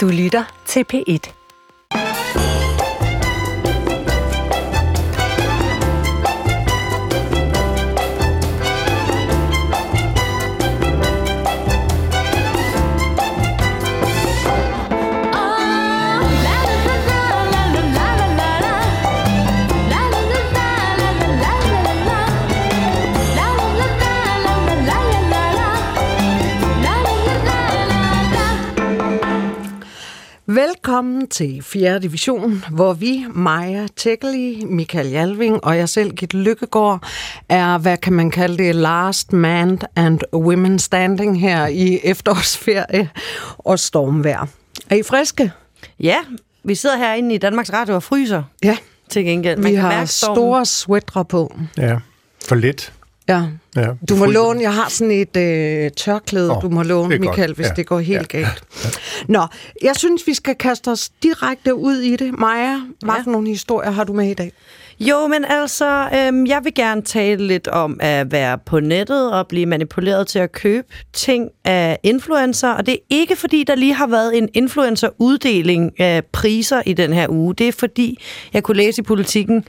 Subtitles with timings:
[0.00, 1.39] Du lytter til P1.
[31.00, 31.98] Velkommen til 4.
[31.98, 37.06] division, hvor vi, Maja Tækkeli, Michael Jalving og jeg selv, Gitte Lykkegaard,
[37.48, 43.10] er, hvad kan man kalde det, last man and women standing her i efterårsferie
[43.58, 44.46] og stormvejr.
[44.90, 45.52] Er I friske?
[46.00, 46.16] Ja,
[46.64, 48.76] vi sidder herinde i Danmarks Radio og fryser Ja,
[49.10, 49.58] til gengæld.
[49.58, 50.36] Man vi kan har mærke stormen.
[50.36, 51.54] store sweatre på.
[51.76, 51.96] Ja,
[52.48, 52.92] for lidt.
[53.30, 53.42] Ja.
[53.76, 57.20] Ja, Du må låne, jeg har sådan et øh, tørklæde, Åh, du må låne, godt.
[57.20, 58.62] Michael, hvis Ja, det går helt ja, galt.
[59.28, 59.42] Nå,
[59.82, 62.38] jeg synes, vi skal kaste os direkte ud i det.
[62.38, 63.22] Maja, hvad Ja.
[63.22, 64.52] for nogle historier har du med i dag?
[65.00, 69.46] Jo, men altså, øhm, jeg vil gerne tale lidt om at være på nettet og
[69.48, 72.68] blive manipuleret til at købe ting af influencer.
[72.70, 77.12] Og det er ikke fordi, der lige har været en influencer-uddeling af priser i den
[77.12, 77.54] her uge.
[77.54, 78.18] Det er fordi,
[78.52, 79.64] jeg kunne læse i politikken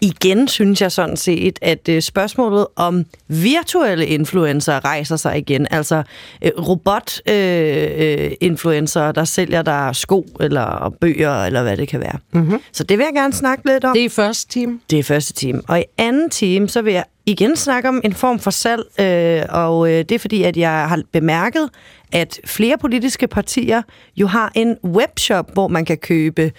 [0.00, 5.66] igen, synes jeg sådan set, at øh, spørgsmålet om virtuelle influencer rejser sig igen.
[5.70, 6.02] Altså
[6.42, 12.18] øh, robot-influencer, der sælger der sko eller bøger, eller hvad det kan være.
[12.32, 12.60] Mm-hmm.
[12.72, 13.92] Så det vil jeg gerne snakke lidt om.
[13.92, 14.80] Det er i første time.
[14.90, 15.62] Det er første time.
[15.68, 19.42] Og i anden time, så vil jeg igen snakke om en form for salg, øh,
[19.48, 21.70] og øh, det er fordi, at jeg har bemærket,
[22.12, 23.82] at flere politiske partier
[24.16, 26.52] jo har en webshop, hvor man kan købe,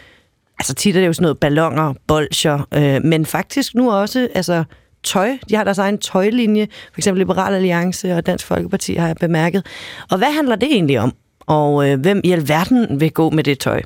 [0.59, 4.63] altså tit er det jo sådan noget ballonger, bolcher, øh, men faktisk nu også, altså
[5.03, 5.37] tøj.
[5.49, 9.65] De har deres egen tøjlinje, for eksempel Liberal Alliance og Dansk Folkeparti har jeg bemærket.
[10.11, 11.13] Og hvad handler det egentlig om?
[11.47, 13.81] Og øh, hvem i alverden vil gå med det tøj?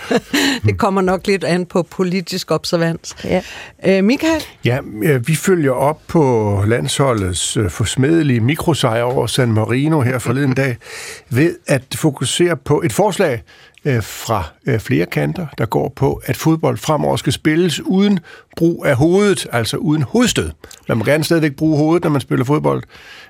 [0.66, 3.16] Det kommer nok lidt an på politisk observans.
[3.24, 3.42] Ja.
[3.86, 4.42] Øh, Michael?
[4.64, 10.54] Ja, øh, vi følger op på landsholdets øh, forsmedelige mikrosejr over San Marino her forleden
[10.54, 10.76] dag
[11.30, 13.42] ved at fokusere på et forslag
[13.86, 18.18] øh, fra øh, flere kanter, der går på, at fodbold fremover skal spilles uden
[18.56, 20.50] brug af hovedet, altså uden hovedstød.
[20.88, 22.82] Man må gerne stadigvæk bruge hovedet, når man spiller fodbold,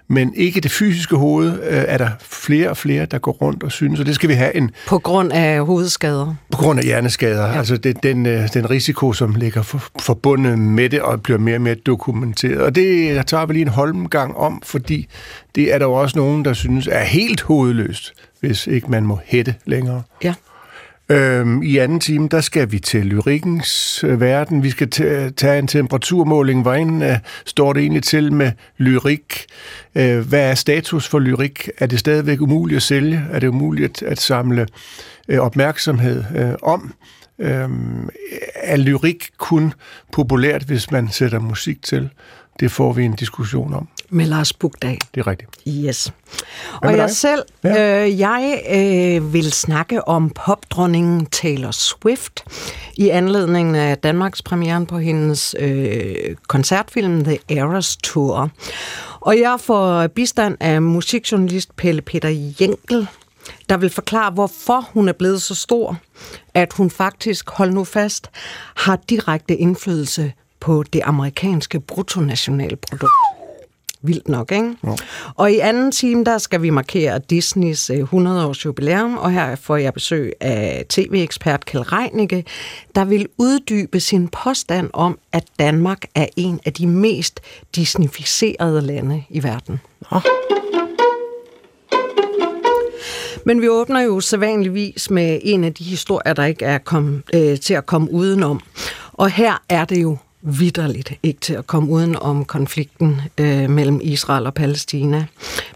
[0.09, 3.72] men ikke det fysiske hoved, øh, er der flere og flere, der går rundt og
[3.72, 6.34] synes, og det skal vi have en På grund af hovedskader.
[6.50, 7.59] På grund af hjerneskader, ja.
[7.59, 11.56] altså det, den, øh, den risiko, som ligger for, forbundet med det, og bliver mere
[11.56, 12.61] og mere dokumenteret.
[12.61, 15.09] Og det tager vi lige en holmgang om, fordi
[15.55, 19.19] det er der jo også nogen, der synes er helt hovedløst, hvis ikke man må
[19.25, 20.03] hætte længere.
[20.25, 20.34] Ja.
[21.09, 24.62] Øhm, I anden time, der skal vi til lyrikkens øh, verden.
[24.62, 26.62] Vi skal ta- tage en temperaturmåling.
[26.62, 29.47] Hvordan øh, står det egentlig til med lyrik?
[29.94, 31.69] Øh, hvad er status for lyrik?
[31.78, 33.22] Er det stadigvæk umuligt at sælge?
[33.31, 34.67] Er det umuligt at, at samle
[35.28, 36.94] øh, opmærksomhed øh, om?
[37.38, 38.09] Øhm,
[38.55, 39.73] er lyrik kun
[40.12, 42.11] populært, hvis man sætter musik til?
[42.61, 43.88] Det får vi en diskussion om.
[44.11, 44.99] Med Lars Bugdag.
[45.15, 45.50] Det er rigtigt.
[45.69, 46.12] Yes.
[46.83, 47.17] Og jeg dig?
[47.17, 48.05] selv, Ja.
[48.05, 52.44] øh, jeg øh, vil snakke om popdronningen Taylor Swift
[52.97, 56.15] i anledning af Danmarks premieren på hendes øh,
[56.49, 58.50] koncertfilm The Eras Tour.
[59.21, 62.28] Og jeg får bistand af musikjournalist Pelle Peter
[62.61, 63.06] Jenkel,
[63.69, 65.97] der vil forklare, hvorfor hun er blevet så stor,
[66.55, 68.31] at hun faktisk, hold nu fast,
[68.77, 73.12] har direkte indflydelse på det amerikanske bruttonationalprodukt.
[74.03, 74.75] Vildt nok, ikke?
[74.84, 74.91] Ja.
[75.34, 79.77] Og i anden time, der skal vi markere Disneys øh, 100-års jubilæum, og her får
[79.77, 82.45] jeg besøg af tv-ekspert Kjell Reinicke,
[82.95, 87.41] der vil uddybe sin påstand om, at Danmark er en af de mest
[87.77, 89.81] disnificerede lande i verden.
[93.47, 97.61] Men vi åbner jo sædvanligvis med en af de historier, der ikke er kom, øh,
[97.61, 98.61] til at komme udenom.
[99.12, 104.01] Og her er det jo vidderligt ikke til at komme uden om konflikten øh, mellem
[104.03, 105.27] Israel og Palæstina.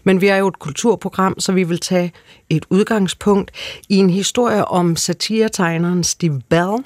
[0.03, 2.11] Men vi er jo et kulturprogram, så vi vil tage
[2.49, 3.51] et udgangspunkt
[3.89, 6.77] i en historie om satiretegneren Steve Bell,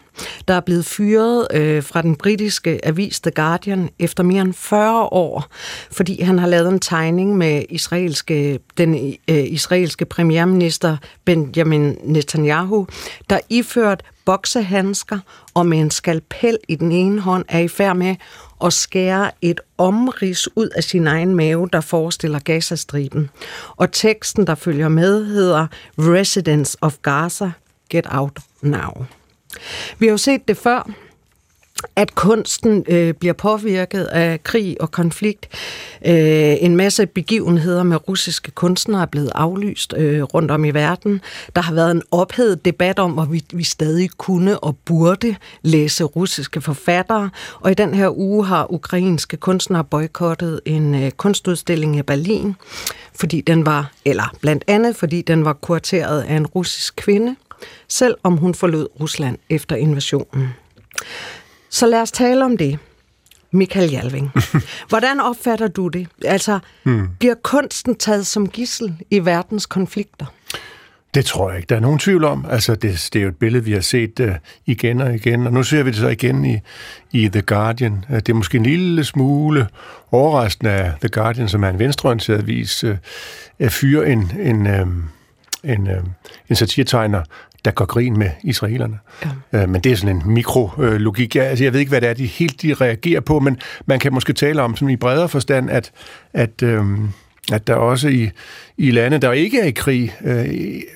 [0.47, 5.03] der er blevet fyret øh, fra den britiske avis The Guardian efter mere end 40
[5.03, 5.47] år,
[5.91, 12.87] fordi han har lavet en tegning med israelske, den øh, israelske premierminister Benjamin Netanyahu,
[13.29, 15.19] der iført boksehandsker
[15.53, 18.15] og med en skalpel i den ene hånd er i færd med
[18.63, 23.29] at skære et omrids ud af sin egen mave, der forestiller Gazastriben.
[23.75, 25.67] Og teksten, der følger med, hedder
[25.97, 27.51] Residents of Gaza,
[27.89, 29.05] get out now.
[29.99, 30.89] Vi har jo set det før,
[31.95, 35.47] at kunsten øh, bliver påvirket af krig og konflikt.
[36.05, 41.21] Øh, en masse begivenheder med russiske kunstnere er blevet aflyst øh, rundt om i verden.
[41.55, 46.61] Der har været en ophedet debat om, om vi stadig kunne og burde læse russiske
[46.61, 47.29] forfattere.
[47.59, 52.55] Og i den her uge har ukrainske kunstnere boykottet en øh, kunstudstilling i Berlin,
[53.15, 57.35] fordi den var, eller blandt andet fordi den var kurateret af en russisk kvinde,
[57.87, 60.49] selvom hun forlod Rusland efter invasionen.
[61.75, 62.79] Så lad os tale om det.
[63.51, 64.31] Michael Jalving.
[64.89, 66.07] Hvordan opfatter du det?
[66.25, 67.07] Altså, hmm.
[67.19, 70.25] bliver kunsten taget som gissel i verdens konflikter?
[71.13, 72.45] Det tror jeg ikke, der er nogen tvivl om.
[72.49, 74.29] Altså, det, det er jo et billede, vi har set uh,
[74.65, 76.59] igen og igen, og nu ser vi det så igen i,
[77.11, 78.05] i The Guardian.
[78.09, 79.67] Uh, det er måske en lille smule
[80.11, 82.95] overraskende af The Guardian, som er en venstreorienteret avis, uh,
[83.59, 84.87] at fyre en, en, uh,
[85.63, 86.03] en, uh,
[86.49, 87.23] en satiretegner,
[87.65, 88.99] der går grin med israelerne.
[89.53, 89.61] Ja.
[89.61, 91.35] Øh, men det er sådan en mikrologik.
[91.35, 93.99] Jeg, altså, jeg ved ikke, hvad det er, de helt de reagerer på, men man
[93.99, 95.91] kan måske tale om sådan i bredere forstand, at,
[96.33, 97.09] at, øhm,
[97.51, 98.29] at der også i,
[98.77, 100.45] i lande, der ikke er i krig, øh,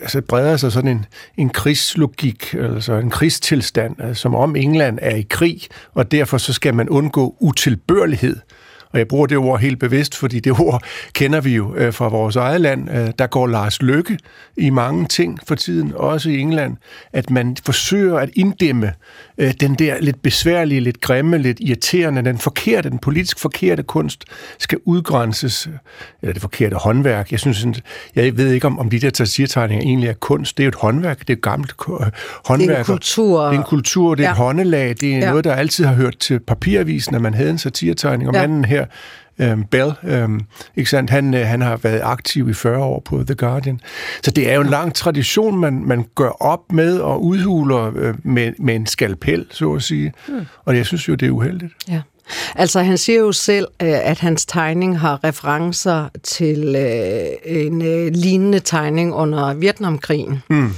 [0.02, 1.06] altså breder sig sådan en,
[1.38, 5.62] en krigslogik, altså en krigstilstand, altså, som om England er i krig,
[5.94, 8.38] og derfor så skal man undgå utilbørlighed.
[8.94, 10.84] Og jeg bruger det ord helt bevidst, fordi det ord
[11.14, 12.90] kender vi jo øh, fra vores eget land.
[12.92, 14.18] Øh, der går Lars Lykke
[14.58, 16.78] i mange ting for tiden, også i England,
[17.14, 18.94] at man forsøger at inddæmme
[19.38, 24.26] øh, den der lidt besværlige, lidt grimme, lidt irriterende, den forkerte, den politisk forkerte kunst
[24.60, 25.70] skal udgrænses,
[26.22, 27.32] eller det forkerte håndværk.
[27.32, 27.66] Jeg synes,
[28.16, 30.58] jeg ved ikke, om, om de der tasirtegninger egentlig er kunst.
[30.58, 31.74] Det er jo et håndværk, det er et gammelt
[32.46, 32.70] håndværk.
[32.70, 33.42] Det er en kultur.
[33.42, 34.32] Det er en kultur, det er ja.
[34.32, 35.30] et håndelag, det er ja.
[35.30, 38.42] noget, der altid har hørt til papiravisen, at man havde en satirtegning, og ja.
[38.42, 38.79] manden her
[39.40, 40.42] øhm, Bell, øhm,
[40.76, 41.10] ikke sandt?
[41.10, 43.80] Han, øh, han har været aktiv i 40 år på The Guardian.
[44.24, 48.16] Så det er jo en lang tradition, man, man gør op med og udhuler øh,
[48.24, 50.14] med, med en skalpel, så at sige.
[50.28, 50.46] Mm.
[50.66, 51.74] Og jeg synes jo, det er uheldigt.
[51.90, 52.02] Ja.
[52.56, 58.12] Altså han siger jo selv, øh, at hans tegning har referencer til øh, en øh,
[58.14, 60.74] lignende tegning under Vietnamkrigen, mm.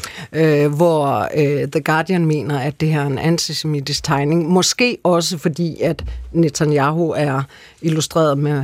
[0.69, 1.27] hvor
[1.71, 4.49] The Guardian mener, at det her er en antisemitisk tegning.
[4.49, 7.43] Måske også fordi, at Netanyahu er
[7.81, 8.63] illustreret med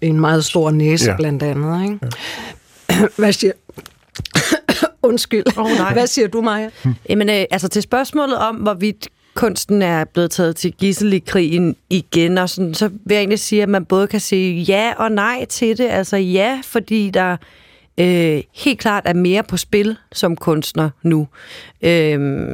[0.00, 1.16] en meget stor næse ja.
[1.16, 1.82] blandt andet.
[1.82, 1.98] Ikke?
[2.90, 3.06] Ja.
[3.18, 3.52] Hvad siger
[5.02, 5.44] Undskyld.
[5.56, 5.92] Oh, nej.
[5.92, 6.70] Hvad siger du, Maja?
[7.08, 9.08] Jamen, øh, altså til spørgsmålet om, hvorvidt
[9.38, 13.38] kunsten er blevet taget til gissel i krigen igen, og sådan, så vil jeg egentlig
[13.38, 15.88] sige, at man både kan sige ja og nej til det.
[15.88, 17.36] Altså ja, fordi der
[17.98, 21.28] øh, helt klart er mere på spil som kunstner nu.
[21.82, 22.48] Øh,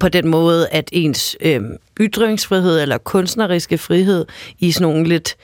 [0.00, 1.62] på den måde, at ens øh,
[2.00, 4.26] ytringsfrihed eller kunstneriske frihed
[4.58, 5.36] i sådan nogle lidt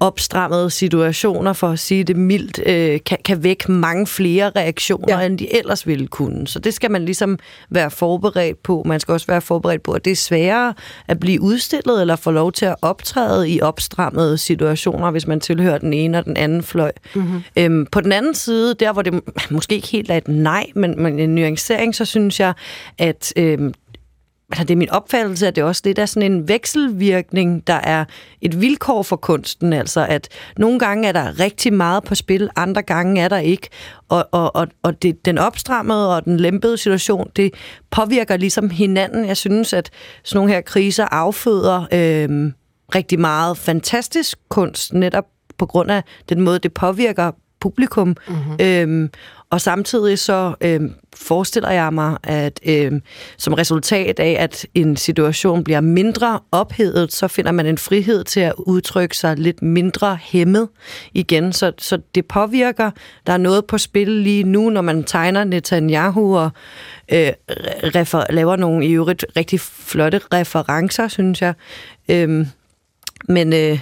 [0.00, 5.26] opstrammede situationer, for at sige det mildt, øh, kan, kan vække mange flere reaktioner, ja.
[5.26, 6.48] end de ellers ville kunne.
[6.48, 7.38] Så det skal man ligesom
[7.70, 8.82] være forberedt på.
[8.86, 10.74] Man skal også være forberedt på, at det er sværere
[11.08, 15.78] at blive udstillet eller få lov til at optræde i opstrammede situationer, hvis man tilhører
[15.78, 16.92] den ene og den anden fløj.
[17.14, 17.42] Mm-hmm.
[17.58, 19.20] Øhm, på den anden side, der hvor det
[19.50, 22.52] måske ikke helt er et nej, men, men en nuancering, så synes jeg,
[22.98, 23.74] at øhm,
[24.50, 27.66] altså det er min opfattelse, at det er også det, der er sådan en vekselvirkning,
[27.66, 28.04] der er
[28.40, 32.82] et vilkår for kunsten, altså at nogle gange er der rigtig meget på spil, andre
[32.82, 33.68] gange er der ikke,
[34.08, 37.54] og, og, og, og det, den opstrammede og den lempede situation, det
[37.90, 39.26] påvirker ligesom hinanden.
[39.26, 39.90] Jeg synes, at
[40.24, 42.52] sådan nogle her kriser afføder øh,
[42.94, 45.24] rigtig meget fantastisk kunst, netop
[45.58, 48.16] på grund af den måde, det påvirker publikum.
[48.28, 48.56] Mm-hmm.
[48.60, 49.10] Øhm,
[49.50, 50.80] og samtidig så øh,
[51.16, 52.92] forestiller jeg mig, at øh,
[53.38, 58.40] som resultat af, at en situation bliver mindre ophedet, så finder man en frihed til
[58.40, 60.68] at udtrykke sig lidt mindre hæmmet
[61.14, 61.52] igen.
[61.52, 62.90] Så, så det påvirker.
[63.26, 66.50] Der er noget på spil lige nu, når man tegner Netanyahu og
[67.12, 67.32] øh,
[67.82, 71.54] refer- laver nogle i øvrigt rigtig flotte referencer, synes jeg.
[72.08, 72.46] Øh,
[73.28, 73.78] men, øh,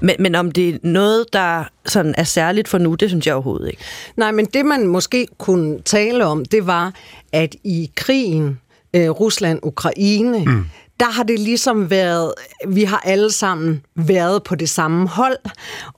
[0.00, 3.34] men, men om det er noget, der sådan er særligt for nu, det synes jeg
[3.34, 3.82] overhovedet ikke.
[4.16, 6.94] Nej, men det man måske kunne tale om, det var,
[7.32, 8.60] at i krigen
[8.94, 10.64] øh, Rusland-Ukraine, mm
[11.00, 12.34] der har det ligesom været,
[12.68, 15.36] vi har alle sammen været på det samme hold,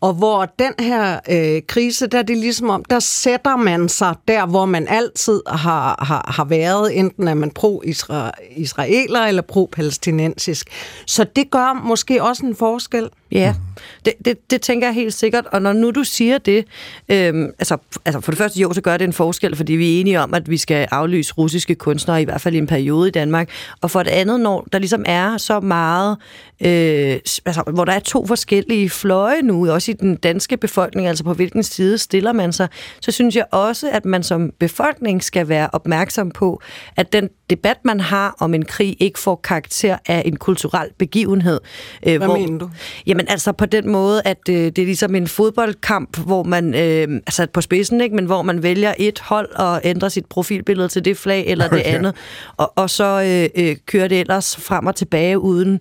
[0.01, 4.15] og hvor den her øh, krise, der er det ligesom om, der sætter man sig
[4.29, 10.67] der, hvor man altid har, har, har været, enten er man pro-israeler eller pro-palæstinensisk.
[11.07, 13.09] Så det gør måske også en forskel.
[13.33, 13.55] Ja,
[14.05, 15.47] det, det, det tænker jeg helt sikkert.
[15.53, 16.65] Og når nu du siger det,
[17.09, 20.01] øhm, altså, altså for det første jo, så gør det en forskel, fordi vi er
[20.01, 23.11] enige om, at vi skal aflyse russiske kunstnere, i hvert fald i en periode i
[23.11, 23.51] Danmark.
[23.81, 26.17] Og for det andet, når der ligesom er så meget,
[26.61, 31.25] øh, altså, hvor der er to forskellige fløje nu, også i den danske befolkning, altså
[31.25, 32.69] på hvilken side stiller man sig,
[33.01, 36.61] så synes jeg også, at man som befolkning skal være opmærksom på,
[36.97, 41.61] at den debat, man har om en krig, ikke får karakter af en kulturel begivenhed.
[42.07, 42.71] Øh, Hvad hvor, mener du?
[43.07, 47.21] Jamen altså på den måde, at øh, det er ligesom en fodboldkamp, hvor man, øh,
[47.27, 51.05] altså på spidsen, ikke, men hvor man vælger et hold og ændrer sit profilbillede til
[51.05, 52.15] det flag eller det andet,
[52.57, 55.81] og, og så øh, øh, kører det ellers frem og tilbage uden,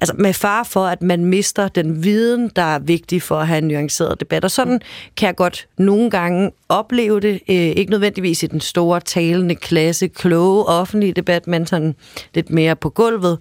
[0.00, 3.58] altså med far for, at man mister den viden, der er vigtig for at have
[3.58, 4.44] en nuanceret debat.
[4.44, 4.80] Og sådan
[5.16, 10.08] kan jeg godt nogle gange opleve det, øh, ikke nødvendigvis i den store talende klasse,
[10.08, 11.94] kloge offentlige debat, men sådan
[12.34, 13.38] lidt mere på gulvet.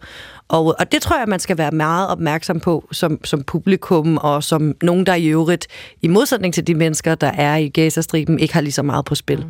[0.47, 4.43] Og, og det tror jeg, man skal være meget opmærksom på som, som publikum, og
[4.43, 5.67] som nogen, der i øvrigt,
[6.01, 9.15] i modsætning til de mennesker, der er i Gazastriben, ikke har lige så meget på
[9.15, 9.45] spil.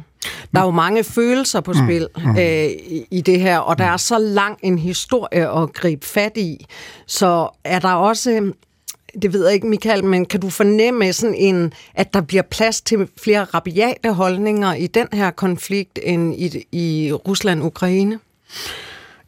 [0.54, 1.78] Der er jo mange følelser på mm.
[1.86, 2.38] spil mm.
[2.38, 2.70] øh,
[3.12, 6.66] i det her, og der er så lang en historie at gribe fat i.
[7.08, 8.52] Så er der også
[9.22, 12.82] det ved jeg ikke, Michael, men kan du fornemme sådan en, at der bliver plads
[12.82, 18.20] til flere rabiate holdninger i den her konflikt end i, i Rusland-Ukraine?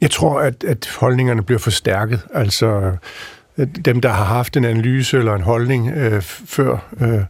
[0.01, 2.21] Jeg tror, at, at holdningerne bliver forstærket.
[2.33, 2.97] Altså
[3.85, 7.21] dem, der har haft en analyse eller en holdning øh, før øh,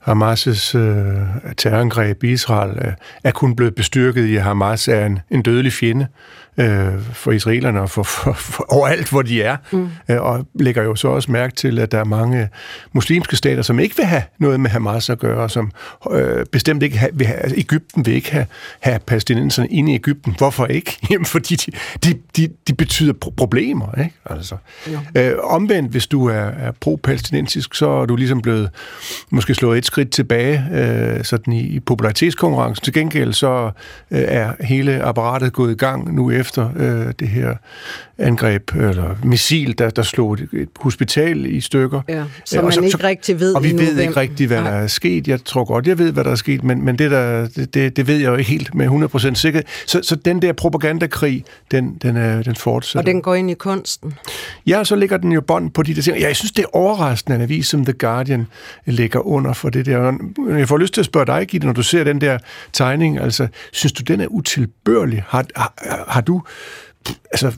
[0.00, 2.92] Hamas' øh, terrorangreb i Israel, øh,
[3.24, 6.43] er kun blevet bestyrket i, at Hamas er en, en dødelig fjende øh,
[7.12, 9.56] for israelerne og for, for, for overalt, hvor de er.
[9.72, 9.88] Mm.
[10.08, 12.48] Øh, og lægger jo så også mærke til, at der er mange
[12.92, 15.70] muslimske stater, som ikke vil have noget med Hamas at gøre, som
[16.12, 18.46] øh, bestemt ikke have, vil have, altså Ægypten vil ikke have,
[18.80, 20.34] have palæstinenserne inde i Ægypten.
[20.38, 20.98] Hvorfor ikke?
[21.10, 21.72] Jamen, fordi de,
[22.04, 24.14] de, de, de betyder pro- problemer, ikke?
[24.26, 24.56] Altså.
[25.14, 25.30] Ja.
[25.30, 28.70] Øh, omvendt, hvis du er, er pro-palæstinensisk, så er du ligesom blevet
[29.30, 32.84] måske slået et skridt tilbage øh, sådan i, i popularitetskonkurrencen.
[32.84, 33.70] Til gengæld så
[34.10, 37.54] øh, er hele apparatet gået i gang nu efter efter øh, det her
[38.18, 42.00] angreb, eller missil, der, der slog et, et hospital i stykker.
[42.08, 44.70] Ja, så man så, ikke så, rigtig ved Og vi ved ikke rigtig, hvad Nej.
[44.70, 45.28] der er sket.
[45.28, 48.06] Jeg tror godt, jeg ved, hvad der er sket, men, men det, der, det, det
[48.06, 49.64] ved jeg jo ikke helt med 100% sikkerhed.
[49.86, 53.00] Så, så den der propagandakrig, den, den, er, den fortsætter.
[53.00, 54.14] Og den går ind i kunsten?
[54.66, 56.18] Ja, så ligger den jo bånd på de der ting.
[56.18, 58.46] Ja, jeg synes, det er overraskende, at en avis som The Guardian
[58.86, 60.12] ligger under for det der.
[60.48, 62.38] Jeg får lyst til at spørge dig, Gitte, når du ser den der
[62.72, 65.24] tegning, altså, synes du, den er utilbørlig?
[65.28, 66.33] Har, har, har du
[67.32, 67.52] altså,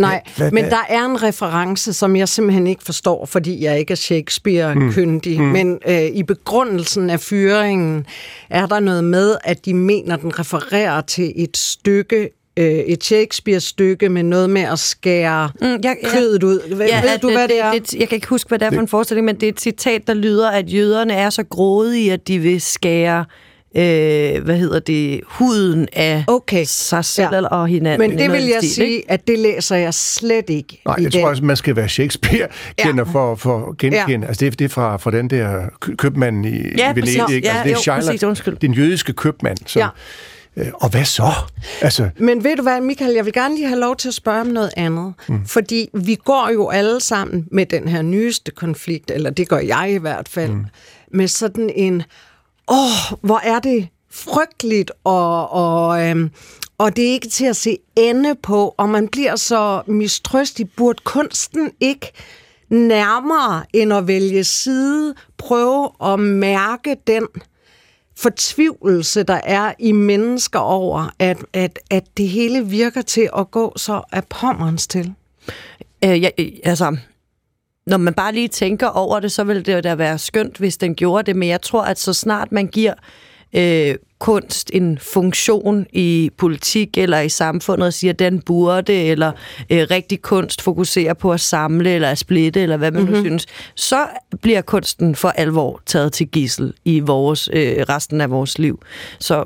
[0.00, 3.92] Nej, hvad, men der er en reference, som jeg simpelthen ikke forstår, fordi jeg ikke
[3.92, 5.38] er Shakespeare-kyndig.
[5.38, 5.46] Mm.
[5.46, 5.52] Mm.
[5.52, 8.06] Men øh, i begrundelsen af fyringen
[8.50, 14.08] er der noget med, at de mener, den refererer til et stykke øh, et Shakespeare-stykke
[14.08, 16.76] med noget med at skære mm, jeg, kødet ud.
[16.76, 17.72] Ved, ja, ved du, hvad det, det er?
[17.72, 19.60] Det, jeg kan ikke huske, hvad det er for en forestilling, men det er et
[19.60, 23.24] citat, der lyder, at jøderne er så grådige, at de vil skære
[23.76, 26.64] øh, hvad hedder det, huden af okay.
[26.66, 27.46] sig selv ja.
[27.46, 28.10] og hinanden.
[28.10, 29.10] Men det vil jeg stil, sige, ikke?
[29.10, 30.82] at det læser jeg slet ikke.
[30.86, 31.20] Nej, jeg den.
[31.20, 33.12] tror også, man skal være Shakespeare-kender ja.
[33.12, 34.26] for, for at genkende.
[34.26, 34.28] Ja.
[34.28, 37.16] Altså det, det er fra, fra den der købmand i, ja, i Venedig.
[37.18, 38.56] Ja, altså, det er jo, Schiller, præcis, undskyld.
[38.56, 39.80] Den jødiske købmand, som...
[39.80, 39.88] Ja.
[40.56, 41.32] Øh, og hvad så?
[41.80, 42.10] Altså...
[42.18, 44.46] Men ved du hvad, Michael, jeg vil gerne lige have lov til at spørge om
[44.46, 45.14] noget andet.
[45.28, 45.46] Mm.
[45.46, 49.92] Fordi vi går jo alle sammen med den her nyeste konflikt, eller det gør jeg
[49.92, 50.66] i hvert fald, mm.
[51.12, 52.02] med sådan en
[52.70, 56.30] åh, hvor er det frygteligt, og, og, øhm,
[56.78, 60.70] og det er ikke til at se ende på, og man bliver så mistrøstig.
[60.76, 62.12] Burde kunsten ikke
[62.68, 67.26] nærmere end at vælge side, prøve at mærke den
[68.16, 73.72] fortvivlelse, der er i mennesker over, at, at, at det hele virker til at gå
[73.76, 75.14] så af pommerens til?
[76.04, 76.96] Øh, ja, øh, altså,
[77.86, 80.94] når man bare lige tænker over det, så ville det da være skønt, hvis den
[80.94, 82.94] gjorde det, men jeg tror, at så snart man giver
[83.52, 89.32] øh, kunst en funktion i politik eller i samfundet og siger, at den burde, eller
[89.70, 93.16] øh, rigtig kunst fokuserer på at samle eller at splitte, eller hvad man mm-hmm.
[93.16, 94.06] nu synes, så
[94.42, 98.82] bliver kunsten for alvor taget til gissel i vores øh, resten af vores liv.
[99.18, 99.44] Så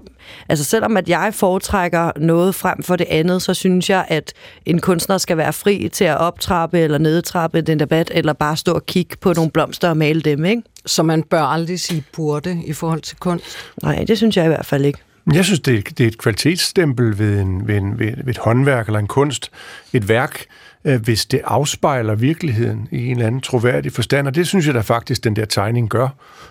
[0.49, 4.33] altså selvom at jeg foretrækker noget frem for det andet, så synes jeg, at
[4.67, 8.73] en kunstner skal være fri til at optrappe eller nedtrappe den debat, eller bare stå
[8.73, 10.63] og kigge på nogle blomster og male dem, ikke?
[10.87, 13.57] Så man bør aldrig sige burde i forhold til kunst?
[13.83, 14.99] Nej, det synes jeg i hvert fald ikke.
[15.33, 18.39] Jeg synes, det er, det er et kvalitetsstempel ved, en, ved, en, ved, ved et
[18.39, 19.51] håndværk eller en kunst,
[19.93, 20.45] et værk,
[20.85, 24.27] øh, hvis det afspejler virkeligheden i en eller anden troværdig forstand.
[24.27, 26.09] Og det synes jeg da faktisk, den der tegning gør.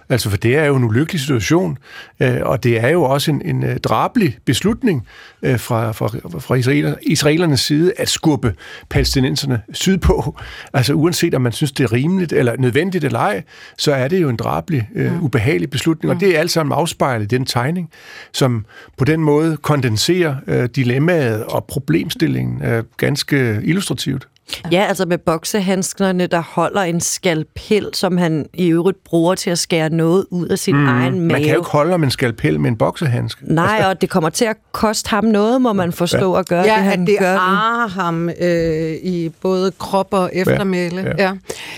[0.09, 1.77] Altså, for det er jo en ulykkelig situation,
[2.19, 5.07] øh, og det er jo også en, en uh, drabelig beslutning
[5.41, 6.07] uh, fra, fra,
[6.39, 8.53] fra israeler, israelernes side at skubbe
[8.89, 10.23] palæstinenserne sydpå.
[10.73, 13.43] Altså, uanset om man synes, det er rimeligt eller nødvendigt eller ej,
[13.77, 17.23] så er det jo en drabelig, uh, ubehagelig beslutning, og det er alt sammen afspejlet
[17.23, 17.89] i den tegning,
[18.33, 18.65] som
[18.97, 24.23] på den måde kondenserer uh, dilemmaet og problemstillingen uh, ganske illustrativt.
[24.72, 29.60] Ja, altså med boksehandskerne, der holder en skalpel, som han i øvrigt bruger til at
[29.60, 30.88] skære noget ud af sin mm.
[30.88, 31.27] egen mave.
[31.27, 33.53] Man kan jo ikke holde med en skalpel med en boksehandske.
[33.53, 36.39] Nej, og det kommer til at koste ham noget, må man forstå ja.
[36.39, 40.30] at gøre ja, det, han at det gør ar ham øh, i både krop og
[40.34, 41.01] eftermæle.
[41.01, 41.24] Ja, ja.
[41.24, 41.34] ja.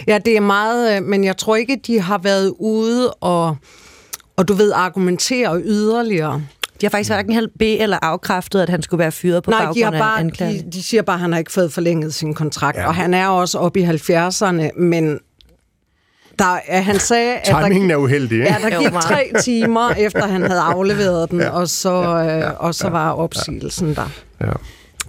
[0.08, 3.58] ja, det er meget, øh, men jeg tror ikke, de har været ude og,
[4.38, 6.42] og du ved, argumentere yderligere.
[6.82, 9.60] De har faktisk hverken helt be- eller afkræftet, at han skulle være fyret på Nej,
[9.60, 10.66] baggrund de har bare, af anklagen.
[10.66, 12.88] De, de siger bare, at han har ikke fået forlænget sin kontrakt, ja.
[12.88, 15.20] og han er også oppe i 70'erne, men
[16.40, 18.54] der, han sagde, at Timingen er uheldig, ikke?
[18.62, 21.50] Ja, der gik tre timer, efter han havde afleveret den, ja.
[21.50, 23.94] og så, ja, ja, ja, og så var opsigelsen ja.
[23.94, 24.10] der.
[24.42, 24.52] Ja.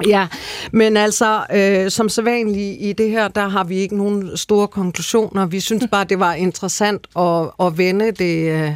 [0.06, 0.26] Ja,
[0.72, 5.46] men altså, øh, som sædvanligt i det her, der har vi ikke nogen store konklusioner.
[5.46, 8.52] Vi synes bare, det var interessant at, at vende det...
[8.52, 8.72] Øh,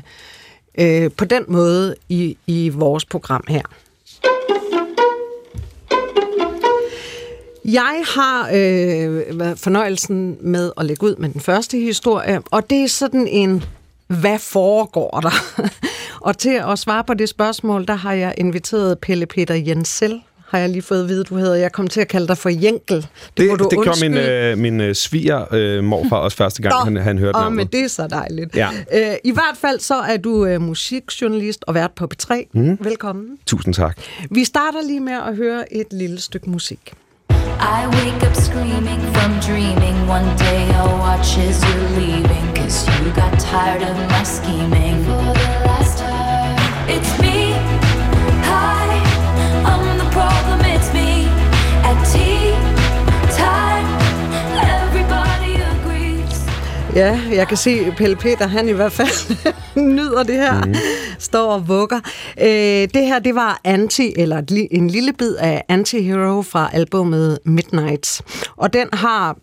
[0.80, 3.62] øh, på den måde i, i vores program her.
[7.64, 12.88] Jeg har øh, fornøjelsen med at lægge ud med den første historie, og det er
[12.88, 13.64] sådan en,
[14.06, 15.62] hvad foregår der?
[16.26, 20.58] og til at svare på det spørgsmål, der har jeg inviteret Pelle Peter Jensel har
[20.58, 21.54] jeg lige fået at vide, du hedder.
[21.54, 22.96] Jeg kom til at kalde dig for Jenkel.
[22.96, 26.96] Det, det, det gjorde min, øh, min øh, sviger øh, morfar også første gang, han,
[26.96, 27.56] han hørte navnet.
[27.56, 28.56] men det er så dejligt.
[28.56, 28.68] Ja.
[28.94, 32.34] Øh, I hvert fald så er du øh, musikjournalist og vært på P3.
[32.52, 32.78] Mm.
[32.80, 33.38] Velkommen.
[33.46, 33.98] Tusind tak.
[34.30, 36.92] Vi starter lige med at høre et lille stykke musik.
[37.60, 43.12] I wake up screaming from dreaming One day I'll watch as you're leaving Cause you
[43.22, 46.56] got tired of my scheming For the last time
[46.94, 47.29] It's me
[56.94, 59.52] Ja, jeg kan se Pelle Peter, han i hvert fald
[59.96, 60.74] nyder det her, mm.
[61.18, 62.00] står og vugger.
[62.40, 68.22] Øh, det her, det var Anti, eller en lille bid af Anti-Hero fra albumet Midnights.
[68.56, 69.36] Og den har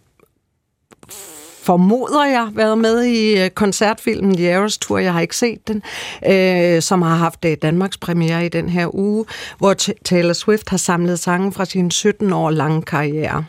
[1.68, 4.98] formoder jeg, været med i øh, koncertfilmen The Eras Tour.
[4.98, 5.84] Jeg har ikke set den,
[6.28, 9.26] øh, som har haft øh, Danmarks premiere i den her uge,
[9.58, 9.74] hvor
[10.06, 13.46] Taylor Swift har samlet sange fra sin 17 år lange karriere.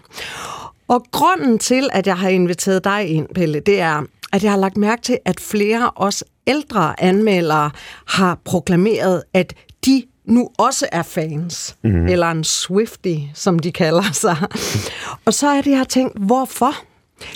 [0.88, 4.02] Og grunden til, at jeg har inviteret dig ind, Pelle, det er,
[4.32, 7.70] at jeg har lagt mærke til, at flere os ældre anmeldere
[8.06, 9.54] har proklameret, at
[9.86, 12.06] de nu også er fans, mm.
[12.06, 14.36] eller en Swifty, som de kalder sig.
[15.26, 16.74] Og så er det, jeg har tænkt, hvorfor?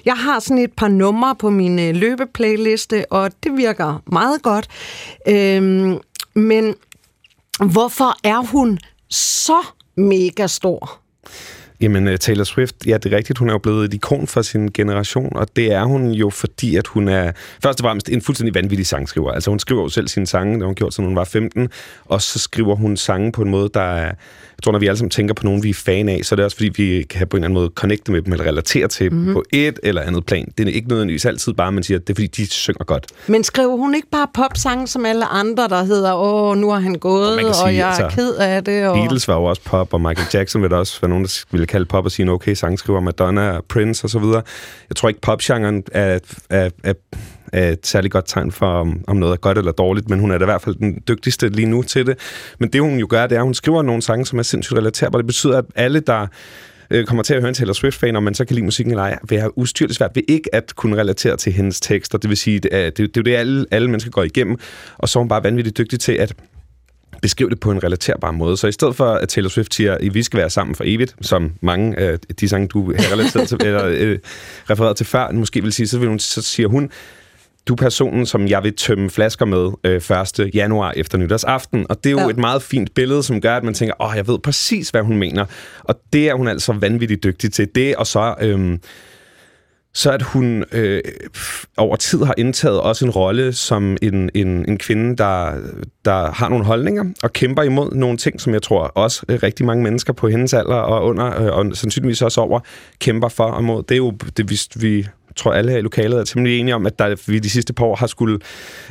[0.04, 4.68] Jeg har sådan et par numre på min øh, løbeplayliste, og det virker meget godt.
[5.28, 5.98] Øhm,
[6.34, 6.74] men
[7.70, 8.78] hvorfor er hun
[9.10, 11.01] så mega stor?
[11.82, 14.42] Jamen, øh, Taylor Swift, ja, det er rigtigt, hun er jo blevet et ikon for
[14.42, 18.22] sin generation, og det er hun jo, fordi at hun er først og fremmest en
[18.22, 19.32] fuldstændig vanvittig sangskriver.
[19.32, 21.68] Altså, hun skriver jo selv sine sange, det har hun gjort, siden hun var 15,
[22.04, 24.14] og så skriver hun sange på en måde, der er
[24.56, 26.36] jeg tror, når vi alle sammen tænker på nogen, vi er fan af, så er
[26.36, 28.88] det også, fordi vi kan på en eller anden måde connecte med dem, eller relatere
[28.88, 29.24] til mm-hmm.
[29.24, 29.34] dem mhm.
[29.34, 30.48] på et eller andet plan.
[30.58, 33.06] Det er ikke nødvendigvis altid bare, man siger, at det er, fordi de synger godt.
[33.26, 36.94] Men skriver hun ikke bare popsange som alle andre, der hedder, åh, nu har han
[36.94, 38.88] gået, og, sige, og jeg er altså, ked af det?
[38.88, 38.94] Og...
[38.94, 41.66] Beatles var jo også pop, og Michael Jackson vil der også være nogen, der ville
[41.66, 44.42] kalde pop og sige, okay, sangskriver Madonna, Prince og så videre.
[44.88, 46.18] Jeg tror ikke, popgenren er,
[46.50, 46.92] er, er
[47.52, 50.30] er et særligt godt tegn for, om, om noget er godt eller dårligt, men hun
[50.30, 52.18] er da i hvert fald den dygtigste lige nu til det.
[52.58, 54.78] Men det, hun jo gør, det er, at hun skriver nogle sange, som er sindssygt
[54.78, 55.18] relaterbare.
[55.18, 56.26] Det betyder, at alle, der
[56.90, 59.02] øh, kommer til at høre en Taylor Swift-fan, om man så kan lide musikken eller
[59.02, 62.18] ej, vil have ustyrligt svært ved ikke at kunne relatere til hendes tekster.
[62.18, 64.56] Det vil sige, det er, det, det er jo det, alle, alle mennesker går igennem,
[64.98, 66.34] og så er hun bare vanvittigt dygtig til at
[67.22, 68.56] beskrive det på en relaterbar måde.
[68.56, 71.16] Så i stedet for, at Taylor Swift siger, at vi skal være sammen for evigt,
[71.20, 74.18] som mange af de sange, du har relateret til, eller øh,
[74.70, 76.90] refereret til før, måske vil sige, så, vil hun, så siger hun,
[77.68, 80.54] du er personen, som jeg vil tømme flasker med øh, 1.
[80.54, 81.86] januar efter nytårsaften.
[81.88, 82.28] Og det er jo ja.
[82.28, 85.16] et meget fint billede, som gør, at man tænker, åh, jeg ved præcis, hvad hun
[85.16, 85.44] mener.
[85.84, 87.68] Og det er hun altså vanvittigt dygtig til.
[87.74, 88.34] Det, og så...
[88.40, 88.78] Øh,
[89.94, 91.00] så at hun øh,
[91.76, 95.52] over tid har indtaget også en rolle som en, en, en kvinde, der,
[96.04, 99.82] der har nogle holdninger og kæmper imod nogle ting, som jeg tror også rigtig mange
[99.82, 102.60] mennesker på hendes alder og under, øh, og sandsynligvis også over,
[102.98, 103.82] kæmper for og mod.
[103.82, 106.86] Det er jo det, vi, vi tror alle her i lokalet er temmelig enige om,
[106.86, 108.38] at der, vi de sidste par år har skulle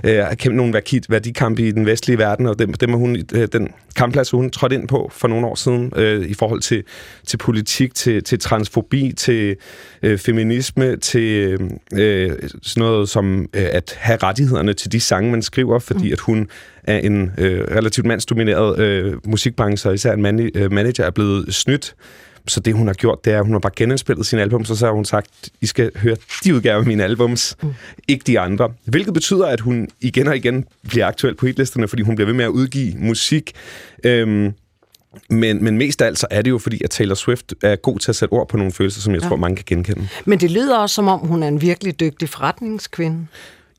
[0.03, 3.69] øh, kæmpe nogle værdi, værdikampe i den vestlige verden, og dem, dem hun, øh, den
[3.95, 6.83] kampplads, hun trådte ind på for nogle år siden øh, i forhold til,
[7.27, 9.55] til politik, til, til transfobi, til
[10.01, 11.59] øh, feminisme, til
[11.93, 16.13] øh, sådan noget som øh, at have rettighederne til de sange, man skriver, fordi mm.
[16.13, 16.47] at hun
[16.83, 21.53] er en øh, relativt mandsdomineret øh, musikbranche, og især en man, øh, manager er blevet
[21.53, 21.95] snydt
[22.47, 24.75] så det, hun har gjort, det er, at hun har bare genindspillet sine album, så
[24.75, 27.73] så har hun sagt, I skal høre de udgaver af mine albums, mm.
[28.07, 28.73] ikke de andre.
[28.85, 32.33] Hvilket betyder, at hun igen og igen bliver aktuel på hitlisterne, fordi hun bliver ved
[32.33, 33.51] med at udgive musik.
[34.03, 34.53] Øhm,
[35.29, 37.99] men, men mest af alt så er det jo fordi, at Taylor Swift er god
[37.99, 39.27] til at sætte ord på nogle følelser, som jeg ja.
[39.27, 40.07] tror, mange kan genkende.
[40.25, 43.27] Men det lyder også, som om hun er en virkelig dygtig forretningskvinde.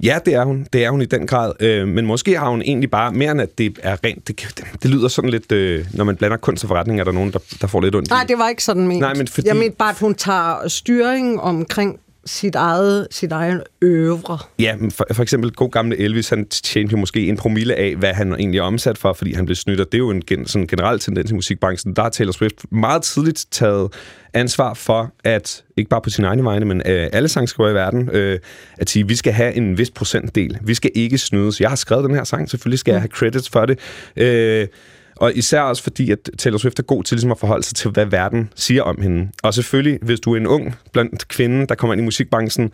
[0.03, 0.67] Ja, det er hun.
[0.73, 1.53] Det er hun i den grad.
[1.61, 4.29] Øh, men måske har hun egentlig bare mere end at det er rent.
[4.29, 7.33] Det, det, lyder sådan lidt, øh, når man blander kunst og forretning, er der nogen,
[7.33, 9.01] der, der får lidt ondt Nej, det var ikke sådan ment.
[9.01, 9.49] Nej, men fordi...
[9.49, 14.39] Jeg mente bare, at hun tager styring omkring sit eget, sit egen øvre.
[14.59, 18.15] Ja, for, for eksempel god gamle Elvis, han tjente jo måske en promille af, hvad
[18.15, 20.47] han egentlig er omsat for, fordi han blev snydt, og det er jo en gen,
[20.47, 21.97] sådan generel tendens i musikbranchen.
[21.97, 23.93] Der har Taylor Swift meget tidligt taget
[24.35, 28.11] ansvar for, at ikke bare på sin egen vegne, men øh, alle sangskriver i verden,
[28.13, 28.39] øh,
[28.79, 30.59] at sige, vi skal have en vis procentdel.
[30.63, 31.61] Vi skal ikke snydes.
[31.61, 32.95] Jeg har skrevet den her sang, selvfølgelig skal mm.
[32.95, 33.79] jeg have credits for det.
[34.17, 34.69] Øh,
[35.17, 37.91] og især også fordi, at Taylor Swift er god til ligesom at forholde sig til,
[37.91, 39.29] hvad verden siger om hende.
[39.43, 42.71] Og selvfølgelig, hvis du er en ung blandt kvinden, der kommer ind i musikbranchen,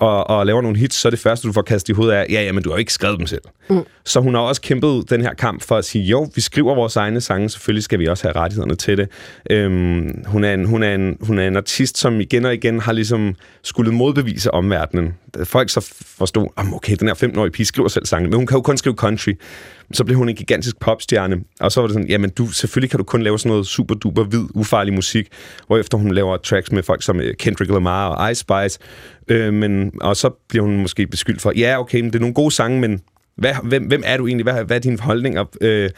[0.00, 2.26] og, og laver nogle hits, så er det første, du får kastet i hovedet af,
[2.30, 3.42] ja, ja, men du har ikke skrevet dem selv.
[3.70, 3.82] Mm.
[4.04, 6.96] Så hun har også kæmpet den her kamp for at sige, jo, vi skriver vores
[6.96, 9.08] egne sange, selvfølgelig skal vi også have rettighederne til det.
[9.50, 12.80] Øhm, hun, er en, hun, er en, hun er en artist, som igen og igen
[12.80, 15.14] har ligesom skulle modbevise omverdenen.
[15.44, 18.62] Folk så forstod, okay, den her 15-årige pige skriver selv sange, men hun kan jo
[18.62, 19.32] kun skrive country.
[19.92, 22.98] Så blev hun en gigantisk popstjerne, og så var det sådan, jamen du, selvfølgelig kan
[22.98, 25.28] du kun lave sådan noget super duper hvid, ufarlig musik,
[25.78, 28.78] efter hun laver tracks med folk som øh, Kendrick Lamar og Ice Spice,
[29.30, 32.34] øh, men, og så bliver hun måske beskyldt for, ja okay, men det er nogle
[32.34, 33.00] gode sange, men
[33.36, 34.52] hvad, hvem, hvem er du egentlig?
[34.52, 35.44] Hvad, hvad er dine holdninger?
[35.60, 35.90] Øh,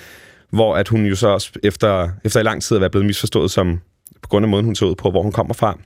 [0.51, 3.51] hvor at hun jo så også efter, efter i lang tid at være blevet misforstået
[3.51, 3.81] som,
[4.23, 5.79] på grund af måden, hun så ud på, hvor hun kommer fra,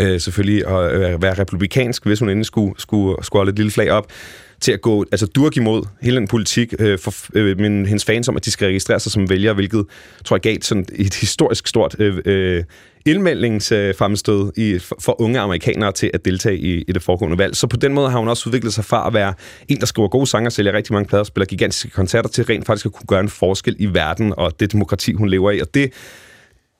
[0.00, 3.70] øh, selvfølgelig at øh, være republikansk, hvis hun endelig skulle, skulle, skulle holde et lille
[3.70, 4.12] flag op,
[4.60, 8.28] til at gå altså durk imod hele den politik, øh, for øh, men hendes fans
[8.28, 9.84] om, at de skal registrere sig som vælgere, hvilket
[10.24, 12.64] tror jeg gav sådan et historisk stort øh, øh,
[13.06, 17.56] indmeldingsfremstød i, for, for unge amerikanere til at deltage i, i det foregående valg.
[17.56, 19.34] Så på den måde har hun også udviklet sig fra at være
[19.68, 22.66] en, der skriver gode sange og sælger rigtig mange plader, spiller gigantiske koncerter, til rent
[22.66, 25.60] faktisk at kunne gøre en forskel i verden og det demokrati, hun lever i.
[25.60, 25.92] Og det,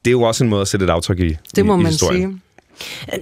[0.04, 1.92] det er jo også en måde at sætte et aftryk i Det må i, man
[1.92, 2.40] i sige.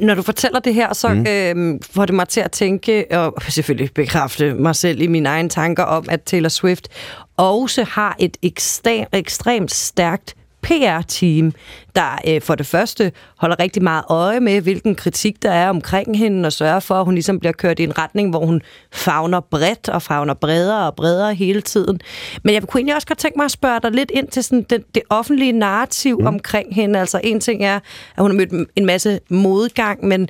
[0.01, 1.27] Når du fortæller det her, så mm.
[1.27, 5.49] øh, får det mig til at tænke, og selvfølgelig bekræfte mig selv i mine egne
[5.49, 6.89] tanker om, at Taylor Swift
[7.37, 11.53] også har et ekstrem, ekstremt stærkt PR-team,
[11.97, 16.19] der øh, for det første holder rigtig meget øje med, hvilken kritik der er omkring
[16.19, 19.41] hende, og sørger for, at hun ligesom bliver kørt i en retning, hvor hun fagner
[19.41, 22.01] bredt og fagner bredere og bredere hele tiden.
[22.43, 24.67] Men jeg kunne egentlig også godt tænke mig at spørge dig lidt ind til sådan
[24.71, 26.27] den, det offentlige narrativ mm.
[26.27, 27.01] omkring hende.
[27.01, 27.83] Altså en ting er, at
[28.19, 30.29] hun har mødt en masse modgang, men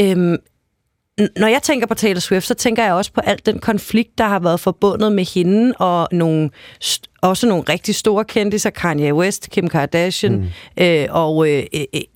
[0.00, 0.36] øhm,
[1.36, 4.24] når jeg tænker på Taylor Swift, så tænker jeg også på alt den konflikt, der
[4.24, 6.50] har været forbundet med hende og nogle,
[7.26, 10.84] også nogle rigtig store kendtiser, Kanye West, Kim Kardashian, mm.
[10.84, 11.62] øh, og øh,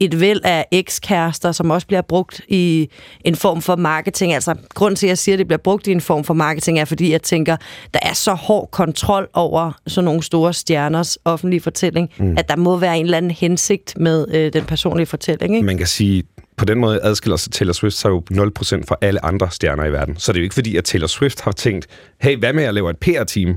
[0.01, 2.89] et væld af ekskærester, som også bliver brugt i
[3.25, 4.35] en form for marketing.
[4.35, 6.79] Altså, grund til, at jeg siger, at det bliver brugt i en form for marketing,
[6.79, 7.57] er, fordi jeg tænker,
[7.95, 12.35] der er så hård kontrol over sådan nogle store stjerners offentlige fortælling, mm.
[12.39, 15.55] at der må være en eller anden hensigt med øh, den personlige fortælling.
[15.55, 15.67] Ikke?
[15.67, 16.23] Man kan sige,
[16.57, 18.35] på den måde adskiller sig Taylor Swift sig jo 0%
[18.89, 20.17] fra alle andre stjerner i verden.
[20.17, 21.87] Så det er jo ikke fordi, at Taylor Swift har tænkt,
[22.21, 23.57] hey, hvad med at lave et PR-team?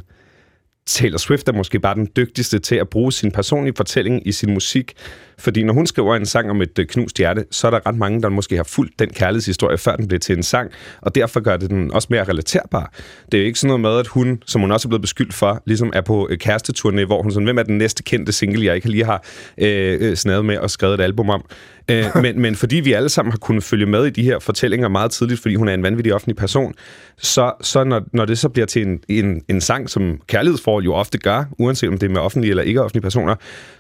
[0.85, 4.53] Taylor Swift er måske bare den dygtigste til at bruge sin personlige fortælling i sin
[4.53, 4.93] musik.
[5.37, 7.95] Fordi når hun skriver en sang om et øh, knust hjerte, så er der ret
[7.95, 11.39] mange, der måske har fulgt den kærlighedshistorie, før den blev til en sang, og derfor
[11.39, 12.93] gør det den også mere relaterbar.
[13.25, 15.33] Det er jo ikke sådan noget med, at hun, som hun også er blevet beskyldt
[15.33, 18.65] for, ligesom er på øh, kæresteturné, hvor hun sådan, hvem er den næste kendte single,
[18.65, 19.23] jeg ikke lige har
[19.57, 21.45] øh, øh snadet med og skrevet et album om.
[21.91, 24.87] Øh, men, men fordi vi alle sammen har kunnet følge med i de her fortællinger
[24.87, 26.73] meget tidligt, fordi hun er en vanvittig offentlig person,
[27.17, 30.93] så, så når, når det så bliver til en, en, en sang, som kærlighedsforhold jo
[30.93, 33.35] ofte gør, uanset om det er med offentlige eller ikke offentlige personer,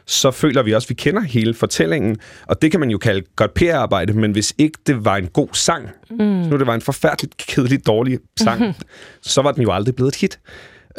[0.05, 2.17] så føler vi også, at vi kender hele fortællingen.
[2.47, 5.47] Og det kan man jo kalde godt PR-arbejde, men hvis ikke det var en god
[5.53, 6.17] sang, mm.
[6.17, 8.75] så nu det var en forfærdeligt kedelig, dårlig sang,
[9.21, 10.39] så var den jo aldrig blevet et hit.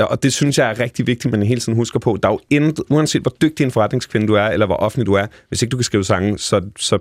[0.00, 2.18] Og det synes jeg er rigtig vigtigt, man hele tiden husker på.
[2.22, 5.12] Der er jo intet, uanset hvor dygtig en forretningskvinde du er, eller hvor offentlig du
[5.12, 6.98] er, hvis ikke du kan skrive sange, så, så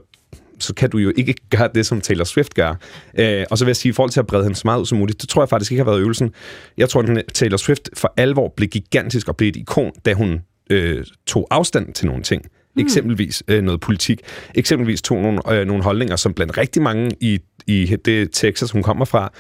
[0.60, 2.76] så kan du jo ikke gøre det, som Taylor Swift gør.
[3.20, 4.86] Øh, og så vil jeg sige, i forhold til at brede hende så meget ud
[4.86, 6.32] som muligt, det tror jeg faktisk ikke har været øvelsen.
[6.78, 10.42] Jeg tror, at Taylor Swift for alvor blev gigantisk og blev et ikon, da hun
[10.70, 12.46] øh, tog afstand til nogle ting
[12.80, 14.22] Eksempelvis øh, noget politik.
[14.56, 18.84] Eksempelvis tog nogle, øh, nogle holdninger, som blandt rigtig mange i, i det Texas, hun
[18.84, 19.34] kommer fra,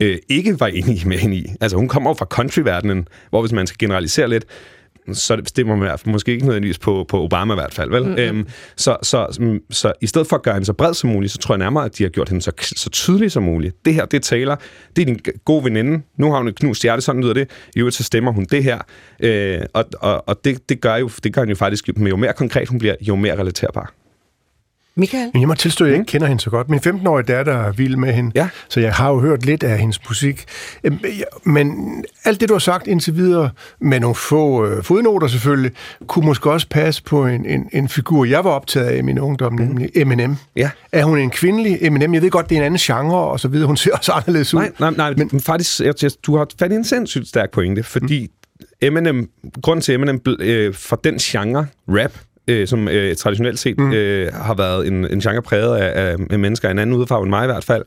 [0.00, 1.52] øh, ikke var enige med hende i.
[1.60, 4.44] Altså hun kommer jo fra countryverdenen, hvor hvis man skal generalisere lidt,
[5.12, 7.90] så stemmer man måske ikke nødvendigvis på, på Obama i hvert fald.
[7.90, 8.02] Vel?
[8.02, 8.18] Mm-hmm.
[8.18, 11.32] Øhm, så, så, så, så i stedet for at gøre hende så bred som muligt,
[11.32, 13.84] så tror jeg nærmere, at de har gjort hende så, så tydelig som muligt.
[13.84, 14.60] Det her, det er Taylor.
[14.96, 16.02] Det er din gode veninde.
[16.18, 17.50] Nu har hun et knust hjerte, sådan lyder det.
[17.76, 18.78] I øvrigt så stemmer hun det her.
[19.20, 22.32] Øh, og og, og det, det, gør jo, det gør hende jo faktisk, jo mere
[22.32, 23.94] konkret hun bliver, jo mere relaterbar.
[24.96, 25.30] Michael?
[25.32, 26.68] Men jeg må tilstå, at jeg ikke kender hende så godt.
[26.68, 28.48] Min 15-årige datter er vild med hende, Ja.
[28.68, 30.44] så jeg har jo hørt lidt af hendes musik.
[30.84, 30.98] Øhm,
[31.44, 31.74] Men
[32.24, 35.70] alt det, du har sagt indtil videre, med nogle få øh, fodnoter selvfølgelig,
[36.06, 39.18] kunne måske også passe på en, en, en figur, jeg var optaget af i min
[39.18, 39.58] ungdom, mm.
[39.58, 40.36] nemlig Eminem.
[40.56, 40.70] Ja.
[40.92, 42.14] Er hun en kvindelig Eminem?
[42.14, 43.66] Jeg ved godt, det er en anden genre og så videre.
[43.66, 44.58] Hun ser også anderledes ud.
[44.60, 45.94] Nej, nej, nej men, men faktisk, jeg,
[46.26, 48.28] du har fat i en sindssygt stærk pointe, fordi
[48.82, 49.28] Eminem,
[49.62, 52.12] grunden til Eminem øh, for den genre, rap,
[52.48, 53.92] øh, som øh, traditionelt set mm.
[53.92, 57.30] øh, har været en, en genre præget af, af, mennesker af en anden udfarve end
[57.30, 57.82] mig i hvert fald,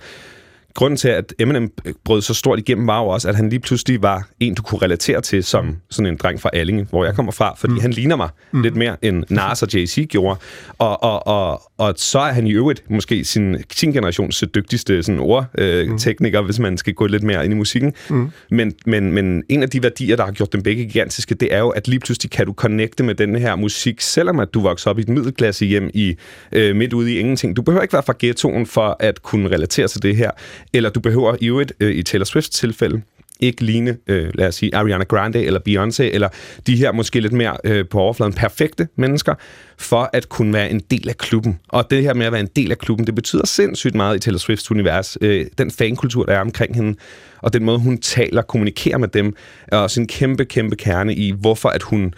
[0.73, 1.71] grunden til, at Eminem
[2.03, 4.82] brød så stort igennem, var jo også, at han lige pludselig var en, du kunne
[4.82, 7.79] relatere til som sådan en dreng fra Allinge, hvor jeg kommer fra, fordi mm.
[7.79, 8.62] han ligner mig mm.
[8.62, 10.39] lidt mere, end Nas og Jay-Z gjorde.
[10.77, 15.19] Og, og, og, og så er han i øvrigt måske sin, sin generations dygtigste sådan
[15.19, 16.45] ordtekniker, øh, mm.
[16.45, 17.93] hvis man skal gå lidt mere ind i musikken.
[18.10, 18.29] Mm.
[18.51, 21.60] Men, men, men en af de værdier, der har gjort dem begge gigantiske, det er
[21.60, 24.89] jo, at lige pludselig kan du connecte med den her musik, selvom at du vokser
[24.89, 26.15] op i et middelklasse hjem i,
[26.51, 27.55] øh, midt ude i ingenting.
[27.55, 30.32] Du behøver ikke være fra ghettoen for at kunne relatere til det her.
[30.73, 33.01] Eller du behøver i øvrigt, øh, i Taylor Swifts tilfælde,
[33.39, 36.29] ikke ligne, øh, lad os sige, Ariana Grande eller Beyoncé, eller
[36.67, 39.36] de her måske lidt mere øh, på overfladen perfekte mennesker,
[39.77, 41.60] for at kunne være en del af klubben.
[41.67, 44.19] Og det her med at være en del af klubben, det betyder sindssygt meget i
[44.19, 45.17] Taylor Swifts univers.
[45.21, 46.97] Øh, den fankultur, der er omkring hende,
[47.41, 49.36] og den måde, hun taler, kommunikerer med dem,
[49.67, 52.12] er også en kæmpe, kæmpe kerne i, hvorfor at hun øh,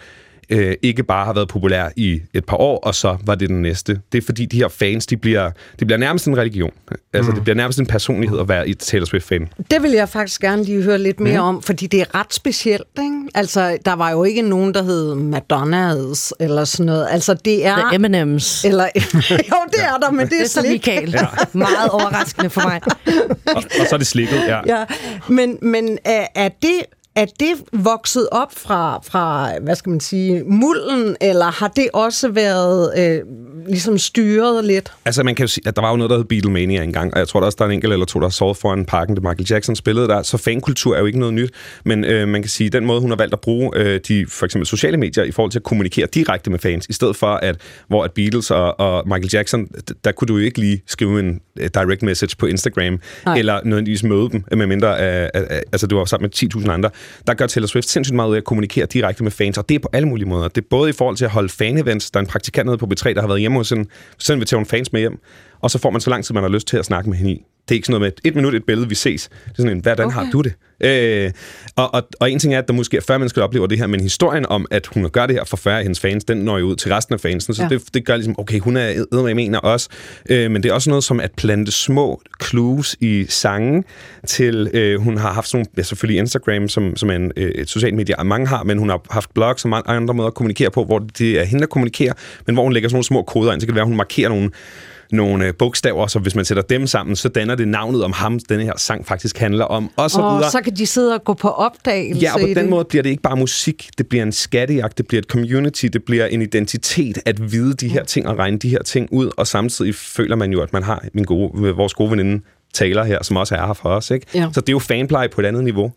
[0.82, 4.00] ikke bare har været populær i et par år, og så var det den næste.
[4.12, 5.50] Det er fordi, de her fans, de bliver,
[5.80, 6.70] de bliver nærmest en religion.
[7.12, 7.34] Altså, mm.
[7.34, 9.48] det bliver nærmest en personlighed at være et Taylor Swift-fan.
[9.70, 11.46] Det vil jeg faktisk gerne lige høre lidt mere mm.
[11.46, 13.22] om, fordi det er ret specielt, ikke?
[13.34, 17.06] Altså, der var jo ikke nogen, der hed Madonna's eller sådan noget.
[17.10, 17.76] Altså, det er...
[17.76, 18.66] The M&M's.
[18.66, 18.84] Eller,
[19.50, 20.86] jo, det er der, men det er Det er så slik.
[20.86, 21.10] Michael.
[21.10, 21.26] Ja.
[21.52, 22.80] Meget overraskende for mig.
[23.56, 24.60] Og, og så er det slikket, ja.
[24.66, 24.84] Ja,
[25.28, 26.82] men, men er, er det
[27.14, 32.28] er det vokset op fra, fra, hvad skal man sige, mulden, eller har det også
[32.28, 33.20] været øh,
[33.68, 34.92] ligesom styret lidt?
[35.04, 37.18] Altså, man kan jo sige, at der var jo noget, der hed Beatlemania engang, og
[37.18, 39.22] jeg tror der også, der er en enkelt eller to, der sovet foran parken, det
[39.22, 41.50] Michael Jackson spillede der, så fankultur er jo ikke noget nyt,
[41.84, 44.44] men øh, man kan sige, den måde, hun har valgt at bruge øh, de for
[44.44, 47.56] eksempel sociale medier i forhold til at kommunikere direkte med fans, i stedet for, at
[47.88, 49.68] hvor at Beatles og, og Michael Jackson,
[50.04, 53.38] der kunne du jo ikke lige skrive en uh, direct message på Instagram, Nej.
[53.38, 56.70] eller nødvendigvis møde dem, med mindre, af, af, af, altså du var sammen med 10.000
[56.70, 56.90] andre.
[57.26, 59.74] Der gør Taylor Swift sindssygt meget ud af at kommunikere direkte med fans, og det
[59.74, 60.48] er på alle mulige måder.
[60.48, 62.86] Det er både i forhold til at holde fan-events, der er en praktikant nede på
[62.86, 63.88] B3, der har været hjemme hos hende,
[64.18, 65.18] så inviterer hun fans med hjem,
[65.60, 67.32] og så får man så lang tid, man har lyst til at snakke med hende
[67.32, 67.44] i.
[67.68, 69.28] Det er ikke sådan noget med et minut, et billede, vi ses.
[69.28, 70.14] Det er sådan en, hvordan okay.
[70.14, 70.52] har du det?
[70.84, 71.30] Øh,
[71.76, 73.78] og, og, og en ting er, at der måske er 40 mennesker, der oplever det
[73.78, 76.38] her, men historien om, at hun gør det her for 40 af hendes fans, den
[76.38, 77.54] når jo ud til resten af fansen.
[77.54, 77.68] Så Ja.
[77.68, 79.88] det, det gør ligesom, okay, hun er eddermame en af os.
[80.30, 83.84] Øh, men det er også noget som at plante små clues i sangen
[84.26, 87.50] til, øh, hun har haft sådan nogle, ja, selvfølgelig Instagram, som, som er en, øh,
[87.50, 90.34] et socialt medie, mange har, men hun har haft blogs og mange andre måder at
[90.34, 92.12] kommunikere på, hvor det er hende, der kommunikerer,
[92.46, 93.60] men hvor hun lægger sådan nogle små koder ind.
[93.60, 94.50] Så kan det være, at hun markerer nogle
[95.12, 98.38] nogle øh, bogstaver, så hvis man sætter dem sammen, så danner det navnet om ham,
[98.48, 100.50] denne her sang faktisk handler om, og så Og videre.
[100.50, 102.68] så kan de sidde og gå på opdagelse Ja, og på den det.
[102.68, 106.04] måde bliver det ikke bare musik, det bliver en skattejagt, det bliver et community, det
[106.04, 109.46] bliver en identitet at vide de her ting og regne de her ting ud, og
[109.46, 112.44] samtidig føler man jo, at man har min gode, vores gode veninde
[112.74, 114.10] taler her, som også er her for os.
[114.10, 114.26] Ikke?
[114.34, 114.46] Ja.
[114.52, 115.92] Så det er jo fanpleje på et andet niveau.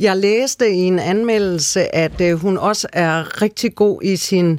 [0.00, 4.58] Jeg læste i en anmeldelse, at øh, hun også er rigtig god i sin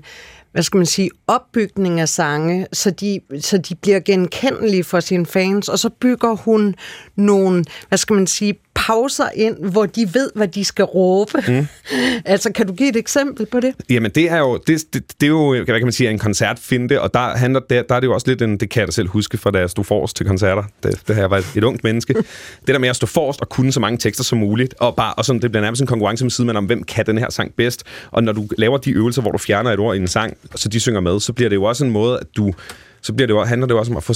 [0.58, 5.26] hvad skal man sige, opbygning af sange, så de, så de bliver genkendelige for sine
[5.26, 6.76] fans, og så bygger hun
[7.16, 11.44] nogle, hvad skal man sige, pauser ind, hvor de ved, hvad de skal råbe.
[11.48, 11.68] Mm.
[12.26, 13.76] altså, kan du give et eksempel på det?
[13.90, 17.02] Jamen, det er jo, det, det, det er jo hvad kan man sige, en koncertfinte,
[17.02, 18.92] og der, handler, der, der er det jo også lidt en, det kan jeg da
[18.92, 21.64] selv huske, fra da jeg stod forrest til koncerter, det, det her jeg var et,
[21.64, 22.14] ungt menneske.
[22.66, 25.14] det der med at stå forrest og kunne så mange tekster som muligt, og, bare,
[25.14, 27.54] og sådan, det bliver nærmest en konkurrence med siden om, hvem kan den her sang
[27.58, 30.38] bedst, og når du laver de øvelser, hvor du fjerner et ord i en sang,
[30.56, 32.54] så de synger med, så bliver det jo også en måde, at du
[33.02, 34.14] så bliver det jo, handler det jo også om at få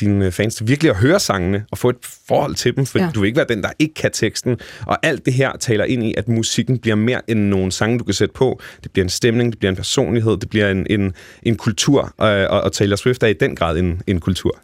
[0.00, 1.96] dine fans til virkelig at høre sangene og få et
[2.28, 3.10] forhold til dem, for Ja.
[3.14, 4.56] du vil ikke være den, der ikke kan teksten.
[4.86, 8.04] Og alt det her taler ind i, at musikken bliver mere end nogle sange, du
[8.04, 8.60] kan sætte på.
[8.82, 12.28] Det bliver en stemning, det bliver en personlighed, det bliver en, en, en kultur, og,
[12.28, 14.58] og, og Taylor Swift er i den grad en, en kultur.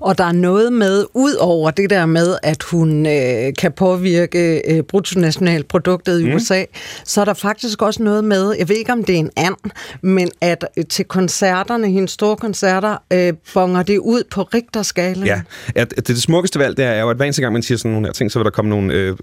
[0.00, 4.62] Og der er noget med, ud over det der med, at hun øh, kan påvirke
[4.72, 6.34] øh, bruttonationalproduktet i mm.
[6.34, 6.64] USA,
[7.04, 9.56] så er der faktisk også noget med, jeg ved ikke om det er en and,
[10.02, 15.26] men at øh, til koncerterne, hendes store koncerter, øh, bonger det ud på Richterskalaen.
[15.26, 15.40] Ja,
[15.74, 17.90] at det, det smukkeste valg, det er jo, at hver eneste gang, man siger sådan
[17.90, 19.16] nogle her ting, så vil der komme nogle øh,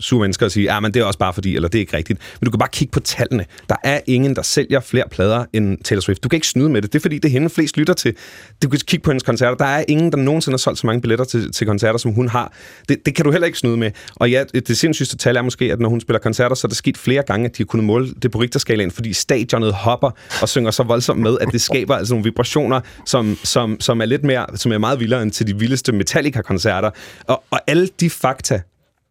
[0.00, 1.96] sure mennesker og sige, ah, men det er også bare fordi, eller det er ikke
[1.96, 2.20] rigtigt.
[2.40, 3.44] Men du kan bare kigge på tallene.
[3.68, 6.24] Der er ingen, der sælger flere plader end Taylor Swift.
[6.24, 6.92] Du kan ikke snyde med det.
[6.92, 8.14] Det er fordi, det er hende flest lytter til.
[8.62, 9.56] Du kan kigge på hendes koncerter.
[9.56, 12.28] Der er ingen, der nogensinde har solgt så mange billetter til, til koncerter, som hun
[12.28, 12.52] har.
[12.88, 13.90] Det, det kan du heller ikke snyde med.
[14.16, 16.76] Og ja, det sindssygste tal er måske, at når hun spiller koncerter, så er det
[16.76, 20.10] sket flere gange, at de har kunnet måle det på Richterskalaen, fordi stadionet hopper
[20.42, 24.04] og synger så voldsomt med, at det skaber altså nogle vibrationer, som, som, som er
[24.04, 26.90] lidt mere, som er meget vildere end til de vildeste Metallica-koncerter.
[27.24, 28.60] Og, og alle de fakta,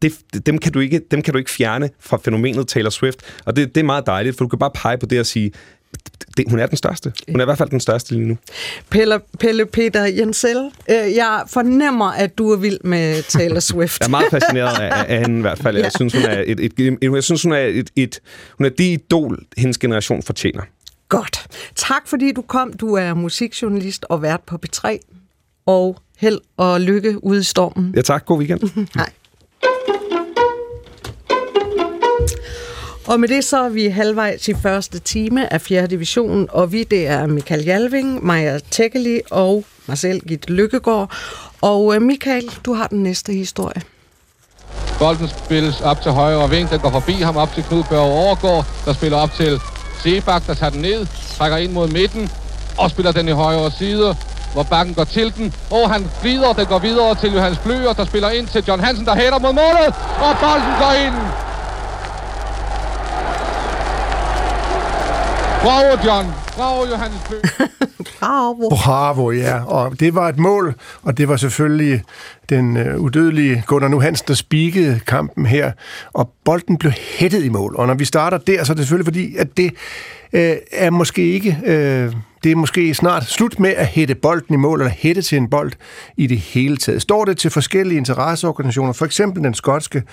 [0.02, 0.14] det,
[0.46, 3.20] dem, kan du ikke, dem kan du ikke fjerne fra fænomenet Taylor Swift.
[3.46, 5.52] Og det, det er meget dejligt, for du kan bare pege på det og sige,
[6.38, 7.14] det, hun er den største.
[7.32, 8.38] Hun er i hvert fald den største lige nu.
[8.90, 14.00] Pelle, Pelle Peter Jensel, øh, jeg fornemmer, at du er vild med Taylor Swift.
[14.00, 15.76] jeg er meget fascineret af, af hende i hvert fald.
[15.76, 15.90] Jeg ja.
[15.90, 18.20] synes, hun er et, et, et, jeg synes, hun er et, et,
[18.58, 20.62] hun er det idol, hendes generation fortjener.
[21.10, 21.48] Godt.
[21.76, 22.74] Tak fordi du kom.
[22.74, 24.98] Du er musikjournalist og vært på P3.
[25.66, 27.94] Og held og lykke ude i stormen.
[27.96, 28.26] Ja tak.
[28.26, 28.88] God weekend.
[28.96, 29.10] Hej.
[33.10, 35.88] Og med det så er vi halvvejs i første time af 4.
[35.88, 41.12] division, og vi det er Michael Jalving, Maja Tækkeli og mig selv, Gitte Lykkegaard.
[41.62, 43.82] Og øh, Michael, du har den næste historie.
[45.00, 48.66] Bolden spilles op til højre ving, den går forbi ham op til Knud Børge Overgaard,
[48.86, 49.60] der spiller op til
[50.04, 52.30] Sebak, der tager den ned, trækker ind mod midten
[52.78, 54.16] og spiller den i højre side,
[54.54, 55.54] hvor bakken går til den.
[55.72, 59.06] Og han glider, den går videre til Johannes Bløer, der spiller ind til John Hansen,
[59.06, 59.94] der hætter mod målet,
[60.26, 61.16] og bolden går ind.
[65.62, 66.26] Bravo, John.
[66.56, 67.20] Bravo, Johannes
[68.20, 68.70] Bravo.
[68.70, 69.64] Bravo, ja.
[69.64, 72.04] Og det var et mål, og det var selvfølgelig
[72.50, 75.72] den uh, udødelige Gunnar Nu Hansen, der spikede kampen her,
[76.14, 77.76] og bolden blev hættet i mål.
[77.76, 79.72] Og når vi starter der, så er det selvfølgelig fordi, at det
[80.34, 80.40] uh,
[80.72, 81.58] er måske ikke...
[81.62, 85.38] Uh, det er måske snart slut med at hætte bolden i mål, eller hætte til
[85.38, 85.72] en bold
[86.18, 87.02] i det hele taget.
[87.02, 90.04] Står det til forskellige interesseorganisationer, for eksempel den skotske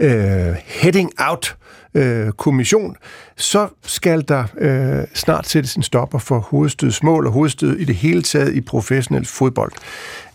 [0.00, 0.08] uh,
[0.66, 2.96] Heading Out øh, Øh, kommission,
[3.36, 8.22] så skal der øh, snart sættes en stopper for hovedstødsmål og hovedstød i det hele
[8.22, 9.72] taget i professionel fodbold.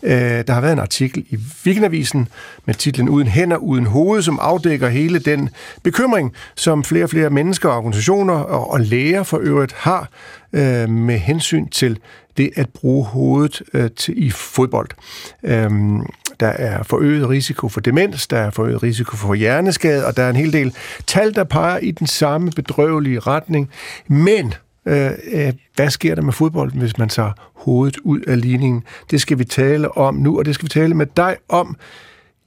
[0.02, 0.12] Øh,
[0.46, 2.28] der har været en artikel i Weekendavisen
[2.64, 5.50] med titlen Uden hænder, uden hoved, som afdækker hele den
[5.82, 10.08] bekymring, som flere og flere mennesker, organisationer og, og læger for øvrigt har
[10.52, 11.98] øh, med hensyn til
[12.36, 14.88] det at bruge hovedet øh, til, i fodbold.
[15.42, 16.06] Øhm,
[16.40, 20.30] der er forøget risiko for demens, der er forøget risiko for hjerneskade, og der er
[20.30, 20.74] en hel del
[21.06, 23.70] tal, der peger i den samme bedrøvelige retning.
[24.06, 24.54] Men
[24.86, 28.82] øh, øh hvad sker der med fodbolden, hvis man tager hovedet ud af ligningen?
[29.10, 31.76] Det skal vi tale om nu, og det skal vi tale med dig om,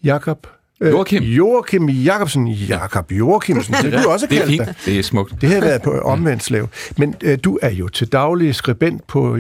[0.04, 0.48] Jakob
[0.82, 1.24] Joachim.
[1.24, 2.48] Joachim Jakobsen.
[2.48, 3.76] Jakob Joachimsen.
[3.84, 4.62] Det er du også Det er fint.
[4.86, 5.42] Det er smukt.
[5.42, 6.68] Det har været på omvendt slav.
[6.98, 9.38] Men øh, du er jo til daglig skribent på,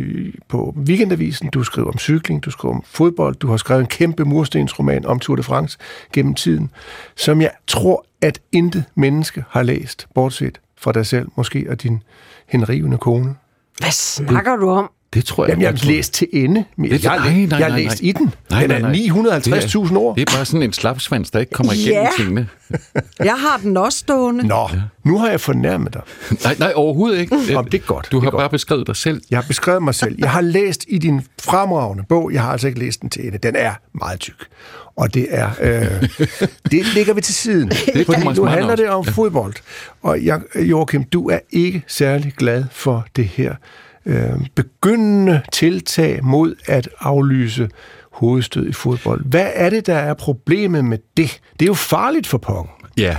[0.47, 1.49] på Weekendavisen.
[1.49, 3.35] Du skriver om cykling, du skriver om fodbold.
[3.35, 5.77] Du har skrevet en kæmpe murstensroman om Tour de France
[6.13, 6.71] gennem tiden,
[7.15, 12.03] som jeg tror, at intet menneske har læst, bortset fra dig selv, måske, og din
[12.47, 13.35] henrivende kone.
[13.79, 14.91] Hvad snakker du om?
[15.13, 15.49] Det tror jeg.
[15.49, 16.65] Jamen, jeg har læst til ende.
[16.77, 18.09] Jeg, jeg, nej, nej, jeg har læst nej.
[18.09, 18.33] i den.
[18.49, 20.13] Nej, den er 950.000 år.
[20.13, 22.07] Det er bare sådan en slapsvans, der ikke kommer igennem Ja.
[22.17, 22.47] tingene.
[23.19, 24.47] Jeg har den også stående.
[24.47, 24.69] Nå,
[25.03, 26.01] nu har jeg fornærmet dig.
[26.43, 27.35] Nej, nej, overhovedet ikke.
[27.53, 28.07] Nå, det er godt.
[28.11, 28.51] Du det har bare godt.
[28.51, 29.21] beskrevet dig selv.
[29.29, 30.15] Jeg har beskrevet mig selv.
[30.19, 32.33] Jeg har læst i din fremragende bog.
[32.33, 33.37] Jeg har altså ikke læst den til ende.
[33.37, 34.47] Den er meget tyk.
[34.95, 35.49] Og det er...
[35.61, 36.09] Øh,
[36.71, 37.71] det ligger vi til siden.
[37.71, 38.83] er Fordi nu handler også.
[38.83, 39.53] det om fodbold.
[40.01, 43.55] Og jeg, Joachim, du er ikke særlig glad for det her
[44.05, 47.69] øh, begyndende tiltag mod at aflyse
[48.11, 49.25] hovedstød i fodbold.
[49.25, 51.41] Hvad er det, der er problemet med det?
[51.53, 52.69] Det er jo farligt for pong.
[52.97, 53.17] Ja,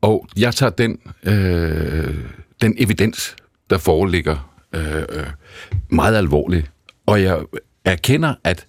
[0.00, 2.14] og jeg tager den, øh,
[2.60, 3.36] den evidens,
[3.70, 5.26] der foreligger, øh, øh,
[5.88, 6.70] meget alvorligt.
[7.06, 7.38] Og jeg
[7.84, 8.66] erkender, at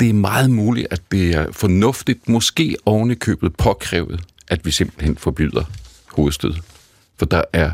[0.00, 5.64] det er meget muligt, at det er fornuftigt, måske ovenikøbet påkrævet, at vi simpelthen forbyder
[6.12, 6.54] hovedstød.
[7.18, 7.70] For der er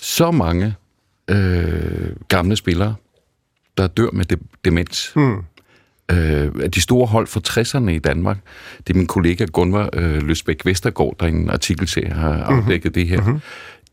[0.00, 0.74] så mange
[1.28, 2.94] øh, gamle spillere,
[3.78, 5.12] der dør med de- demens.
[5.14, 5.36] Hmm.
[6.10, 8.36] Øh, de store hold fra 60'erne i Danmark,
[8.86, 12.92] det er min kollega Gunvar øh, Løsbæk Vestergaard, der i en artikelserie har afdækket mm-hmm.
[12.92, 13.20] det her.
[13.20, 13.40] Mm-hmm.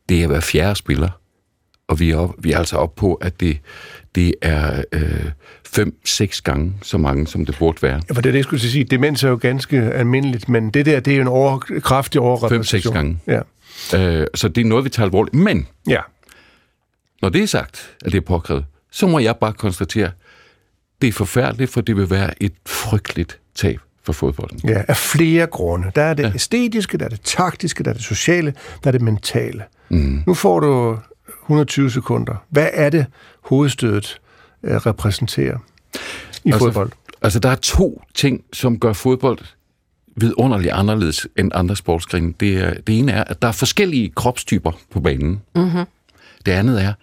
[0.10, 1.10] Det er hver fjerde spiller,
[1.88, 3.58] og vi er, op, vi er altså oppe på, at det,
[4.16, 5.26] det er øh,
[5.66, 8.02] fem-seks gange så mange, som det burde være.
[8.10, 8.84] Ja, for det er det, jeg skulle sige.
[8.84, 12.94] Demens er jo ganske almindeligt, men det der, det er jo en over, kraftig overrepræsentation.
[12.94, 13.20] gange.
[13.28, 13.40] Ja.
[14.22, 15.36] Øh, så det er noget, vi tager alvorligt.
[15.36, 16.02] Men ja.
[17.22, 20.12] Når det er sagt, at det er påkrævet, så må jeg bare konstatere,
[21.02, 24.60] det er forfærdeligt, for det vil være et frygteligt tab for fodbolden.
[24.70, 25.92] Ja, af flere grunde.
[25.96, 26.32] Der er det ja.
[26.36, 29.64] æstetiske, der er det taktiske, der er det sociale, der er det mentale.
[29.90, 30.24] Mm.
[30.28, 31.00] Nu får du
[31.42, 32.36] 120 sekunder.
[32.50, 33.06] Hvad er det,
[33.42, 34.22] hovedstødet
[34.64, 35.58] øh, repræsenterer
[36.44, 36.92] i Altså, fodbold?
[37.22, 39.40] Altså, der er to ting, som gør fodbold
[40.16, 42.34] vidunderligt anderledes end andre sportsgrene.
[42.40, 45.42] Det, er, det ene er, at der er forskellige kropstyper på banen.
[45.56, 45.86] Mm-hmm.
[46.46, 46.94] Det andet er,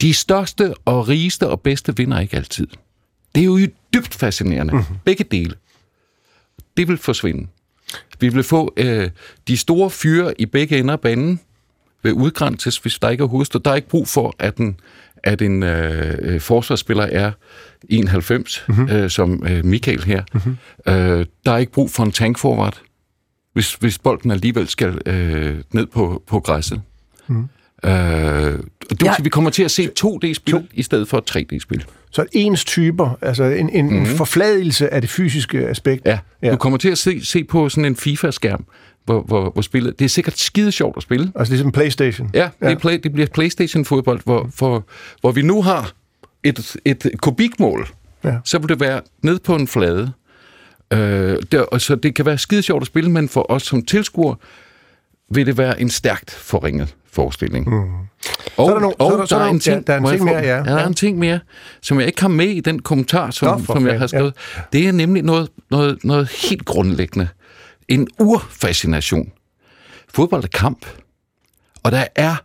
[0.00, 2.66] de største og rigeste og bedste vinder ikke altid.
[3.34, 3.58] Det er jo
[3.94, 4.72] dybt fascinerende.
[4.72, 4.96] Mm-hmm.
[5.04, 5.54] Begge dele.
[6.76, 7.46] Det vil forsvinde.
[8.20, 9.10] Vi vil få øh,
[9.48, 11.40] de store fyre i begge ender af banen
[12.02, 13.60] vil udgrænses, hvis der ikke er hovedstød.
[13.60, 14.80] Der er ikke brug for, at en,
[15.16, 17.32] at en øh, øh, forsvarsspiller er
[17.88, 18.88] 91, mm-hmm.
[18.90, 20.22] øh, som øh, Michael her.
[20.32, 20.56] Mm-hmm.
[20.86, 22.80] Øh, der er ikke brug for en tankforward,
[23.52, 26.82] hvis, hvis bolden alligevel skal øh, ned på, på græsset.
[27.26, 27.48] Mm.
[27.84, 28.60] Øh, det
[28.90, 29.14] vil Ja.
[29.14, 30.62] sige, vi kommer til at se 2D-spil to.
[30.72, 31.84] i stedet for 3D-spil.
[32.10, 34.06] Så ens typer, altså en, en, mm-hmm.
[34.06, 36.06] forfladelse af det fysiske aspekt.
[36.06, 36.50] Ja, ja.
[36.50, 38.64] Du kommer til at se, se på sådan en FIFA-skærm,
[39.04, 39.98] hvor, hvor, hvor spillet...
[39.98, 41.32] Det er sikkert skide sjovt at spille.
[41.34, 42.30] Altså ligesom Playstation.
[42.34, 44.84] Ja, det, er play, det bliver Playstation-fodbold, hvor, hvor,
[45.20, 45.92] hvor vi nu har
[46.42, 47.88] et, et kubikmål.
[48.24, 48.36] Ja.
[48.44, 50.12] Så vil det være ned på en flade.
[50.92, 53.82] Øh, der, og så det kan være skide sjovt at spille, men for os som
[53.82, 54.34] tilskuer
[55.30, 57.68] vil det være en stærkt forringet forestilling.
[57.68, 57.74] Mm.
[58.56, 59.82] Og, Så er der no- og så er der- så er der- en ting, ja,
[59.86, 60.56] der er en ting mere, ja.
[60.56, 60.86] Ja, der er Ja.
[60.86, 61.40] en ting mere,
[61.82, 64.34] som jeg ikke har med i den kommentar, som, Nå, som jeg har skrevet.
[64.72, 67.28] Det er nemlig noget, noget, noget helt grundlæggende.
[67.88, 69.32] En urfascination.
[70.14, 70.86] Fodbold er kamp.
[71.82, 72.36] Og der er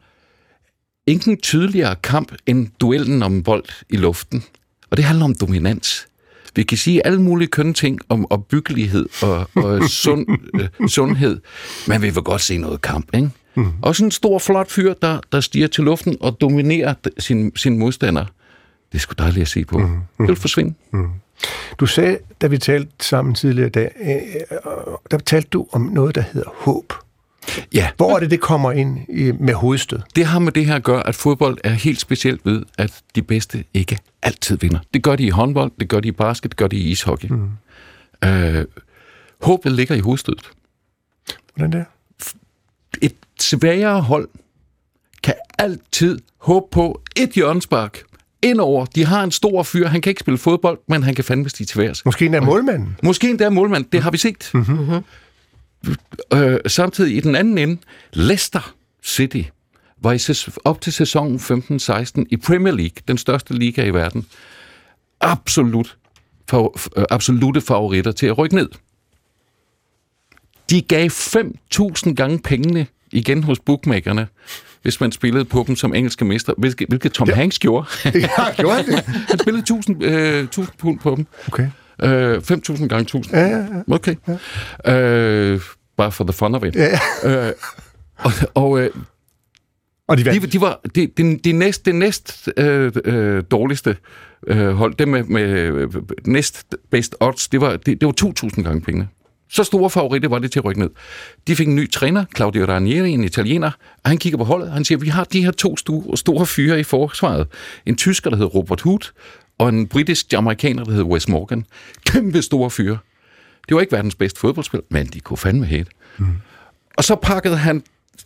[1.08, 4.44] ingen tydeligere kamp end duellen om bold i luften.
[4.92, 6.08] Og det handler om dominans.
[6.56, 10.26] Vi kan sige alle mulige kønne ting om opbyggelighed og, og sund,
[10.82, 11.42] øh, sundhed,
[11.88, 13.30] men vi vil godt se noget kamp, ikke?
[13.56, 13.72] Mm.
[13.82, 17.78] Og sådan en stor, flot fyr, der, der stiger til luften og dominerer sin, sin
[17.80, 18.26] modstander.
[18.92, 19.78] Det er sgu dejligt at se på.
[19.78, 20.00] Mm.
[20.20, 20.74] Det vil forsvinde.
[21.80, 24.10] Du sagde, da vi talte sammen tidligere i dag, øh,
[24.52, 24.58] øh,
[25.12, 26.94] der talte du om noget, der hedder håb.
[27.74, 30.00] Ja, Hvor er det, det kommer ind i, med hovedstød?
[30.16, 33.22] det har med det her at gøre, at fodbold er helt specielt ved, at de
[33.22, 34.80] bedste ikke altid vinder.
[34.94, 37.28] Det gør de i håndbold, det gør de i basket, det gør de i ishockey.
[37.30, 37.50] Mm.
[38.30, 38.66] Øh,
[39.42, 40.50] håbet ligger i hovedstødet.
[41.56, 41.86] Hvordan det?
[43.02, 44.30] Et svagere hold
[45.24, 48.04] kan altid håbe på et hjørnespark
[48.42, 48.86] indover.
[48.86, 51.68] De har en stor fyr, han kan ikke spille fodbold, men han kan fandme stige
[51.68, 52.06] til værs.
[52.06, 52.98] Måske endda målmanden.
[53.04, 54.52] Måske endda målmand, det har vi set.
[54.54, 55.04] Mm-hmm.
[56.34, 57.78] Øh, samtidig i den anden ende,
[58.14, 58.74] Leicester
[59.04, 59.42] City
[60.02, 64.26] var i sæs- op til sæsonen 15-16 i Premier League, den største liga i verden,
[65.22, 65.98] absolut,
[66.50, 68.70] for, øh, absolute favoritter til at rykke ned.
[70.70, 74.28] De gav 5.000 gange pengene igen hos bookmakerne,
[74.82, 77.36] hvis man spillede på dem som engelske mester, hvilket, hvilket Tom ja.
[77.36, 77.86] Hanks gjorde.
[78.16, 79.04] Ja, gjorde han det?
[79.30, 81.28] Han spillede 1000, øh, 1000 pund på dem.
[81.48, 81.68] Okay.
[82.04, 83.36] Øh, 5.000 gange 1000.
[83.36, 83.66] Ja, ja, ja.
[83.92, 84.16] Okay.
[84.86, 84.94] Ja.
[85.00, 85.62] Øh,
[85.98, 86.76] bare for the fun of it.
[86.76, 87.52] Ja, Øh,
[88.18, 88.90] og og øh,
[90.08, 90.54] Og de de, vandt.
[90.54, 93.98] de var de, de, de næst, det næst øh, øh, dårligste
[94.48, 95.88] øh, hold, det med, med
[96.28, 98.14] næst best odds, det var, det, det var
[98.54, 99.08] 2.000 gange pengene.
[99.50, 100.90] Så store favoritter var det til at rykke ned.
[101.48, 103.72] De fik en ny træner, Claudio Ranieri, en italiener,
[104.04, 106.46] og han kigger på holdet, og han siger, vi har de her to store, store
[106.46, 107.48] fyre i forsvaret.
[107.86, 109.12] En tysker, der hedder Robert Hood,
[109.58, 111.66] og en britisk amerikaner, der hedder Wes Morgan.
[112.06, 112.98] Kæmpe store fyre.
[113.68, 115.92] Det var ikke verdens bedste fodboldspil, men de kunne fandme hætte.
[116.18, 116.28] Mm.
[116.98, 117.84] Og så pakkede han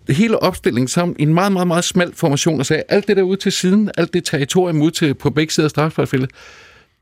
[0.10, 3.24] hele opstillingen sammen i en meget, meget, meget smal formation og sagde, alt det der
[3.24, 6.28] ude til siden, alt det territorium ude til, på begge sider af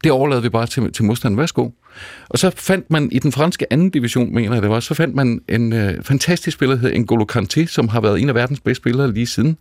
[0.04, 1.38] det overlader vi bare til, til modstanden.
[1.38, 1.70] Værsgo.
[2.30, 5.16] Og så fandt man i den franske anden division, mener jeg det var, så fandt
[5.16, 8.60] man en øh, fantastisk spiller, der hedder N'Golo Kanté, som har været en af verdens
[8.60, 9.58] bedste spillere lige siden,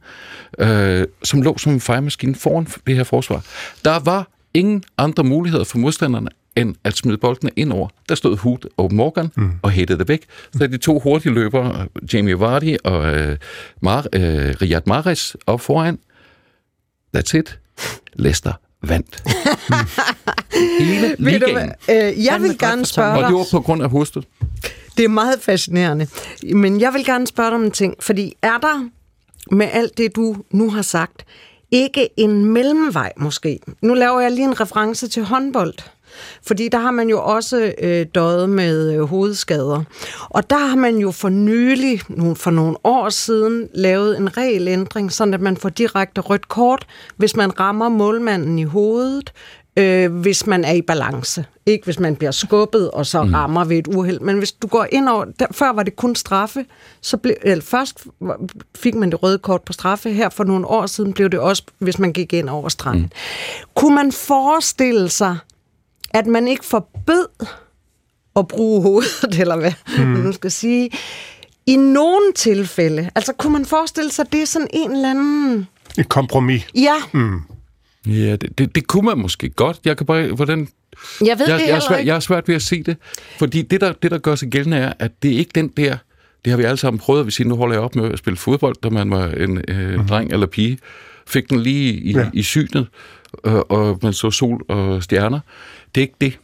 [0.58, 3.44] øh, som lå som en fejremaskine foran det her forsvar.
[3.84, 7.88] Der var ingen andre muligheder for modstanderne, end at smide boldene ind over.
[8.08, 9.50] Der stod Hood og Morgan mm.
[9.62, 10.24] og hættede det væk.
[10.58, 13.36] Så de to hurtige løbere, Jamie Vardy og øh,
[13.86, 15.98] Mar- øh, Riyad Mahrez op foran.
[17.16, 17.58] That's it.
[18.12, 19.22] Leicester vandt.
[20.80, 21.72] Hele ligaen.
[21.90, 23.36] Øh, jeg vil gerne spørge Og det dig.
[23.38, 24.22] var på grund af hovedstød.
[24.96, 26.06] Det er meget fascinerende.
[26.54, 27.94] Men jeg vil gerne spørge dig om en ting.
[28.00, 28.88] Fordi er der
[29.50, 31.24] med alt det, du nu har sagt,
[31.70, 33.58] ikke en mellemvej måske?
[33.82, 35.74] Nu laver jeg lige en reference til håndbold.
[36.46, 39.82] Fordi der har man jo også øh, døjet med øh, hovedskader.
[40.30, 45.12] Og der har man jo for nylig, nu, for nogle år siden, lavet en regelændring,
[45.12, 46.86] sådan at man får direkte rødt kort,
[47.16, 49.32] hvis man rammer målmanden i hovedet,
[49.76, 51.44] øh, hvis man er i balance.
[51.66, 54.20] Ikke hvis man bliver skubbet og så rammer ved et uheld.
[54.20, 55.24] Men hvis du går ind over...
[55.24, 56.64] Der, før var det kun straffe.
[57.00, 58.06] Så blev, eller først
[58.76, 60.10] fik man det røde kort på straffe.
[60.10, 63.02] Her for nogle år siden blev det også, hvis man gik ind over stranden.
[63.02, 63.10] Mm.
[63.74, 65.36] Kunne man forestille sig,
[66.10, 67.46] at man ikke forbød
[68.36, 70.04] at bruge hovedet, eller hvad mm.
[70.04, 70.90] man nu skal sige,
[71.66, 73.10] i nogle tilfælde.
[73.14, 75.68] Altså, kunne man forestille sig, at det er sådan en eller anden...
[75.98, 76.66] Et kompromis.
[76.74, 76.94] Ja,
[78.06, 79.80] Ja, det, det, det kunne man måske godt.
[79.84, 80.26] Jeg kan bare...
[80.26, 80.68] Hvordan,
[81.20, 82.08] jeg ved jeg, det jeg, er svært, ikke.
[82.08, 82.96] jeg er svært ved at se det.
[83.38, 85.96] Fordi det der, det, der gør sig gældende, er, at det er ikke den der...
[86.44, 88.18] Det har vi alle sammen prøvet, at vi siger, nu holder jeg op med at
[88.18, 90.06] spille fodbold, da man var en øh, mm.
[90.06, 90.78] dreng eller pige.
[91.26, 92.30] Fik den lige i, Ja.
[92.32, 92.86] i synet,
[93.32, 95.40] og, og man så sol og stjerner.
[95.96, 96.38] Det er ikke det.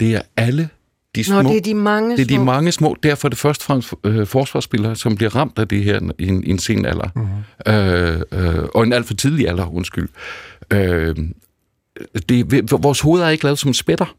[0.00, 0.68] Det er alle
[1.14, 1.42] de små...
[1.42, 2.44] Nå, det er de mange det er de små.
[2.44, 2.96] mange små.
[3.02, 6.26] Derfor er det først og fremmest øh, forsvarsspillere, som bliver ramt af det her i
[6.28, 7.08] en, i en sen alder.
[7.14, 7.72] Mm.
[7.72, 8.20] Øh,
[8.58, 10.08] øh, og en alt for tidlig alder, undskyld.
[10.72, 11.16] Øh,
[12.28, 14.16] det, vores hoved er ikke lavet som spætter,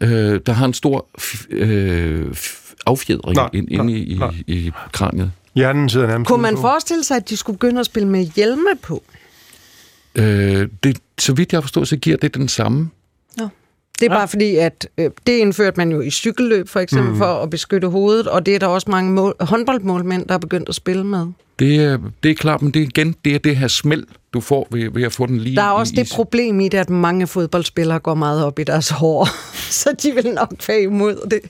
[0.00, 4.30] øh, der har en stor f- øh, f- affjedring Nej, ind, nej, inde i, nej.
[4.46, 5.32] i, i kraniet.
[5.54, 8.68] Hjernen sidder nærmest Kunne man forestille sig, at de skulle begynde at spille med hjelme
[8.82, 9.02] på?
[10.14, 12.90] Øh, det, så vidt jeg har forstået, så giver det den samme.
[14.02, 17.18] Det er bare fordi, at øh, det indførte man jo i cykelløb, for eksempel, mm.
[17.18, 20.68] for at beskytte hovedet, og det er der også mange mål, håndboldmålmænd, der er begyndt
[20.68, 21.26] at spille med.
[21.58, 24.40] Det er, det er klart, men det er igen det er det her smæld, du
[24.40, 26.78] får ved, ved at få den lige Der er også i, det problem i det,
[26.78, 29.28] at mange fodboldspillere går meget op i deres hår,
[29.82, 31.40] så de vil nok være imod det.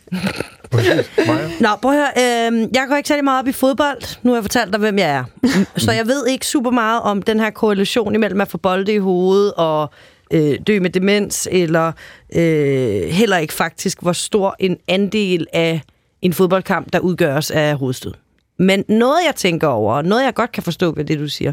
[1.61, 2.53] Nå, prøv at høre.
[2.53, 4.18] Øh, jeg går ikke særlig meget op i fodbold.
[4.22, 5.24] Nu har jeg fortalt dig, hvem jeg er.
[5.76, 8.98] Så jeg ved ikke super meget om den her korrelation imellem at få bolde i
[8.98, 9.90] hovedet og
[10.33, 11.93] øh, dø med demens, eller
[12.35, 15.80] øh, heller ikke faktisk, hvor stor en andel af
[16.22, 18.12] en fodboldkamp, der udgøres af hovedstød.
[18.59, 21.53] Men noget, jeg tænker over, og noget, jeg godt kan forstå ved det, du siger,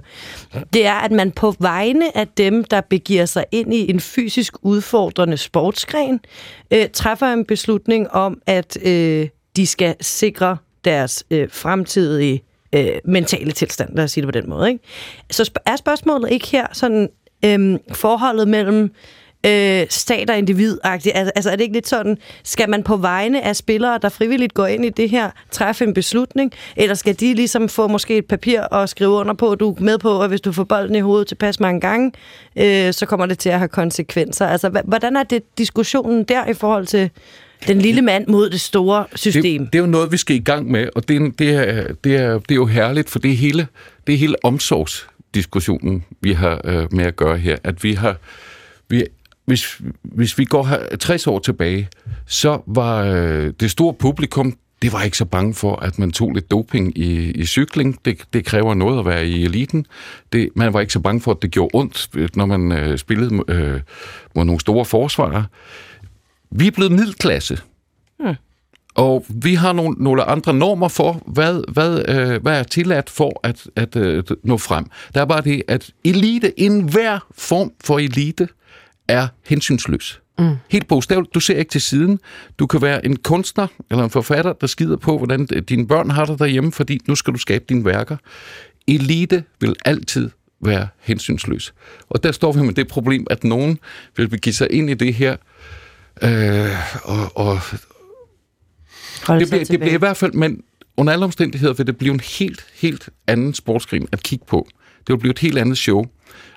[0.74, 4.54] det er, at man på vegne af dem, der begiver sig ind i en fysisk
[4.62, 6.20] udfordrende sportsgren,
[6.72, 12.44] øh, træffer en beslutning om, at øh, de skal sikre deres øh, fremtidige
[12.76, 14.70] øh, mentale tilstand, lad os sige det på den måde.
[14.70, 14.84] Ikke?
[15.32, 17.10] Så sp- er spørgsmålet ikke her sådan
[17.46, 18.92] øh, forholdet mellem
[19.46, 21.12] øh, stat og individ -agtigt?
[21.16, 24.68] Altså er det ikke lidt sådan, skal man på vegne af spillere, der frivilligt går
[24.68, 28.62] ind i det her, træffe en beslutning, eller skal de ligesom få måske et papir
[28.62, 31.00] og skrive under på, at du er med på, at hvis du får bolden i
[31.00, 32.12] hovedet tilpas mange gange,
[32.56, 34.48] øh, så kommer det til at have konsekvenser.
[34.48, 37.10] Altså hvordan er det diskussionen der i forhold til
[37.68, 39.64] den lille mand mod det store system?
[39.64, 41.84] Det, det er jo noget, vi skal i gang med, og det er, det er,
[42.04, 43.68] det er, det er jo herligt, for det er hele,
[44.08, 44.36] det er hele
[45.34, 47.58] diskussionen, vi har øh, med at gøre her.
[47.64, 48.16] At vi har,
[48.90, 49.04] vi,
[49.46, 51.90] hvis, hvis vi går her 60 år tilbage,
[52.26, 56.32] så var øh, det store publikum, det var ikke så bange for, at man tog
[56.32, 58.06] lidt doping i, i cykling.
[58.06, 59.86] Det, det kræver noget at være i eliten.
[60.34, 63.44] Det, man var ikke så bange for, at det gjorde ondt, når man øh, spillede
[63.48, 63.82] øh,
[64.36, 65.46] mod nogle store forsvarere.
[66.52, 67.58] Vi er blevet middelklasse.
[69.00, 73.40] Og vi har nogle, nogle andre normer for, hvad, hvad, øh, hvad er tilladt for
[73.44, 74.86] at, at øh, nå frem.
[75.14, 78.48] Der er bare det, at elite, enhver form for elite,
[79.08, 80.22] er hensynsløs.
[80.40, 80.56] Mm.
[80.70, 81.34] Helt bogstaveligt.
[81.34, 82.20] Du ser ikke til siden.
[82.60, 86.26] Du kan være en kunstner eller en forfatter, der skider på, hvordan dine børn har
[86.26, 88.18] det derhjemme, fordi nu skal du skabe dine værker.
[88.88, 90.30] Elite vil altid
[90.62, 91.74] være hensynsløs.
[92.10, 93.80] Og der står vi med det problem, at nogen
[94.18, 95.36] vil begive sig ind i det her,
[96.22, 96.70] øh,
[97.04, 97.60] og, og,
[99.30, 100.62] Hold det sig bliver, det bliver i hvert fald, men
[100.98, 104.68] under alle omstændigheder vil det blive en helt, helt anden sportsgren at kigge på.
[105.00, 106.06] Det vil blive et helt andet show.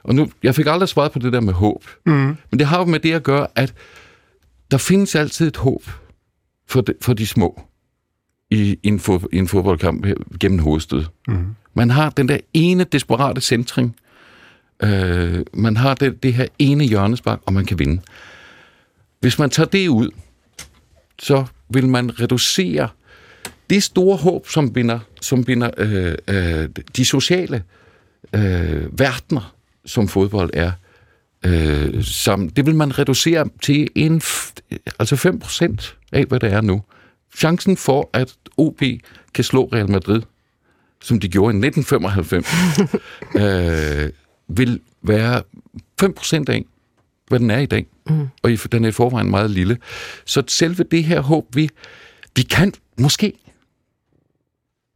[0.04, 1.84] Og nu, jeg fik aldrig svaret på det der med håb.
[2.06, 2.12] Mm.
[2.50, 3.74] Men det har jo med det at gøre, at
[4.70, 5.82] der findes altid et håb
[6.68, 7.62] for de, for de små
[8.50, 10.06] i, i, en, fod, i en fodboldkamp
[10.40, 11.04] gennem hovedstød.
[11.28, 11.46] Mm.
[11.74, 13.96] Man har den der ene desperate centring.
[14.82, 18.02] Øh, man har det, det her ene hjørnespark, og man kan vinde.
[19.20, 20.10] Hvis man tager det ud,
[21.18, 21.44] så
[21.74, 22.88] vil man reducere
[23.70, 27.62] det store håb, som binder, som binder øh, øh, de sociale
[28.32, 29.54] øh, verdener,
[29.84, 30.72] som fodbold er,
[31.44, 34.22] øh, som, det vil man reducere til en,
[34.98, 36.82] altså 5 procent af, hvad det er nu.
[37.36, 38.82] Chancen for, at OB
[39.34, 40.22] kan slå Real Madrid,
[41.00, 42.46] som de gjorde i 1995,
[43.42, 44.10] øh,
[44.48, 45.42] vil være
[46.00, 46.64] 5 procent af,
[47.32, 47.86] hvad den er i dag.
[48.06, 48.28] Mm.
[48.42, 49.78] Og den er i forvejen meget lille.
[50.24, 51.68] Så selve det her håb, vi,
[52.36, 53.32] vi kan måske,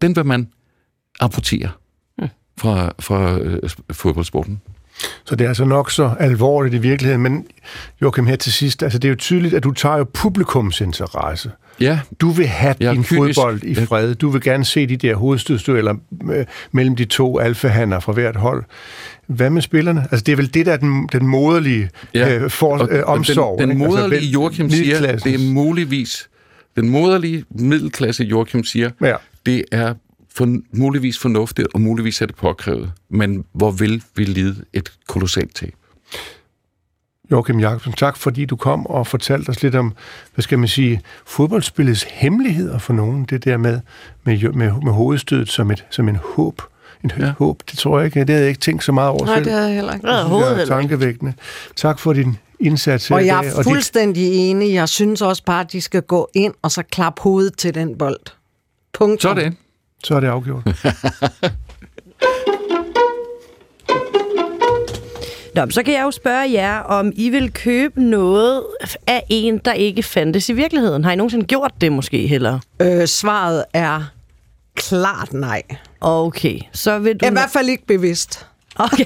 [0.02, 0.48] den vil man
[1.20, 1.70] amputere
[2.58, 4.60] fra, fra øh, fodboldsporten.
[5.24, 7.22] Så det er altså nok så alvorligt i virkeligheden.
[7.22, 7.46] Men
[8.02, 11.50] Joachim, her til sidst, altså det er jo tydeligt, at du tager jo publikums interesse.
[11.80, 13.38] Ja, Du vil have er din kynisk.
[13.38, 13.84] fodbold i Ja.
[13.84, 14.14] fred.
[14.14, 15.94] Du vil gerne se de der hovedstødstueller
[16.32, 18.64] øh, mellem de to alfahander fra hvert hold.
[19.26, 20.00] Hvad med spillerne?
[20.10, 22.34] Altså det er vel det, der er den, den moderlige ja.
[22.38, 23.58] øh, for, Og- øh, omsorg.
[23.60, 23.90] Den, den ikke?
[23.90, 26.28] moderlige vel- Joachim siger, det er muligvis,
[26.76, 29.14] den moderlige middelklasse Joachim siger, Ja.
[29.46, 29.94] det er
[30.36, 32.92] for, muligvis fornuftigt, og muligvis er det påkrævet.
[33.08, 35.74] Men hvor vil vi lide et kolossalt tab?
[37.30, 37.92] Joachim Jacobsen.
[37.92, 39.92] Tak fordi du kom og fortalte os lidt om,
[40.34, 43.24] hvad skal man sige, fodboldspillets hemmeligheder for nogen.
[43.24, 43.80] Det der med,
[44.24, 46.62] med, med, med hovedstødet som, et, som en håb.
[47.04, 47.32] En ja.
[47.38, 48.20] håb, det tror jeg ikke.
[48.20, 49.44] Det havde jeg ikke tænkt så meget over Nej, selv.
[49.44, 50.06] det havde jeg heller ikke.
[50.06, 50.66] Heller ikke.
[50.66, 51.32] tankevækkende.
[51.76, 53.50] Tak for din indsats her Og jeg dag.
[53.50, 54.74] er dit- fuldstændig enig.
[54.74, 57.98] Jeg synes også bare, at de skal gå ind og så klappe hovedet til den
[57.98, 58.20] bold.
[58.92, 59.36] Punktum.
[59.36, 59.56] Sådan.
[60.04, 60.64] Så er det afgjort.
[65.54, 68.62] Nå, så kan jeg jo spørge jer, om I vil købe noget
[69.06, 71.04] af en, der ikke fandtes i virkeligheden.
[71.04, 72.58] Har I nogensinde gjort det måske heller?
[72.82, 74.02] Øh, svaret er
[74.74, 75.62] klart nej.
[76.00, 77.26] Okay, så vil du...
[77.26, 78.46] I hvert fald ikke bevidst.
[78.78, 79.04] Okay,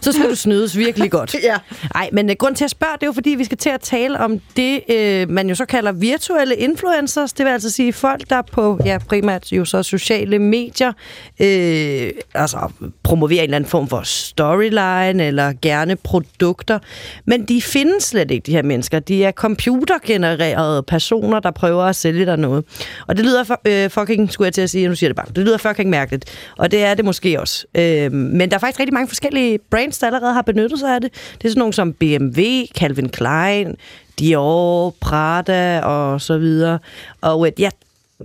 [0.00, 1.34] så skal du snydes virkelig godt.
[1.42, 1.56] Ja.
[1.94, 3.80] Nej, men uh, grund til at spørge, det er jo fordi, vi skal til at
[3.80, 7.32] tale om det, uh, man jo så kalder virtuelle influencers.
[7.32, 10.92] Det vil altså sige folk, der på ja, primært jo så sociale medier
[11.40, 16.78] øh, altså promoverer en eller anden form for storyline eller gerne produkter.
[17.26, 18.98] Men de findes slet ikke, de her mennesker.
[18.98, 22.64] De er computergenererede personer, der prøver at sælge dig noget.
[23.06, 25.26] Og det lyder for, øh, fucking, skulle jeg til at sige, nu siger det bare,
[25.36, 26.24] det lyder fucking mærkeligt.
[26.58, 27.66] Og det er det måske også.
[27.74, 31.00] Øh, men der er faktisk rigtig mange forskellige brands, der allerede har benyttet sig af
[31.00, 31.12] det.
[31.12, 32.42] Det er sådan nogle som BMW,
[32.78, 33.76] Calvin Klein,
[34.18, 36.78] Dior, Prada og så videre.
[37.20, 37.72] Og øh, jeg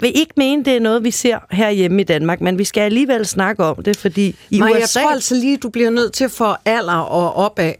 [0.02, 3.26] vil ikke mene, det er noget, vi ser herhjemme i Danmark, men vi skal alligevel
[3.26, 4.80] snakke om det, fordi i Nej, USA...
[4.80, 7.74] jeg tror altså lige, du bliver nødt til at få alder og opad.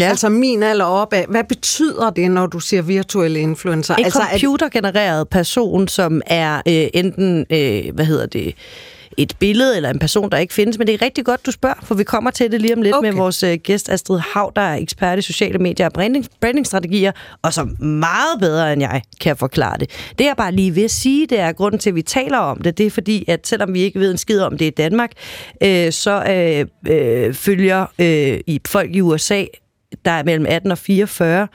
[0.00, 0.08] Ja.
[0.08, 1.24] Altså min alder opad.
[1.28, 3.94] Hvad betyder det, når du siger virtuelle influencer?
[3.94, 8.54] En altså, altså, computergenereret person, som er øh, enten, øh, hvad hedder det,
[9.16, 10.78] et billede eller en person, der ikke findes.
[10.78, 12.94] Men det er rigtig godt, du spørger, for vi kommer til det lige om lidt
[12.94, 13.08] okay.
[13.08, 17.12] Med vores øh, gæst Astrid Hav, der er ekspert i sociale medier og branding, brandingstrategier,
[17.42, 19.90] og som meget bedre end jeg kan forklare det.
[20.18, 22.78] Det jeg bare lige vil sige, det er grunden til, at vi taler om det,
[22.78, 25.10] det er fordi, at selvom vi ikke ved en skid om det i Danmark,
[25.62, 29.44] øh, så øh, øh, følger øh, i folk i USA
[30.04, 31.48] der er mellem 18 og 44.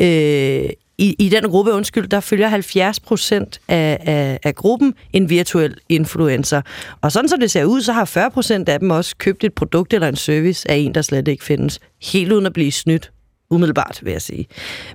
[0.00, 5.30] Øh, i, I den gruppe, undskyld, der følger 70 procent af, af, af gruppen en
[5.30, 6.62] virtuel influencer.
[7.00, 9.54] Og sådan som det ser ud, så har 40 procent af dem også købt et
[9.54, 11.80] produkt eller en service af en, der slet ikke findes.
[12.02, 13.10] Helt uden at blive snydt.
[13.50, 14.46] Umiddelbart, vil jeg sige.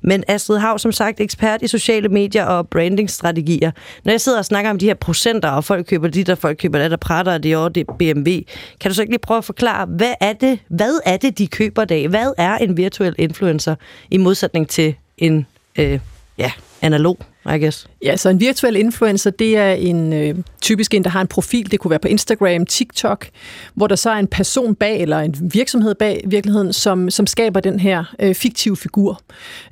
[0.04, 3.72] Men Astrid Hav, som sagt, ekspert i sociale medier og brandingstrategier.
[4.06, 6.58] Når jeg sidder og snakker om de her procenter, og folk køber dit, og folk
[6.58, 8.32] køber det, der prater, og det er det BMW,
[8.80, 11.47] kan du så ikke lige prøve at forklare, hvad er det, hvad er det de
[11.47, 12.08] køber dag?
[12.08, 13.76] Hvad er en virtuel influencer
[14.12, 15.45] i modsætning til en
[15.80, 15.99] øh,
[16.38, 16.51] ja,
[16.82, 17.87] analog, i guess?
[18.03, 21.71] Ja, så en virtuel influencer, det er en øh, typisk en, der har en profil.
[21.71, 23.27] Det kunne være på Instagram, TikTok,
[23.73, 27.59] hvor der så er en person bag, eller en virksomhed bag virkeligheden, som, som skaber
[27.59, 29.21] den her øh, fiktive figur.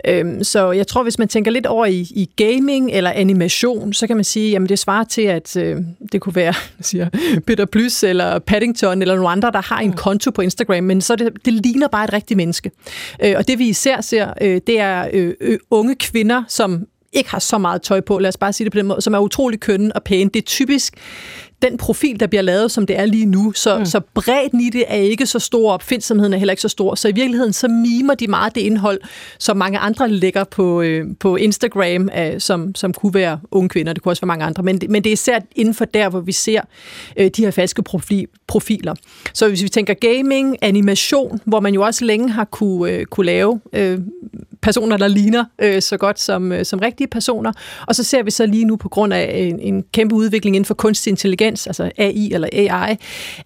[0.08, 4.08] Øhm, så jeg tror, hvis man tænker lidt over i, i gaming eller animation, så
[4.08, 5.78] kan man sige, jamen det svarer til, at øh,
[6.12, 7.10] det kunne være siger,
[7.48, 11.16] Peter Plys eller Paddington eller nogle andre, der har en konto på Instagram, men så
[11.16, 12.72] det, det ligner bare et rigtigt menneske.
[13.24, 17.30] Øh, og det vi især ser, øh, det er øh, øh, unge kvinder, som ikke
[17.30, 19.20] har så meget tøj på, lad os bare sige det på den måde, som er
[19.20, 20.30] utrolig kønne og pæne.
[20.34, 20.94] Det er typisk
[21.62, 23.52] den profil, der bliver lavet, som det er lige nu.
[23.56, 23.86] Så, mm.
[23.86, 26.96] så bredden i det er ikke så stor, opfindsomheden er heller ikke så stor.
[26.96, 29.00] Så i virkeligheden, så mimer de meget det indhold,
[29.40, 33.94] som mange andre lægger på, øh, på Instagram, øh, som, som kunne være unge kvinder,
[33.94, 34.64] det kunne også være mange andre.
[34.64, 36.62] Men, men det er især inden for der, hvor vi ser
[37.18, 38.96] øh, de her falske profi, profiler.
[39.34, 43.26] Så hvis vi tænker gaming, animation, hvor man jo også længe har kunne, øh, kunne
[43.26, 44.00] lave øh,
[44.62, 47.52] personer, der ligner øh, så godt som, øh, som rigtige personer.
[47.88, 50.66] Og så ser vi så lige nu på grund af en, en kæmpe udvikling inden
[50.66, 52.98] for kunstig intelligens, altså AI eller AI,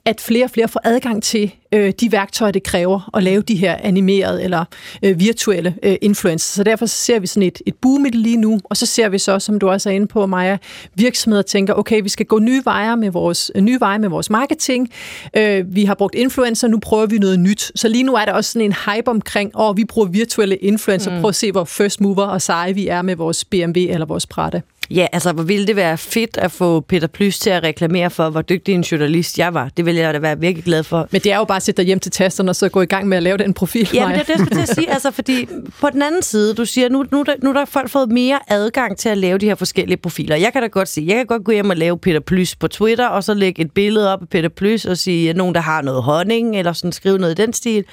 [0.05, 3.55] at flere og flere får adgang til øh, de værktøjer, det kræver at lave de
[3.55, 4.65] her animerede eller
[5.03, 6.53] øh, virtuelle øh, influencers.
[6.53, 8.85] Så derfor så ser vi sådan et, et boom i det lige nu, og så
[8.85, 10.57] ser vi så, som du også er inde på, Maja,
[10.93, 14.29] virksomheder tænker, okay, vi skal gå nye veje med vores, øh, nye veje med vores
[14.29, 14.89] marketing.
[15.37, 17.71] Øh, vi har brugt influencer, nu prøver vi noget nyt.
[17.75, 21.11] Så lige nu er der også sådan en hype omkring, åh, vi bruger virtuelle influencer,
[21.11, 21.21] mm.
[21.21, 24.25] prøv at se, hvor first mover og seje vi er med vores BMW eller vores
[24.25, 24.61] Prada.
[24.89, 28.29] Ja, altså, hvor ville det være fedt at få Peter Plys til at reklamere for,
[28.29, 29.69] hvor dygtig en journalist jeg var.
[29.77, 31.07] Det ville jeg da være virkelig glad for.
[31.11, 32.85] Men det er jo bare at sætte dig hjem til tasterne og så gå i
[32.85, 33.89] gang med at lave den profil.
[33.93, 34.91] Ja, men det er det, jeg skulle til at sige.
[34.91, 35.47] Altså, fordi
[35.81, 38.39] på den anden side, du siger, nu, nu, er der- nu er folk fået mere
[38.47, 40.35] adgang til at lave de her forskellige profiler.
[40.35, 42.67] Jeg kan da godt sige, jeg kan godt gå hjem og lave Peter Plys på
[42.67, 45.61] Twitter, og så lægge et billede op af Peter Plys og sige, at nogen, der
[45.61, 47.83] har noget honning, eller sådan skrive noget i den stil.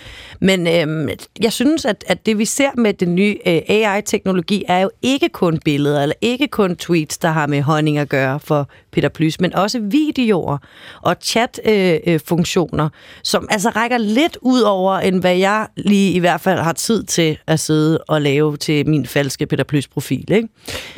[0.40, 1.08] Men øhm,
[1.42, 5.28] jeg synes, at, at det vi ser med den nye øh, AI-teknologi, er jo ikke
[5.28, 9.40] kun billeder, eller ikke kun tweets, der har med honning at gøre for Peter Plys,
[9.40, 10.58] men også videoer
[11.02, 16.18] og chat-funktioner, øh, øh som altså rækker lidt ud over, end hvad jeg lige i
[16.18, 20.32] hvert fald har tid til at sidde og lave til min falske Peter Plys-profil.
[20.32, 20.48] Ikke?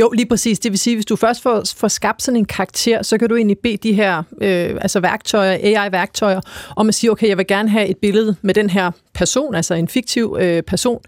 [0.00, 0.58] Jo, lige præcis.
[0.58, 3.36] Det vil sige, hvis du først får, får skabt sådan en karakter, så kan du
[3.36, 6.40] egentlig bede de her øh, altså værktøjer, AI-værktøjer,
[6.76, 9.74] om at sige, okay, jeg vil gerne have et billede med den her person, altså
[9.74, 11.00] en fiktiv øh, person,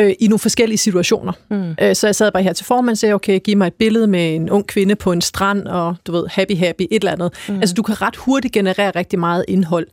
[0.00, 1.32] øh, i nogle forskellige situationer.
[1.50, 1.74] Mm.
[1.80, 4.06] Øh, så jeg sad bare her til formand og sagde, okay, giv mig et billede
[4.06, 7.32] med en ung kvinde på en strand, og du ved, happy, happy, et eller andet.
[7.48, 7.60] Mm.
[7.60, 9.86] Altså, du kan ret hurtigt generere rigtig meget indhold.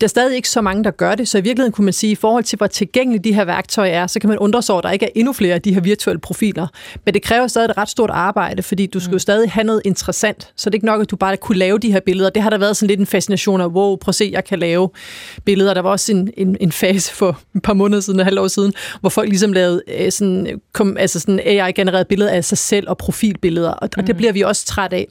[0.00, 2.10] Der er stadig ikke så mange, der gør det, så i virkeligheden kunne man sige,
[2.10, 4.80] i forhold til, hvor tilgængelige de her værktøjer er, så kan man undre sig over,
[4.80, 6.66] at der ikke er endnu flere af de her virtuelle profiler.
[7.04, 9.18] Men det kræver stadig et ret stort arbejde, fordi du skal jo mm.
[9.18, 10.50] stadig have noget interessant.
[10.56, 12.30] Så det er ikke nok, at du bare kunne lave de her billeder.
[12.30, 14.58] Det har der været sådan lidt en fascination af, wow, prøv at se, jeg kan
[14.58, 14.90] lave
[15.44, 15.74] billeder.
[15.74, 18.48] Der var også en, en, en fase for et par måneder siden, et halvt år
[18.48, 22.88] siden, hvor folk ligesom lavede øh, sådan, kom, altså sådan AI-genereret billeder af sig selv
[22.88, 24.00] og profilbilleder, og, mm.
[24.00, 25.08] og det bliver vi også træt af.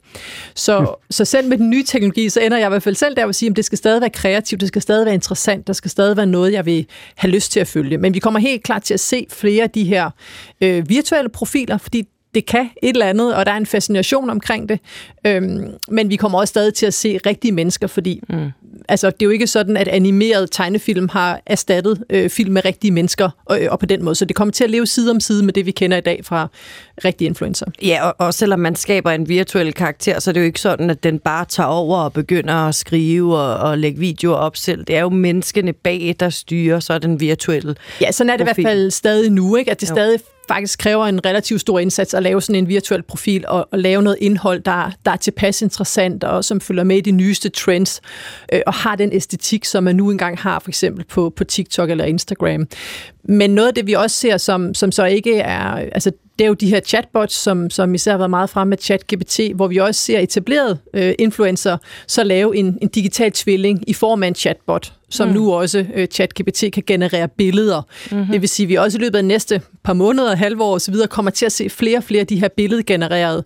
[0.55, 3.27] Så, så selv med den nye teknologi, så ender jeg i hvert fald selv der
[3.27, 5.91] at sige, at det skal stadig være kreativt, det skal stadig være interessant, der skal
[5.91, 6.85] stadig være noget, jeg vil
[7.15, 7.97] have lyst til at følge.
[7.97, 10.09] Men vi kommer helt klart til at se flere af de her
[10.61, 14.69] øh, virtuelle profiler, fordi det kan et eller andet, og der er en fascination omkring
[14.69, 14.79] det.
[15.25, 18.51] Øhm, men vi kommer også stadig til at se rigtige mennesker, fordi mm.
[18.89, 22.91] altså, det er jo ikke sådan, at animeret tegnefilm har erstattet øh, film med rigtige
[22.91, 24.15] mennesker, og, og på den måde.
[24.15, 26.25] Så det kommer til at leve side om side med det, vi kender i dag
[26.25, 26.47] fra
[27.05, 27.65] rigtige influencer.
[27.81, 30.89] Ja, og, og selvom man skaber en virtuel karakter, så er det jo ikke sådan,
[30.89, 34.83] at den bare tager over og begynder at skrive og, og lægge videoer op selv.
[34.83, 38.61] Det er jo menneskene bag, der styrer så den virtuelle Ja, sådan er det profil.
[38.61, 39.71] i hvert fald stadig nu, ikke?
[39.71, 39.95] at det jo.
[39.95, 43.79] stadig faktisk kræver en relativt stor indsats at lave sådan en virtuel profil og, og
[43.79, 47.49] lave noget indhold, der, der er tilpas interessant og som følger med i de nyeste
[47.49, 48.01] trends
[48.53, 51.89] øh, og har den æstetik, som man nu engang har for eksempel på, på TikTok
[51.89, 52.67] eller Instagram.
[53.23, 55.61] Men noget af det, vi også ser, som, som så ikke er...
[55.71, 58.77] Altså, det er jo de her chatbots, som, som især har været meget fremme med
[58.77, 61.77] ChatGPT, hvor vi også ser etableret øh, influencer
[62.07, 65.33] så lave en, en digital tvilling i form af en chatbot, som mm.
[65.33, 67.81] nu også øh, ChatGPT kan generere billeder.
[68.11, 68.25] Mm-hmm.
[68.31, 70.95] Det vil sige, at vi også i løbet af næste par måneder, halvår osv.
[71.09, 73.43] kommer til at se flere og flere af de her billedgenererede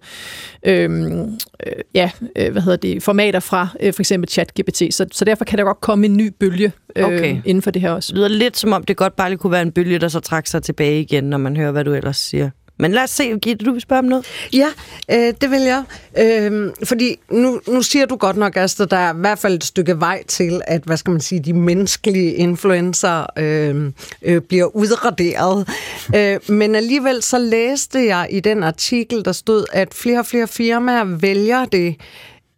[0.65, 1.23] øhm,
[1.67, 4.77] øh, ja, øh, hvad hedder det, formater fra øh, for eksempel ChatGPT.
[4.77, 7.41] Så, så derfor kan der godt komme en ny bølge øh, okay.
[7.45, 8.07] inden for det her også.
[8.07, 10.19] Det lyder lidt som om, det godt bare lige kunne være en bølge, der så
[10.19, 12.49] trækker sig tilbage igen, når man hører, hvad du ellers siger.
[12.77, 14.25] Men lad os se, Gitte, du vil spørge om noget?
[14.53, 14.67] Ja,
[15.11, 15.83] øh, det vil jeg.
[16.17, 19.63] Øh, fordi nu, nu siger du godt nok, at der er i hvert fald et
[19.63, 25.69] stykke vej til, at hvad skal man sige, de menneskelige influencer øh, øh, bliver udraderet.
[26.15, 30.47] øh, men alligevel så læste jeg i den artikel, der stod, at flere og flere
[30.47, 31.95] firmaer vælger det,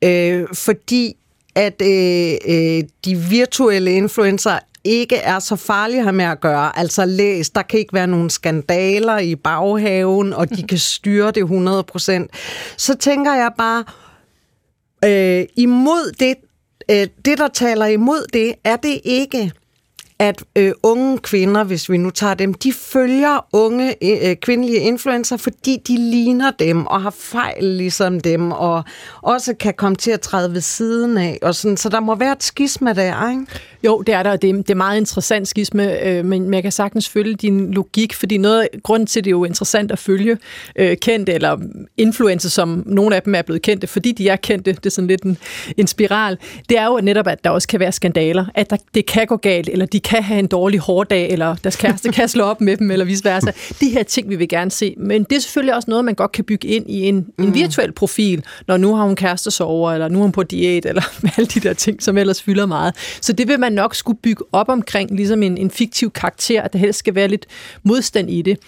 [0.03, 1.15] øh, fordi
[1.55, 6.80] at øh, øh, de virtuelle influencer ikke er så farlige have med at gøre.
[6.80, 11.43] Altså læs, der kan ikke være nogen skandaler i baghaven, og de kan styre det
[11.43, 12.28] 100%.
[12.78, 13.84] Så tænker jeg bare,
[15.05, 16.36] øh, imod det,
[16.91, 19.51] øh, det der taler imod det, er det ikke
[20.19, 25.38] at øh, unge kvinder, hvis vi nu tager dem, de følger unge øh, kvindelige influencer,
[25.38, 28.84] fordi de ligner dem og har fejl ligesom dem, og
[29.21, 31.39] også kan komme til at træde ved siden af.
[31.41, 31.78] Og sådan.
[31.78, 33.45] Så der må være et skisme der, ikke?
[33.84, 36.71] Jo, det er der, og det, det er meget interessant skisme, øh, men jeg kan
[36.71, 40.38] sagtens følge din logik, fordi noget af grunden til, det er jo interessant at følge
[40.75, 41.57] øh, kendte eller
[41.97, 45.07] influencer, som nogle af dem er blevet kendte, fordi de er kendte, det er sådan
[45.07, 45.38] lidt en,
[45.78, 46.38] en spiral,
[46.69, 49.38] det er jo netop, at der også kan være skandaler, at der, det kan gå
[49.38, 52.78] galt, eller de kan have en dårlig hårdag, eller deres kæreste kan slå op med
[52.78, 53.51] dem, eller vice versa.
[53.82, 56.32] De her ting, vi vil gerne se, men det er selvfølgelig også noget, man godt
[56.32, 57.43] kan bygge ind i en, mm.
[57.43, 60.86] en virtuel profil, når nu har hun kæreste sover, eller nu er hun på diæt,
[60.86, 61.01] eller
[61.38, 62.93] alle de der ting, som ellers fylder meget.
[63.21, 66.74] Så det vil man nok skulle bygge op omkring, ligesom en, en fiktiv karakter, at
[66.74, 67.45] der helst skal være lidt
[67.84, 68.59] modstand i det.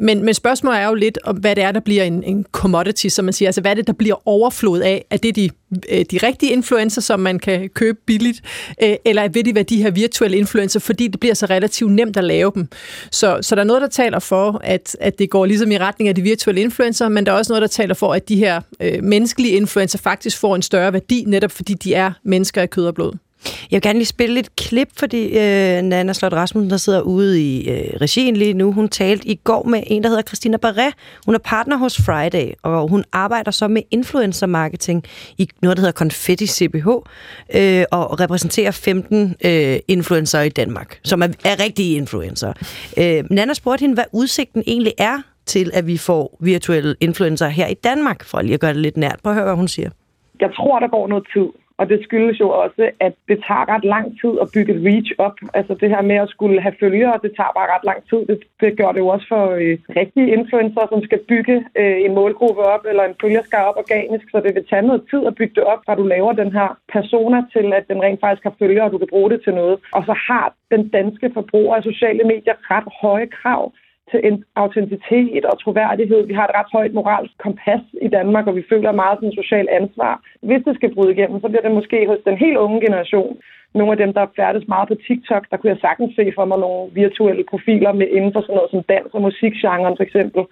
[0.00, 3.08] Men, men spørgsmålet er jo lidt, om hvad det er, der bliver en, en commodity,
[3.08, 3.48] som man siger.
[3.48, 5.04] Altså, hvad er det, der bliver overflod af?
[5.10, 5.50] Er det de,
[5.88, 8.42] øh, de rigtige influencer, som man kan købe billigt?
[8.82, 12.16] Øh, eller vil det være de her virtuelle influencer, fordi det bliver så relativt nemt
[12.16, 12.68] at lave dem?
[13.10, 16.08] Så, så der er noget, der taler for, at, at det går ligesom i retning
[16.08, 18.60] af de virtuelle influencer, men der er også noget, der taler for, at de her
[18.80, 22.86] øh, menneskelige influencer faktisk får en større værdi, netop fordi de er mennesker af kød
[22.86, 23.12] og blod.
[23.44, 27.42] Jeg vil gerne lige spille et klip, fordi øh, Nana Slot Rasmussen, der sidder ude
[27.42, 30.94] i øh, regien lige nu, hun talte i går med en, der hedder Christina Barret.
[31.26, 35.04] Hun er partner hos Friday, og hun arbejder så med influencer marketing
[35.38, 36.88] i noget, der hedder Confetti CBH,
[37.56, 42.52] øh, og repræsenterer 15 øh, influencer i Danmark, som er, er rigtige influencer.
[42.98, 47.66] Øh, Nana spurgte hende, hvad udsigten egentlig er til, at vi får virtuelle influencer her
[47.66, 49.18] i Danmark, for lige at gøre det lidt nært.
[49.22, 49.90] Prøv at høre, hvad hun siger.
[50.40, 53.84] Jeg tror, der går noget tid og det skyldes jo også, at det tager ret
[53.84, 55.36] lang tid at bygge et reach op.
[55.58, 58.20] Altså det her med at skulle have følgere, det tager bare ret lang tid.
[58.30, 62.14] Det, det gør det jo også for øh, rigtige influencer, som skal bygge øh, en
[62.14, 64.24] målgruppe op, eller en følgerskar op organisk.
[64.30, 66.68] Så det vil tage noget tid at bygge det op, fra du laver den her
[66.92, 69.76] persona til, at den rent faktisk har følgere, og du kan bruge det til noget.
[69.92, 73.72] Og så har den danske forbruger af sociale medier ret høje krav
[74.10, 76.26] til en autenticitet og troværdighed.
[76.26, 79.66] Vi har et ret højt moralsk kompas i Danmark, og vi føler meget sådan social
[79.80, 80.14] ansvar.
[80.42, 83.36] Hvis det skal bryde igennem, så bliver det måske hos den helt unge generation,
[83.74, 86.58] nogle af dem, der færdes meget på TikTok, der kunne jeg sagtens se for mig
[86.58, 90.42] nogle virtuelle profiler med inden for sådan noget som dans- og musikgenren for eksempel.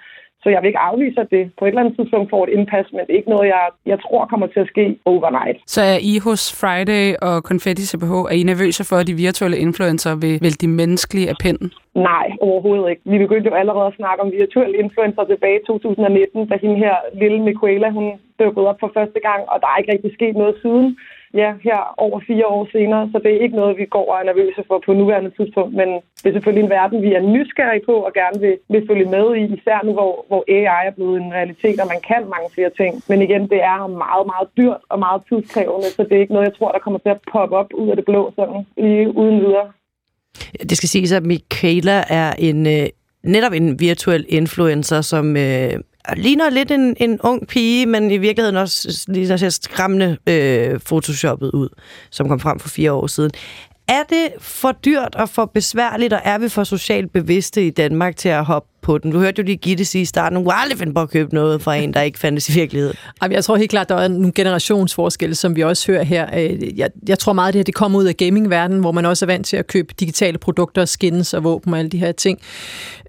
[0.42, 2.86] Så jeg vil ikke afvise, at det på et eller andet tidspunkt får et indpas,
[2.92, 5.58] men det er ikke noget, jeg, jeg tror kommer til at ske overnight.
[5.66, 9.58] Så er I hos Friday og Confetti CPH, er I nervøse for, at de virtuelle
[9.66, 11.68] influencer vil vælge de menneskelige af pinden?
[11.94, 13.02] Nej, overhovedet ikke.
[13.12, 16.96] Vi begyndte jo allerede at snakke om virtuelle influencer tilbage i 2019, da hende her
[17.22, 18.06] lille Miquela, hun
[18.40, 20.88] dukkede op for første gang, og der er ikke rigtig sket noget siden
[21.34, 24.24] ja, her over fire år senere, så det er ikke noget, vi går og er
[24.24, 25.88] nervøse for på nuværende tidspunkt, men
[26.20, 29.26] det er selvfølgelig en verden, vi er nysgerrige på og gerne vil, vil følge med
[29.40, 32.72] i, især nu, hvor, hvor AI er blevet en realitet, og man kan mange flere
[32.80, 32.92] ting.
[33.08, 36.48] Men igen, det er meget, meget dyrt og meget tidskrævende, så det er ikke noget,
[36.48, 39.40] jeg tror, der kommer til at poppe op ud af det blå sådan lige uden
[39.40, 39.68] videre.
[40.68, 42.86] Det skal siges, at Michaela er en øh,
[43.24, 45.72] netop en virtuel influencer, som øh,
[46.16, 51.50] ligner lidt en, en ung pige, men i virkeligheden også ligner så skræmmende øh, photoshoppet
[51.50, 51.68] ud,
[52.10, 53.30] som kom frem for fire år siden.
[53.88, 58.16] Er det for dyrt og for besværligt, og er vi for socialt bevidste i Danmark
[58.16, 59.12] til at hoppe på den.
[59.12, 61.62] Du hørte jo lige Gitte sige i starten, hun aldrig finde på at købe noget
[61.62, 62.96] fra en, der ikke fandtes i virkeligheden.
[63.30, 66.26] Jeg tror helt klart, der er nogle generationsforskelle, som vi også hører her.
[66.38, 69.06] Øh, jeg, jeg tror meget, at det her det kommer ud af gamingverdenen, hvor man
[69.06, 72.12] også er vant til at købe digitale produkter, skins og våben og alle de her
[72.12, 72.38] ting.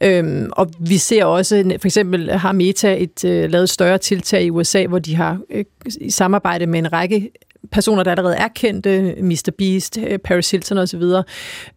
[0.01, 4.49] Øhm, og vi ser også, for eksempel har Meta et, uh, lavet større tiltag i
[4.49, 5.65] USA, hvor de har øh,
[6.01, 7.29] i samarbejde med en række
[7.71, 9.51] personer, der allerede er kendte, Mr.
[9.57, 11.01] Beast, øh, Paris Hilton osv.,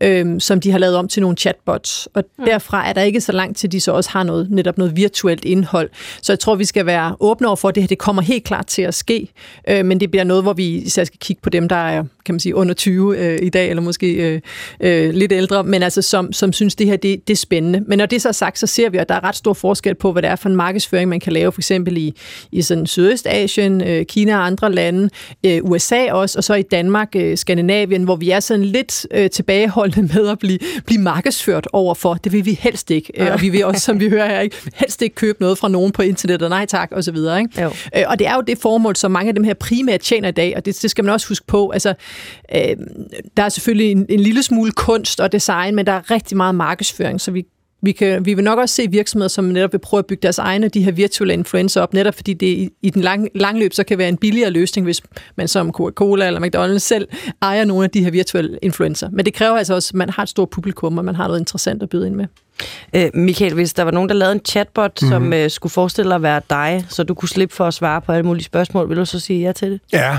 [0.01, 2.09] øhm, som de har lavet om til nogle chatbots.
[2.15, 2.45] Og mm.
[2.45, 5.45] derfra er der ikke så langt til, de så også har noget, netop noget virtuelt
[5.45, 5.91] indhold.
[6.23, 7.89] Så jeg tror, vi skal være åbne over for det her.
[7.89, 9.29] Det kommer helt klart til at ske,
[9.69, 12.35] øh, men det bliver noget, hvor vi især skal kigge på dem, der er kan
[12.35, 14.41] man sige, under 20 øh, i dag, eller måske øh,
[14.81, 17.85] øh, lidt ældre, men altså som, som synes, det her det, det er spændende.
[17.87, 19.95] Men når det så er sagt, så ser vi, at der er ret stor forskel
[19.95, 22.15] på, hvad det er for en markedsføring, man kan lave, for eksempel i,
[22.53, 25.11] i sådan Sydøstasien, øh, Kina og andre lande,
[25.47, 29.31] øh, USA også, og så i Danmark, øh, Skandinavien, hvor vi er sådan lidt øh,
[29.31, 32.15] tilbageholdende med at blive, blive markedsført overfor.
[32.15, 33.13] Det vil vi helst ikke.
[33.17, 35.69] Øh, og vi vil også, som vi hører her, ikke, helst ikke købe noget fra
[35.69, 37.41] nogen på internettet, nej tak, videre.
[37.41, 37.63] Ikke?
[37.63, 37.71] Jo.
[37.97, 40.33] Øh, og det er jo det formål, som mange af dem her primært tjener i
[40.33, 41.71] dag, og det, det skal man også huske på.
[41.71, 41.95] Altså,
[42.55, 42.77] øh,
[43.37, 46.55] der er selvfølgelig en, en lille smule kunst og design, men der er rigtig meget
[46.55, 47.47] markedsføring, så vi
[47.83, 50.39] vi, kan, vi vil nok også se virksomheder, som netop vil prøve at bygge deres
[50.39, 53.85] egne, de her virtuelle influencer op, netop fordi det i, i den lang, langløb så
[53.85, 55.03] kan være en billigere løsning, hvis
[55.37, 57.09] man som Coca-Cola eller McDonald's selv
[57.43, 59.09] ejer nogle af de her virtuelle influencer.
[59.13, 61.41] Men det kræver altså også, at man har et stort publikum, og man har noget
[61.41, 62.27] interessant at byde ind med.
[62.95, 65.15] Øh, Michael, hvis der var nogen, der lavede en chatbot, mm-hmm.
[65.15, 68.13] som øh, skulle forestille at være dig, så du kunne slippe for at svare på
[68.13, 69.81] alle mulige spørgsmål, vil du så sige ja til det?
[69.93, 70.19] Ja,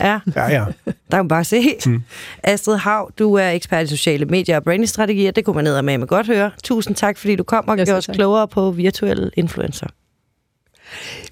[0.00, 0.18] Ja.
[0.36, 0.64] ja, ja.
[0.84, 1.76] Der kan man bare se.
[1.86, 2.02] Mm.
[2.42, 5.30] Astrid Hav, du er ekspert i sociale medier og brandingstrategier.
[5.30, 6.50] Det kunne man ned med med godt høre.
[6.64, 9.86] Tusind tak, fordi du kom og gjorde os klogere på virtuelle influencer.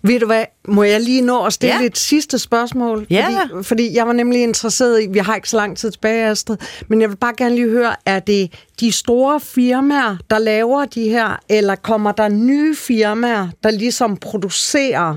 [0.02, 1.86] Ved du hvad, må jeg lige nå at stille ja.
[1.86, 3.06] et sidste spørgsmål?
[3.10, 3.26] Ja.
[3.26, 6.56] Fordi, fordi jeg var nemlig interesseret i, vi har ikke så lang tid tilbage, Astrid,
[6.88, 11.08] men jeg vil bare gerne lige høre, er det de store firmaer, der laver de
[11.08, 15.16] her, eller kommer der nye firmaer, der ligesom producerer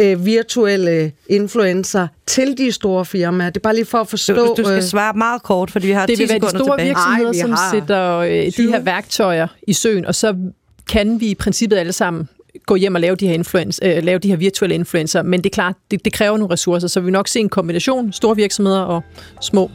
[0.00, 3.50] øh, virtuelle influencer til de store firmaer.
[3.50, 4.34] Det er bare lige for at forstå...
[4.34, 6.58] Du, du skal øh, svare meget kort, fordi vi har det 10 sekunder tilbage.
[6.58, 9.72] Det vil være de store virksomheder, Ej, som har sætter øh, de her værktøjer i
[9.72, 10.36] søen, og så
[10.88, 12.28] kan vi i princippet alle sammen
[12.66, 15.50] gå hjem og lave de her, influence, øh, lave de her virtuelle influencer, men det
[15.50, 18.36] er klart, det, det kræver nogle ressourcer, så vi vil nok se en kombination, store
[18.36, 19.02] virksomheder og
[19.40, 19.70] små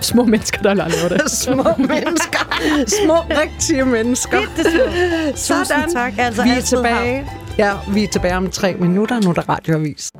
[0.00, 1.30] små mennesker, der laver det.
[1.44, 2.38] små mennesker.
[2.86, 4.40] Små, rigtige mennesker.
[4.56, 5.92] Det, det Sådan.
[5.92, 6.12] tak.
[6.18, 7.26] Altså, vi er tilbage.
[7.58, 9.20] Ja, vi er tilbage om tre minutter.
[9.20, 10.10] Nu er der radioavis.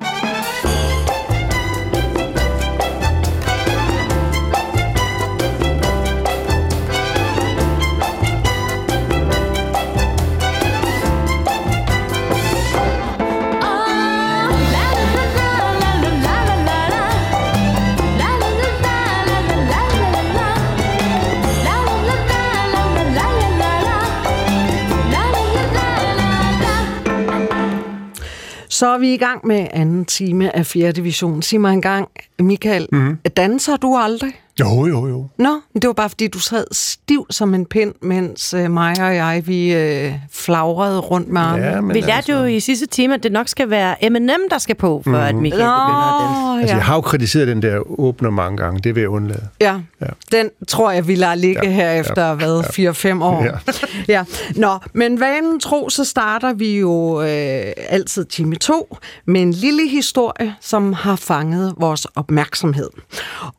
[28.79, 30.93] Så er vi i gang med anden time af 4.
[30.93, 31.43] division.
[31.43, 32.09] Sig mig en gang,
[32.39, 33.19] Michael, mm-hmm.
[33.37, 34.33] danser du aldrig?
[34.61, 35.29] Jo, jo, jo.
[35.39, 39.17] Nå, det var bare fordi, du sad stiv som en pind, mens uh, mig og
[39.17, 41.67] jeg, vi uh, flagrede rundt med armene.
[41.67, 42.33] Ja, vi lærte altså...
[42.33, 45.27] jo i sidste time, at det nok skal være M&M, der skal på, for mm-hmm.
[45.27, 46.61] at Michael Nå, begynder at danse.
[46.61, 48.81] Altså, jeg har jo kritiseret den der åbner mange gange.
[48.81, 49.49] Det vil jeg undlade.
[49.61, 50.07] Ja, ja.
[50.33, 52.91] den tror jeg, vi lader ligge ja, her efter ja, hvad, ja.
[52.91, 53.45] 4-5 år.
[53.45, 53.53] Ja.
[54.15, 54.25] ja.
[54.57, 58.97] Nå, men vanen tro, så starter vi jo øh, altid time 2
[59.27, 62.91] med en lille historie, som har fanget vores opmærksomhed.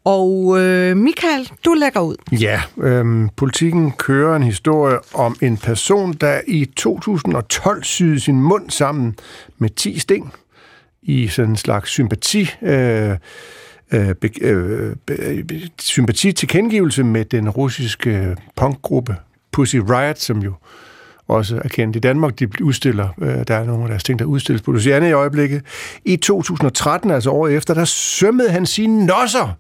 [0.04, 2.16] Og øh, Øh, Michael, du lægger ud.
[2.32, 8.70] Ja, øhm, politikken kører en historie om en person, der i 2012 syede sin mund
[8.70, 9.16] sammen
[9.58, 10.34] med 10 sting
[11.02, 13.18] i sådan en slags sympati øh,
[13.92, 19.16] øh, be, øh, be, sympati til kengivelse med den russiske punkgruppe
[19.52, 20.54] Pussy Riot, som jo
[21.30, 22.40] også er kendt i Danmark.
[22.40, 25.62] De udstiller, øh, der er nogle af deres ting, der udstilles på Luciana i øjeblikket.
[26.06, 29.58] I 2013, altså året efter, der sømmede han sine nosser.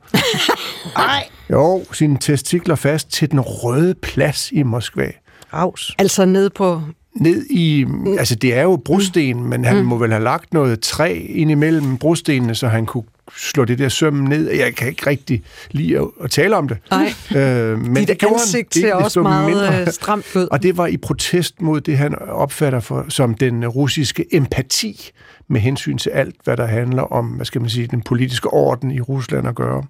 [0.97, 1.27] Nej.
[1.49, 5.11] Jo, sine testikler fast til den røde plads i Moskva.
[5.53, 5.95] Raus.
[5.97, 6.81] Altså ned på...
[7.15, 7.85] Ned i,
[8.19, 11.97] altså det er jo brosten, men han må vel have lagt noget træ ind imellem
[11.97, 13.03] brostenene, så han kunne
[13.37, 14.51] slå det der søm ned.
[14.51, 16.77] Jeg kan ikke rigtig lide at, at tale om det.
[16.91, 17.13] Nej.
[17.35, 18.81] Øh, men Dit det gjorde ansigt han.
[18.81, 19.81] ser også meget mindre.
[19.81, 20.47] øh, stramt ud.
[20.51, 25.11] Og det var i protest mod det, han opfatter for, som den russiske empati
[25.47, 28.91] med hensyn til alt, hvad der handler om, hvad skal man sige, den politiske orden
[28.91, 29.83] i Rusland at gøre.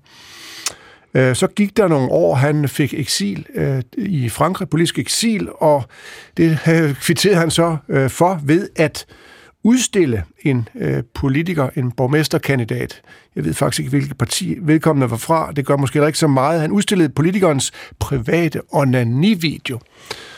[1.13, 5.83] Øh, så gik der nogle år, han fik eksil øh, i Frankrig, politisk eksil, og
[6.37, 9.05] det øh, kvitterede han så øh, for ved at
[9.63, 13.01] udstille en øh, politiker, en borgmesterkandidat.
[13.35, 15.51] Jeg ved faktisk ikke, hvilket parti vedkommende var fra.
[15.51, 16.61] Det gør måske ikke så meget.
[16.61, 19.79] Han udstillede politikernes private onani-video,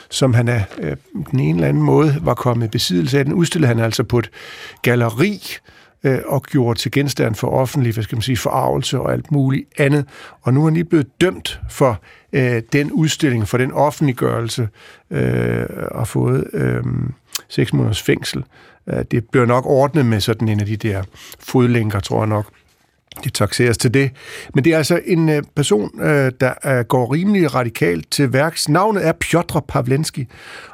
[0.10, 0.96] som han af øh,
[1.32, 3.26] den ene eller anden måde var kommet i besiddelse af.
[3.26, 4.30] Den udstillede han altså på et
[4.82, 9.14] galleri, øh, øh, og gjorde til genstand for offentlig, hvad skal man sige, forarvelse og
[9.14, 10.06] alt muligt andet.
[10.42, 12.02] Og nu er han lige blevet dømt for
[12.34, 14.70] øh, den udstilling, for den offentliggørelse,
[15.12, 16.84] øh, og fået øh,
[17.50, 18.44] seks måneders fængsel.
[18.88, 21.04] Øh, det bliver nok ordnet med sådan en af de der
[21.40, 22.46] fodlænker, tror jeg nok.
[23.24, 24.12] Det taxeres til det.
[24.54, 28.70] Men det er altså en øh, person, øh, der øh, går rimelig radikalt til værks.
[28.70, 30.28] Navnet er Piotr Pavlensky,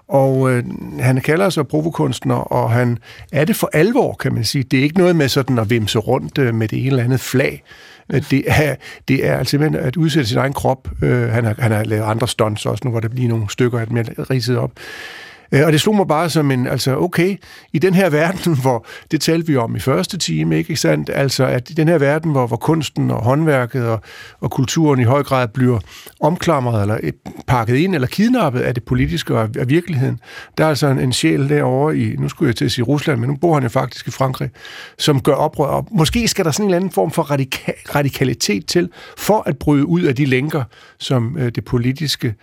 [0.07, 0.63] og øh,
[0.99, 2.97] han kalder sig provokunstner, og han
[3.31, 4.63] er det for alvor, kan man sige.
[4.63, 7.19] Det er ikke noget med sådan at vimse rundt øh, med det ene eller andet
[7.19, 7.63] flag.
[8.11, 8.75] Det er,
[9.07, 10.87] det er altså simpelthen at udsætte sin egen krop.
[11.01, 13.79] Øh, han, har, han har lavet andre stunts også, nu hvor der lige nogle stykker,
[13.79, 14.71] at mere ridset op.
[15.51, 17.37] Øh, Og det slog mig bare som en, altså okay,
[17.73, 21.09] i den her verden, hvor, det talte vi om i første time, ikke sandt?
[21.13, 24.01] Altså at i den her verden, hvor, hvor kunsten og håndværket og,
[24.39, 25.79] og kulturen i høj grad bliver
[26.21, 27.15] omklamret, eller et-
[27.47, 30.19] pakket ind, eller kidnappet af det politiske og af virkeligheden,
[30.57, 33.19] der er altså en, en sjæl derovre i, nu skulle jeg til at sige Rusland,
[33.19, 34.49] men nu bor han jo faktisk i Frankrig,
[34.97, 38.65] som gør oprør, og måske skal der sådan en eller anden form for radika- radikalitet
[38.65, 40.63] til, for at bryde ud af de lænker,
[40.99, 42.35] som øh, det politiske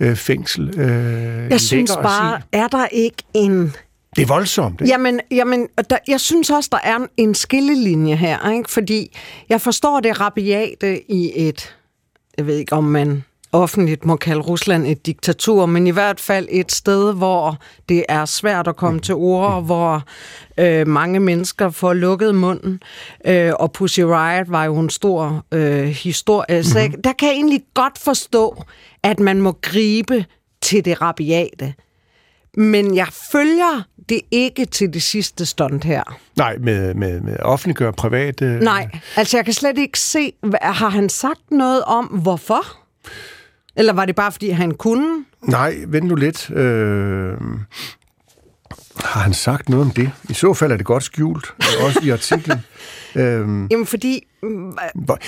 [0.00, 3.76] øh, fængsel øh, Jeg synes bare, er der ikke en...
[4.16, 4.80] Det er voldsomt.
[4.80, 4.92] Ikke?
[4.92, 8.70] Jamen, jamen der, jeg synes også, der er en skillelinje her, ikke?
[8.70, 9.16] fordi
[9.48, 11.76] jeg forstår det rabiate i et,
[12.38, 13.24] jeg ved ikke om man
[13.54, 18.24] offentligt må kalde Rusland et diktatur, men i hvert fald et sted, hvor det er
[18.24, 20.02] svært at komme til ord, hvor
[20.58, 22.82] øh, mange mennesker får lukket munden,
[23.26, 26.64] øh, og Pussy Riot var jo en stor øh, historie.
[26.64, 28.62] Så jeg, der kan jeg egentlig godt forstå,
[29.02, 30.24] at man må gribe
[30.62, 31.74] til det rabiate.
[32.56, 36.18] Men jeg følger det ikke til det sidste stunt her.
[36.36, 38.44] Nej, med, med, med offentliggøre private...
[38.62, 42.64] Nej, altså jeg kan slet ikke se, hvad- har han sagt noget om, hvorfor?
[43.76, 45.24] Eller var det bare, fordi han kunne?
[45.42, 46.50] Nej, vent nu lidt.
[46.50, 47.32] Øh,
[49.00, 50.10] har han sagt noget om det?
[50.30, 51.54] I så fald er det godt skjult,
[51.86, 52.58] også i artiklen.
[53.16, 53.22] øh,
[53.70, 54.26] Jamen fordi,
[54.94, 55.18] hvor-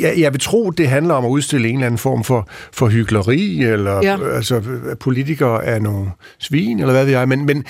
[0.00, 2.88] jeg, jeg vil tro, det handler om at udstille en eller anden form for, for
[2.88, 4.34] hyggeleri, eller Ja.
[4.34, 4.62] altså,
[5.00, 7.28] politikere er nogle svin, eller hvad ved jeg.
[7.28, 7.64] Men, men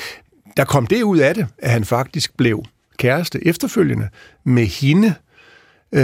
[0.56, 2.62] der kom det ud af det, at han faktisk blev
[2.98, 4.08] kæreste efterfølgende
[4.44, 5.14] med hende,
[5.92, 6.02] øh,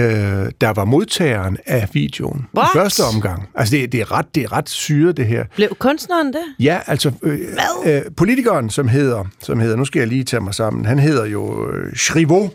[0.60, 2.68] der var modtageren af videoen What?
[2.74, 3.48] i første omgang.
[3.54, 5.44] Altså, det, det, er ret, det er ret syret, det her.
[5.54, 6.44] Blev kunstneren det?
[6.58, 7.40] Ja, altså øh,
[7.86, 11.24] øh, politikeren, som hedder, som hedder, nu skal jeg lige tage mig sammen, han hedder
[11.24, 12.48] jo øh, Shrivo.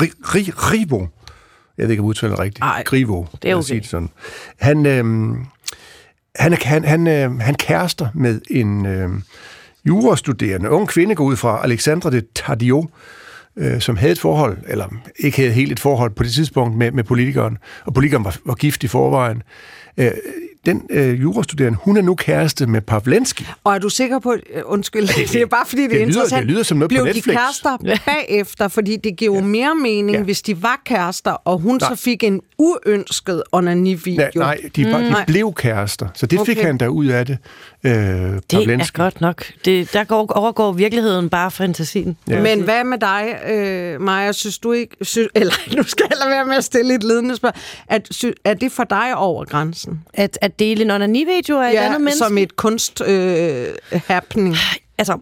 [0.00, 1.06] Ri, ri, Rivo.
[1.78, 2.62] Jeg ved ikke, om udtaler rigtigt.
[2.62, 3.24] Ej, Grivo.
[3.42, 3.64] det er okay.
[3.64, 4.10] sige Det sådan.
[4.56, 5.04] Han, øh,
[6.36, 9.10] han, han, han, øh, han kærester med en øh,
[9.84, 12.88] jurastuderende, ung kvinde, går ud fra Alexandra de Tadio,
[13.56, 14.86] øh, som havde et forhold, eller
[15.18, 18.54] ikke havde helt et forhold på det tidspunkt med, med politikeren, og politikeren var, var
[18.54, 19.42] gift i forvejen.
[19.96, 20.10] Øh,
[20.66, 23.46] den øh, jurastuderende, hun er nu kæreste med Pavlenski.
[23.64, 26.06] og er du sikker på, øh, undskyld, det, det er bare fordi, det, det er
[26.06, 26.42] lyder- interessant.
[26.42, 27.24] det lyder som noget på Blev Netflix.
[27.24, 30.22] de kærester bagefter, fordi det giver jo mere mening, Ja.
[30.22, 31.88] hvis de var kærester, og hun Nej.
[31.96, 34.16] så fik en uønsket onani-video.
[34.16, 35.24] Nej, nej de, mm, de Nej.
[35.26, 36.66] blev kærester, så det fik Okay.
[36.66, 37.38] han der ud af det.
[37.84, 38.94] Øh, Det Pavlenski.
[38.94, 39.44] er godt nok.
[39.64, 42.16] Det, der går, overgår virkeligheden bare fantasien.
[42.28, 42.40] Ja.
[42.42, 44.32] Men hvad med dig, øh, Maja?
[44.32, 44.96] Synes du ikke...
[45.02, 47.62] Synes, eller nu skal jeg være med at stille et ledende spørgsmål.
[47.88, 50.00] At, sy, er det for dig over grænsen?
[50.14, 52.18] At, at dele en onani-video af et andet menneske?
[52.18, 53.66] som et kunst øh,
[54.06, 54.56] happening.
[54.98, 55.18] Altså,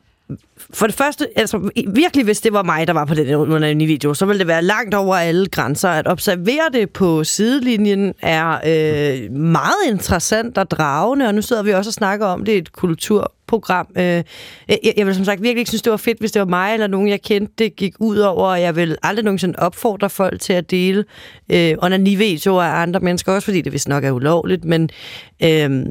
[0.72, 4.14] for det første, altså virkelig, hvis det var mig, der var på den under video,
[4.14, 5.88] så ville det være langt over alle grænser.
[5.88, 11.70] At observere det på sidelinjen er øh, meget interessant og dragende, og nu sidder vi
[11.70, 13.86] også og snakker om det i et kulturprogram.
[13.96, 14.02] Øh,
[14.68, 16.72] jeg, jeg vil som sagt virkelig ikke synes, det var fedt, hvis det var mig
[16.72, 20.40] eller nogen, jeg kendte, det gik ud over, og jeg vil aldrig nogensinde opfordre folk
[20.40, 21.04] til at dele
[21.48, 24.90] øh, under videoer af andre mennesker, også fordi det vist nok er ulovligt, men
[25.42, 25.86] øh,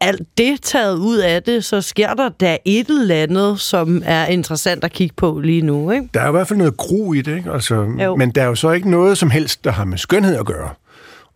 [0.00, 4.26] alt det taget ud af det, så sker der da et eller andet, som er
[4.26, 6.08] interessant at kigge på lige nu, ikke?
[6.14, 7.52] Der er i hvert fald noget gru i det, ikke?
[7.52, 7.74] Altså,
[8.04, 8.16] Jo.
[8.16, 10.70] men der er jo så ikke noget som helst, der har med skønhed at gøre.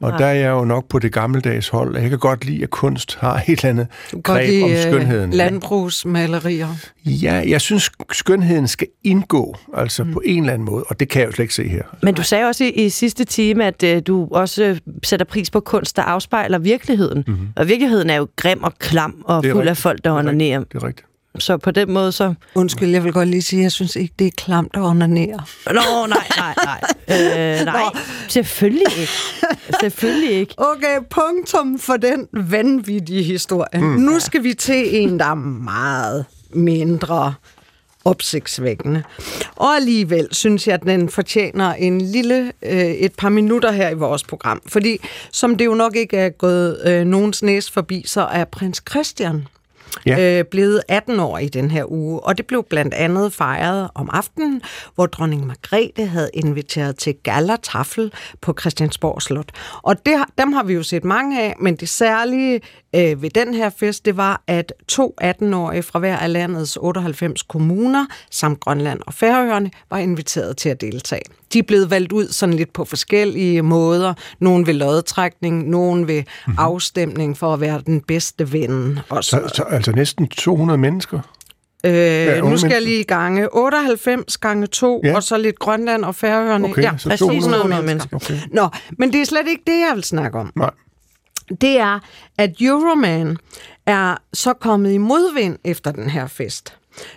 [0.02, 0.18] Og Nej.
[0.18, 1.96] der er jeg jo nok på det gammeldags hold.
[1.96, 3.86] Jeg kan godt lide, at kunst har et eller andet
[4.22, 5.30] greb om i skønheden.
[5.30, 6.68] øh, landbrugsmalerier.
[7.04, 10.12] Ja, jeg synes, skønheden skal indgå, altså mm.
[10.12, 11.82] på en eller anden måde, og det kan jeg jo slet ikke se her.
[12.02, 15.50] Men du sagde også i, i sidste time, at øh, du også øh, sætter pris
[15.50, 17.24] på kunst, der afspejler virkeligheden.
[17.26, 17.48] Mm-hmm.
[17.56, 19.78] Og virkeligheden er jo grim og klam og fuld af rigtigt.
[19.78, 20.64] folk, der er onanerer.
[20.64, 21.06] Det er rigtigt.
[21.38, 22.34] Så på den måde så...
[22.54, 25.40] Undskyld, jeg vil godt lige sige, at jeg synes ikke, det er klamt at onanere.
[25.66, 26.80] Nå, nej, nej, nej.
[27.08, 27.82] Øh, nej,
[28.28, 29.12] selvfølgelig ikke.
[29.80, 30.54] Selvfølgelig ikke.
[30.56, 33.80] Okay, punktum for den vanvittige historie.
[33.80, 33.88] Mm.
[33.88, 37.34] Nu skal vi til en, der er meget mindre
[38.04, 39.02] opsigtsvækkende.
[39.56, 43.94] Og alligevel synes jeg, at den fortjener en lille, øh, et par minutter her i
[43.94, 44.62] vores program.
[44.66, 44.98] Fordi
[45.32, 49.46] som det jo nok ikke er gået øh, nogens næse forbi, så er prins Christian
[50.06, 50.38] Ja.
[50.38, 54.10] øh, blevet 18 år i den her uge, og det blev blandt andet fejret om
[54.12, 54.62] aftenen,
[54.94, 59.50] hvor dronning Margrethe havde inviteret til gallertafel på Christiansborg Slot.
[59.82, 62.60] Og det, dem har vi jo set mange af, men det særlige
[62.96, 67.42] øh, ved den her fest, det var, at to 18-årige fra hver af landets 98
[67.42, 71.22] kommuner, samt Grønland og Færøerne, var inviteret til at deltage.
[71.52, 74.14] De er blevet valgt ud sådan lidt på forskellige måder.
[74.38, 76.54] Nogen ved lodtrækning, nogen ved mm-hmm.
[76.58, 78.98] afstemning for at være den bedste ven.
[79.08, 81.20] Og så, Så, så altså næsten 200 mennesker.
[81.86, 85.16] Øh, Ja, nu skal jeg lige gange 98 gange 2, Ja.
[85.16, 86.68] og så lidt Grønland og Færøerne.
[86.68, 88.08] Okay, ja, så præcis 200 100 mennesker.
[88.12, 88.34] mennesker.
[88.34, 88.38] Okay.
[88.52, 88.68] Nå,
[88.98, 90.52] men det er slet ikke det, jeg vil snakke om.
[90.56, 90.70] Nej.
[91.48, 91.98] Det er,
[92.38, 93.36] at Euroman
[93.86, 96.76] er så kommet i modvind efter den her fest.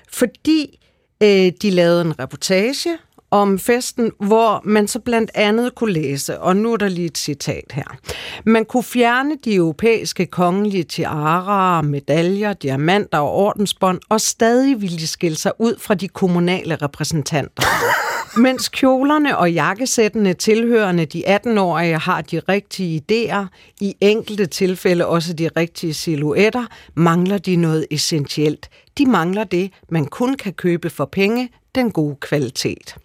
[0.09, 0.79] Fordi
[1.23, 2.97] øh, de lavede en reportage
[3.35, 7.17] om festen, hvor man så blandt andet kunne læse, og nu er der lige et
[7.17, 7.97] citat her.
[8.45, 15.07] Man kunne fjerne de europæiske kongelige tiarer, medaljer, diamanter og ordensbånd, og stadig ville de
[15.07, 17.63] skille sig ud fra de kommunale repræsentanter.
[18.45, 23.45] Mens kjolerne og jakkesættene tilhørende de 18-årige har de rigtige idéer,
[23.81, 28.69] i enkelte tilfælde også de rigtige silhuetter, mangler de noget essentielt.
[28.97, 32.95] De mangler det, man kun kan købe for penge, den gode kvalitet.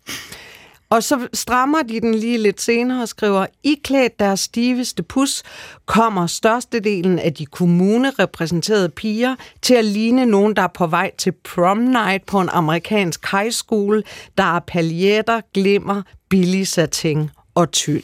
[0.90, 5.42] Og så strammer de den lige lidt senere og skriver, i klædt deres stiveste pus
[5.86, 11.32] kommer størstedelen af de kommunerepræsenterede piger til at ligne nogen, der er på vej til
[11.32, 14.04] prom night på en amerikansk high school,
[14.38, 18.02] der er paljetter, glimmer, billig satin og tyld.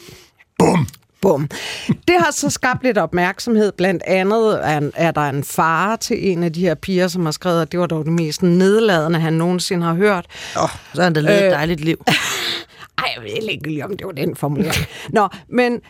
[0.58, 0.86] Bum!
[1.26, 1.48] Bum.
[1.88, 3.72] Det har så skabt lidt opmærksomhed.
[3.72, 7.32] Blandt andet er, er der en far til en af de her piger, som har
[7.32, 10.26] skrevet, at det var dog det mest nedladende, han nogensinde har hørt.
[10.56, 12.04] Oh, så har han da levet et Øh, dejligt liv.
[12.98, 14.86] Ej, jeg ved ikke lige, om det var den formulering.
[15.10, 15.80] Nå, men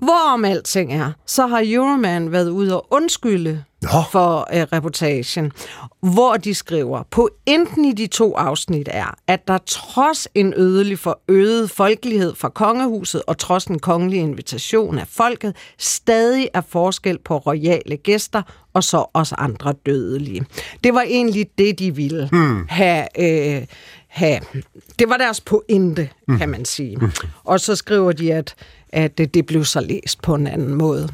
[0.00, 3.88] hvorom alting er, så har Euroman været ude og undskylde Nå.
[4.12, 5.52] for uh, reportagen,
[6.00, 11.20] hvor de skriver, pointen i de to afsnit er, at der trods en ødelig for
[11.28, 17.38] øget folkelighed fra kongehuset og trods en kongelig invitation af folket, stadig er forskel på
[17.38, 18.42] royale gæster
[18.74, 20.46] og så os andre dødelige.
[20.84, 22.66] Det var egentlig det, de ville hmm.
[22.68, 23.06] have...
[23.18, 23.66] Øh,
[24.10, 24.40] have.
[24.98, 26.98] Det var deres pointe, kan man sige.
[27.44, 28.54] Og så skriver de, at,
[28.92, 31.08] at det, det blev så læst på en anden måde.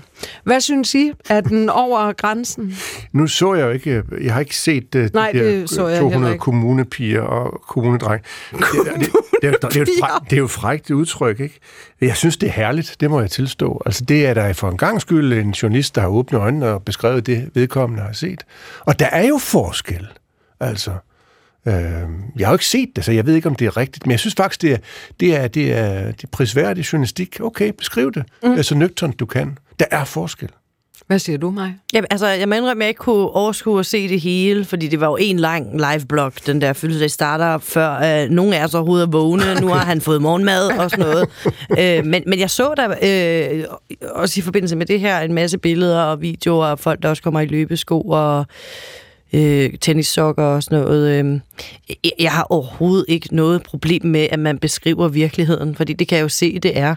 [0.44, 1.12] Hvad synes I?
[1.28, 2.74] Er den over grænsen?
[3.12, 5.86] Nu så jeg jo ikke, jeg har ikke set uh, de Nej, der det så
[5.86, 6.42] jeg 200 heller ikke.
[6.42, 8.22] kommunepiger og kommunedreng.
[8.52, 9.12] Det, det, det,
[9.42, 11.58] det, er jo- det, er frækt, det er jo frækt udtryk, ikke?
[12.00, 13.82] Jeg synes, det er herligt, det må jeg tilstå.
[13.86, 16.82] Altså, det er der for en gang skyld en journalist, der har åbnet øjnene og
[16.82, 18.42] beskrevet det, vedkommende har set.
[18.80, 20.06] Og der er jo forskel,
[20.60, 20.90] altså.
[21.66, 21.74] Øh,
[22.38, 24.10] jeg har jo ikke set det, så jeg ved ikke, om det er rigtigt, men
[24.10, 24.78] jeg synes faktisk, det er,
[25.20, 27.40] det er, det er, det er prisværdig journalistik.
[27.40, 28.24] Okay, beskriv det.
[28.42, 28.52] Mm.
[28.52, 29.58] Er så nøgternt, du kan.
[29.78, 30.48] Der er forskel.
[31.06, 31.74] Hvad siger du, mig?
[31.92, 34.88] Ja, altså, jeg må indrømme, at jeg ikke kunne overskue at se det hele, fordi
[34.88, 38.74] det var jo en lang live-blog, den der fødselsdag starter, før øh, nogen af os
[38.74, 39.60] overhovedet er vågne.
[39.60, 41.28] Nu har han fået morgenmad og sådan noget.
[41.98, 43.64] øh, men, men jeg så der øh,
[44.14, 47.22] også i forbindelse med det her en masse billeder og videoer af folk, der også
[47.22, 48.46] kommer i løbesko og
[49.32, 51.24] øh, tennissokker og sådan noget.
[51.24, 51.40] Øh,
[52.18, 56.22] jeg, har overhovedet ikke noget problem med, at man beskriver virkeligheden, fordi det kan jeg
[56.22, 56.94] jo se, det er.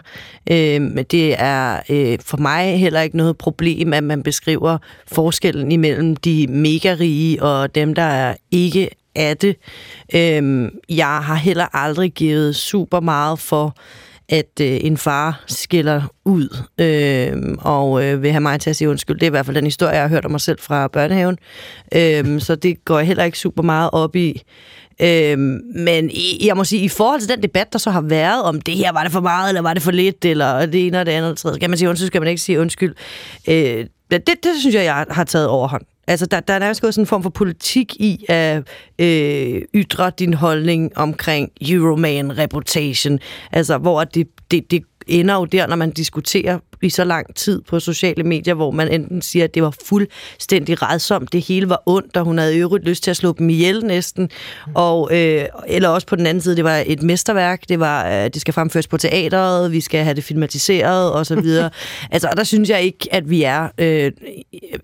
[0.50, 5.72] Øh, men det er øh, for mig heller ikke noget problem, at man beskriver forskellen
[5.72, 9.56] imellem de mega rige og dem, der er ikke af det.
[10.14, 13.76] Øh, jeg har heller aldrig givet super meget for,
[14.30, 18.90] at øh, en far skiller ud øh, og øh, vil have mig til at sige
[18.90, 19.16] undskyld.
[19.16, 21.38] Det er i hvert fald den historie, jeg har hørt om mig selv fra børnehaven.
[21.94, 24.42] Øh, så det går jeg heller ikke super meget op i.
[25.02, 25.38] Øh,
[25.74, 28.60] men i, jeg må sige, i forhold til den debat, der så har været om
[28.60, 31.06] det her, var det for meget, eller var det for lidt, eller det ene og
[31.06, 32.94] det andet, kan man sige undskyld, skal man ikke sige undskyld.
[33.48, 35.82] Øh, det, det synes jeg, jeg har taget overhånd.
[36.10, 38.62] Altså, der, der er nærmest gået sådan en form for politik i at
[38.98, 43.18] øh, ytre din holdning omkring Euroman-reputation.
[43.52, 47.62] Altså, hvor det, det, det ender jo der, når man diskuterer i så lang tid
[47.68, 51.82] på sociale medier, hvor man enten siger, at det var fuldstændig redsomt, det hele var
[51.86, 54.30] ondt, og hun havde i øvrigt lyst til at slå dem ihjel næsten,
[54.74, 58.24] og, øh, eller også på den anden side, det var et mesterværk, det var, øh,
[58.24, 61.70] det skal fremføres på teateret, vi skal have det filmatiseret, og så videre.
[62.12, 64.12] altså, og der synes jeg ikke, at vi er, øh,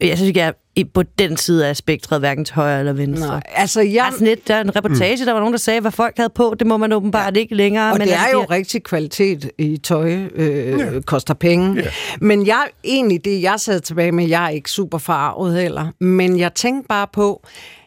[0.01, 0.53] jeg synes ikke, jeg er
[0.95, 3.27] på den side af spektret, hverken til højre eller venstre.
[3.27, 4.05] Nej, altså jeg...
[4.05, 5.25] Altså net, der er en reportage, mm.
[5.25, 7.41] der var nogen, der sagde, hvad folk havde på, det må man åbenbart ja.
[7.41, 7.93] ikke længere.
[7.93, 11.01] Og men det er altså, jo rigtig kvalitet i tøj, øh, ja.
[11.07, 11.83] koster penge.
[11.83, 11.86] Ja.
[12.21, 16.39] Men jeg, egentlig det, jeg sad tilbage med, jeg er ikke super farvet heller, men
[16.39, 17.47] jeg tænkte bare på,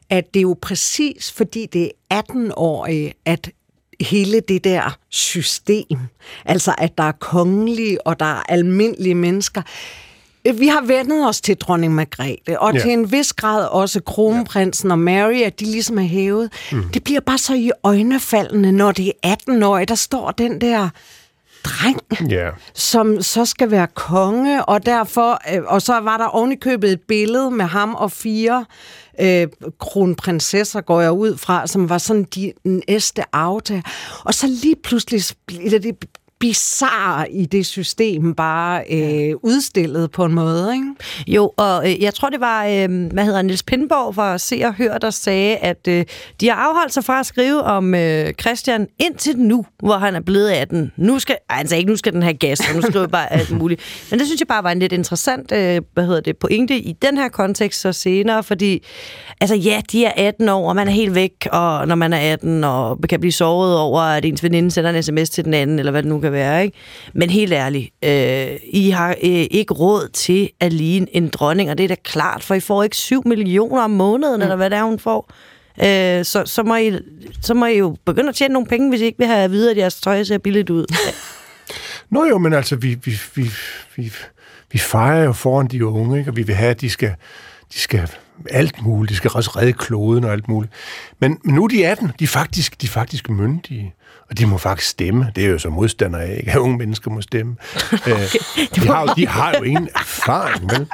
[0.09, 3.49] at det er jo præcis fordi det er 18-årige, at
[4.01, 5.97] hele det der system,
[6.45, 9.61] altså at der er kongelige og der er almindelige mennesker,
[10.53, 12.79] vi har vendet os til dronning Margrethe, og ja.
[12.79, 14.93] til en vis grad også kronprinsen ja.
[14.93, 16.51] og Mary, at de ligesom er hævet.
[16.71, 16.89] Mm.
[16.93, 20.89] Det bliver bare så i øjnefaldende, når det er 18 år, der står den der
[21.63, 21.99] dreng,
[22.31, 22.53] yeah.
[22.73, 27.51] som så skal være konge, og derfor, øh, og så var der ovenikøbet et billede
[27.51, 28.65] med ham og fire
[29.21, 29.47] øh,
[29.79, 33.81] kronprinsesser, går jeg ud fra, som var sådan de næste aftager.
[34.25, 35.95] Og så lige pludselig bliver det
[36.39, 40.85] bizarre i det system bare øh, udstillet på en måde, ikke?
[41.27, 44.73] Jo, og øh, jeg tror, det var, øh, hvad hedder Niels Pindborg fra Se og
[44.73, 46.05] Hør, der sagde, at øh,
[46.41, 50.19] de har afholdt sig fra at skrive om øh, Christian indtil nu, hvor han er
[50.19, 50.91] blevet 18.
[50.97, 53.51] Nu skal, ej, sagde ikke, nu skal den have gas, og nu skriver bare alt
[53.51, 53.81] muligt.
[54.09, 56.93] Men det synes jeg bare var en lidt interessant, øh, hvad hedder det, pointe i
[57.01, 58.83] den her kontekst så senere, fordi,
[59.41, 62.33] altså ja, de er 18 år, og man er helt væk, og når man er
[62.33, 65.79] 18, og kan blive såret over, at ens veninde sender en sms til den anden,
[65.79, 66.77] eller hvad det nu kan være, ikke?
[67.13, 71.77] Men helt ærligt, øh, I har øh, ikke råd til at ligne en dronning, og
[71.77, 74.41] det er da klart, for I får ikke 7 millioner om måneden, mm.
[74.41, 75.31] eller hvad det er, hun får.
[75.81, 76.99] Øh, så, så, må I,
[77.41, 79.51] så må I jo begynde at tjene nogle penge, hvis I ikke vil have at
[79.51, 80.85] vide, at jeres tøj ser billigt ud.
[82.11, 83.51] Nå jo, men altså, vi, vi, vi,
[83.95, 84.11] vi,
[84.71, 86.31] vi fejrer jo foran de unge, ikke?
[86.31, 87.15] og vi vil have, at de skal,
[87.73, 88.09] de skal
[88.49, 89.09] alt muligt.
[89.09, 90.73] De skal også redde kloden og alt muligt.
[91.19, 92.11] Men, men nu er de 18.
[92.19, 93.93] De er faktisk, de er faktisk myndige.
[94.29, 95.31] Og de må faktisk stemme.
[95.35, 96.51] Det er jo så modstander af, ikke?
[96.51, 97.55] At unge mennesker må stemme.
[97.93, 98.11] okay.
[98.11, 98.21] Øh,
[98.75, 100.87] de, har jo, de har jo ingen erfaring, vel?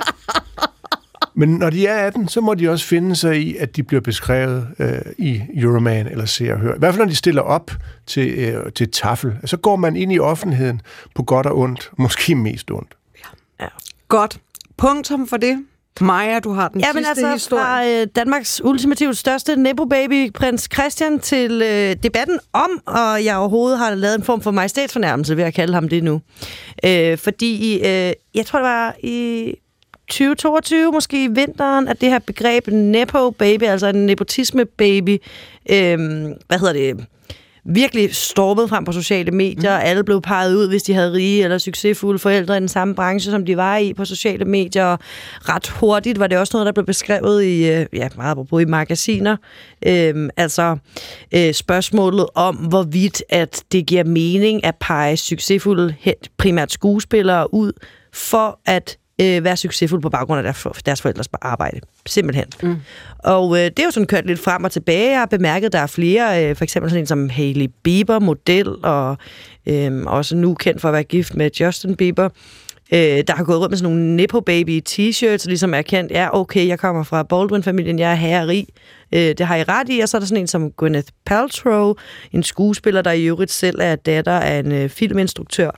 [1.38, 4.02] Men når de er 18, så må de også finde sig i, at de bliver
[4.02, 6.76] beskrevet øh, i Euroman eller ser og hører.
[6.76, 7.72] I hvert fald når de stiller op
[8.06, 9.38] til, øh, til tafel.
[9.46, 10.82] Så går man ind i offentligheden
[11.16, 11.92] på godt og ondt.
[11.98, 12.98] Måske mest ondt.
[13.60, 13.68] Ja.
[14.08, 14.40] Godt.
[14.78, 15.66] Punktum for det.
[16.02, 17.64] Maja, du har den ja, sidste men altså, historie.
[17.64, 23.80] fra øh, Danmarks ultimativt største Nebo-baby, prins Christian, til øh, debatten om, og jeg overhovedet
[23.80, 26.22] har lavet en form for majestætsfornærmelse ved at kalde ham det nu.
[26.86, 29.54] Øh, fordi, øh, jeg tror, det var i
[30.08, 35.18] 2022, måske i vinteren, at det her begreb Nepo-baby, altså en nepotisme-baby,
[35.70, 35.98] øh,
[36.48, 37.06] hvad hedder det
[37.66, 39.78] virkelig stormet frem på sociale medier.
[39.78, 39.86] Mm.
[39.86, 43.32] Alle blev peget ud, hvis de havde rige eller succesfulde forældre i den samme branche,
[43.32, 44.98] som de var i på sociale medier.
[45.50, 48.66] Ret hurtigt var det også noget, der blev beskrevet i, øh, ja, meget på i
[48.66, 49.38] magasiner.
[49.88, 50.78] Øhm, altså
[51.36, 55.96] øh, spørgsmålet om, hvorvidt at det giver mening at pege succesfulde,
[56.38, 57.72] primært skuespillere ud,
[58.14, 61.80] for at øh, være succesfuld på baggrund af deres, deres forældres arbejde.
[62.06, 62.46] Simpelthen.
[62.64, 62.76] Mm.
[63.20, 65.12] Og øh, det er jo sådan kørt lidt frem og tilbage.
[65.12, 68.20] Jeg har bemærket, at der er flere, øh, for eksempel sådan en som Hailey Bieber,
[68.20, 69.18] model, og
[69.66, 72.30] øh, også nu kendt for at være gift med Justin Bieber,
[72.94, 76.40] øh, der har gået rundt med sådan nogle Nepo Baby t-shirts, ligesom er kendt, ja,
[76.40, 78.68] okay, jeg kommer fra Baldwin-familien, jeg er herrig.
[79.12, 81.94] Øh, det har I ret i, og så er der sådan en som Gwyneth Paltrow,
[82.32, 85.72] en skuespiller, der i øvrigt selv er datter af en øh, filminstruktør,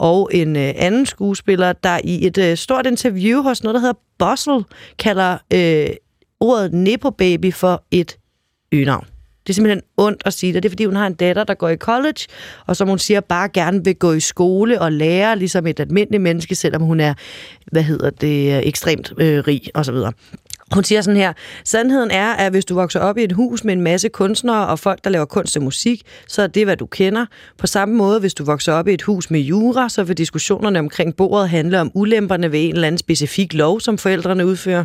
[0.00, 3.98] og en øh, anden skuespiller, der i et øh, stort interview hos noget, der hedder
[4.18, 4.64] Bustle,
[4.98, 5.88] kalder øh,
[6.40, 8.18] ordet Nepo Baby for et
[8.72, 9.04] øgenavn.
[9.46, 10.62] Det er simpelthen ondt at sige det.
[10.62, 12.26] Det er, fordi hun har en datter, der går i college,
[12.66, 16.22] og som hun siger, bare gerne vil gå i skole og lære, ligesom et almindeligt
[16.22, 17.14] menneske, selvom hun er,
[17.72, 19.94] hvad hedder det, øh, ekstremt øh, rig osv.
[20.74, 21.32] Hun siger sådan her,
[21.64, 24.78] sandheden er, at hvis du vokser op i et hus med en masse kunstnere og
[24.78, 27.26] folk, der laver kunst og musik, så er det, hvad du kender.
[27.58, 30.78] På samme måde, hvis du vokser op i et hus med jura, så vil diskussionerne
[30.78, 34.84] omkring bordet handle om ulemperne ved en eller anden specifik lov, som forældrene udfører.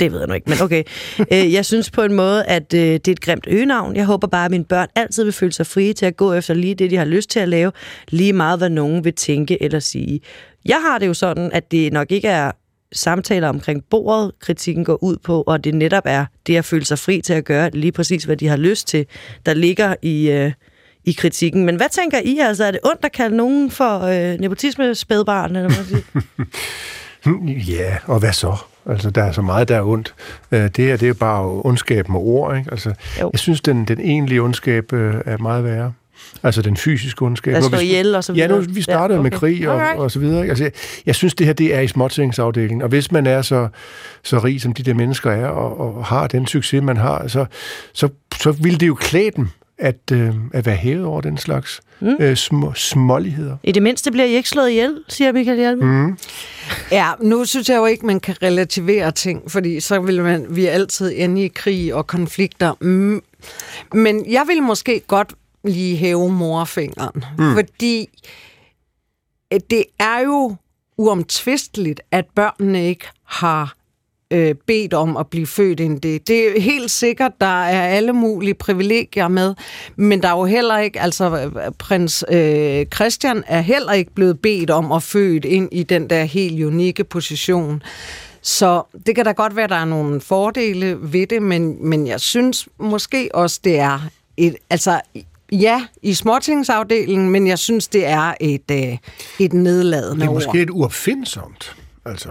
[0.00, 0.82] Det ved jeg nu ikke, men okay.
[1.32, 3.96] Øh, jeg synes på en måde, at øh, det er et grimt øgenavn.
[3.96, 6.54] Jeg håber bare, at mine børn altid vil føle sig frie til at gå efter
[6.54, 7.72] lige det, de har lyst til at lave,
[8.08, 10.20] lige meget hvad nogen vil tænke eller sige.
[10.64, 12.52] Jeg har det jo sådan, at det nok ikke er
[12.94, 16.98] samtaler omkring bordet, kritikken går ud på, og det netop er det at føle sig
[16.98, 19.06] fri til at gøre lige præcis, hvad de har lyst til,
[19.46, 20.52] der ligger i, øh,
[21.04, 21.64] i kritikken.
[21.66, 22.38] Men hvad tænker I?
[22.38, 25.56] Altså, er det ondt at kalde nogen for øh, nepotisme-spædbarn?
[25.56, 26.02] Eller hvad man siger?
[27.78, 28.56] Ja, og hvad så?
[28.86, 30.14] Altså, der er så meget, der er ondt.
[30.52, 32.70] Øh, Det her, det er bare ondskab med ord, ikke?
[32.70, 33.30] Altså, Jo.
[33.32, 35.92] jeg synes, den, den egentlige ondskab øh, er meget værre.
[36.44, 37.54] Altså den fysiske ondskab.
[37.62, 38.74] Nu slå vi- ihjel og så Ja, nu videre.
[38.74, 39.38] vi startede Ja, med okay.
[39.38, 40.00] krig og, Alright.
[40.00, 40.40] og så videre.
[40.40, 40.50] ikke?
[40.50, 40.72] Altså, jeg,
[41.06, 42.82] jeg synes, det her det er i småtingsafdelingen.
[42.82, 43.68] Og hvis man er så,
[44.22, 47.46] så rig, som de der mennesker er, og, og har den succes, man har, så,
[47.92, 48.08] så,
[48.40, 49.48] så ville det jo klæde dem
[49.78, 52.08] at, øh, at være hævet over den slags mm.
[52.20, 53.56] øh, små, småligheder.
[53.62, 55.84] I det mindste bliver I ikke slået ihjel, siger Michael Hjelme.
[56.06, 56.18] Mm.
[56.92, 60.66] Ja, nu synes jeg jo ikke, man kan relativere ting, fordi så vil man, vi
[60.66, 62.72] altid ende i krig og konflikter.
[62.80, 63.22] Mm.
[63.94, 65.32] Men jeg vil måske godt
[65.64, 67.54] lige hæve morfingeren, mm.
[67.54, 68.08] fordi
[69.52, 70.56] øh, det er jo
[70.96, 73.74] uomtvisteligt, at børnene ikke har
[74.30, 76.28] øh, bedt om at blive født ind i det.
[76.28, 79.54] Det er helt sikkert, der er alle mulige privilegier med,
[79.96, 84.40] men der er jo heller ikke, altså øh, prins øh, Christian er heller ikke blevet
[84.40, 87.82] bedt om at føde ind i den der helt unikke position.
[88.42, 92.06] Så det kan da godt være, at der er nogle fordele ved det, men, men
[92.06, 94.00] jeg synes måske også, det er
[94.36, 95.00] et, altså
[95.60, 98.96] ja, i småtingsafdelingen, men jeg synes, det er et, øh,
[99.38, 100.34] et nedladende Det er ord.
[100.34, 101.76] måske et uopfindsomt.
[102.06, 102.28] Altså,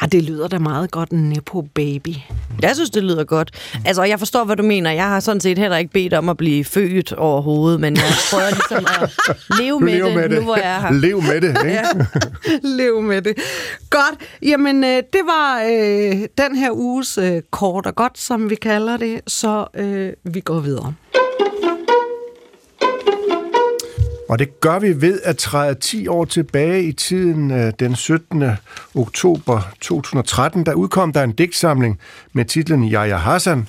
[0.00, 2.14] Ah, det lyder da meget godt, en Nepo baby.
[2.62, 3.50] Jeg synes, det lyder godt.
[3.84, 4.90] Altså, jeg forstår, hvad du mener.
[4.90, 8.50] Jeg har sådan set heller ikke bedt om at blive født overhovedet, men jeg prøver
[8.50, 9.10] ligesom at
[9.60, 10.38] leve med, lev det, med det.
[10.38, 10.92] nu hvor jeg er her.
[10.92, 11.64] Lev med det, ikke?
[11.70, 11.82] Ja.
[12.62, 13.34] Lev med det.
[13.90, 14.14] Godt.
[14.42, 18.96] Jamen, øh, det var øh, den her uges øh, kort og godt, som vi kalder
[18.96, 20.94] det, så øh, vi går videre.
[24.28, 27.50] Og det gør vi ved at træde 10 år tilbage i tiden.
[27.50, 28.44] Øh, den 17.
[28.94, 31.98] oktober 2013, der udkom der en digtsamling
[32.32, 33.68] med titlen Yahya Hassan.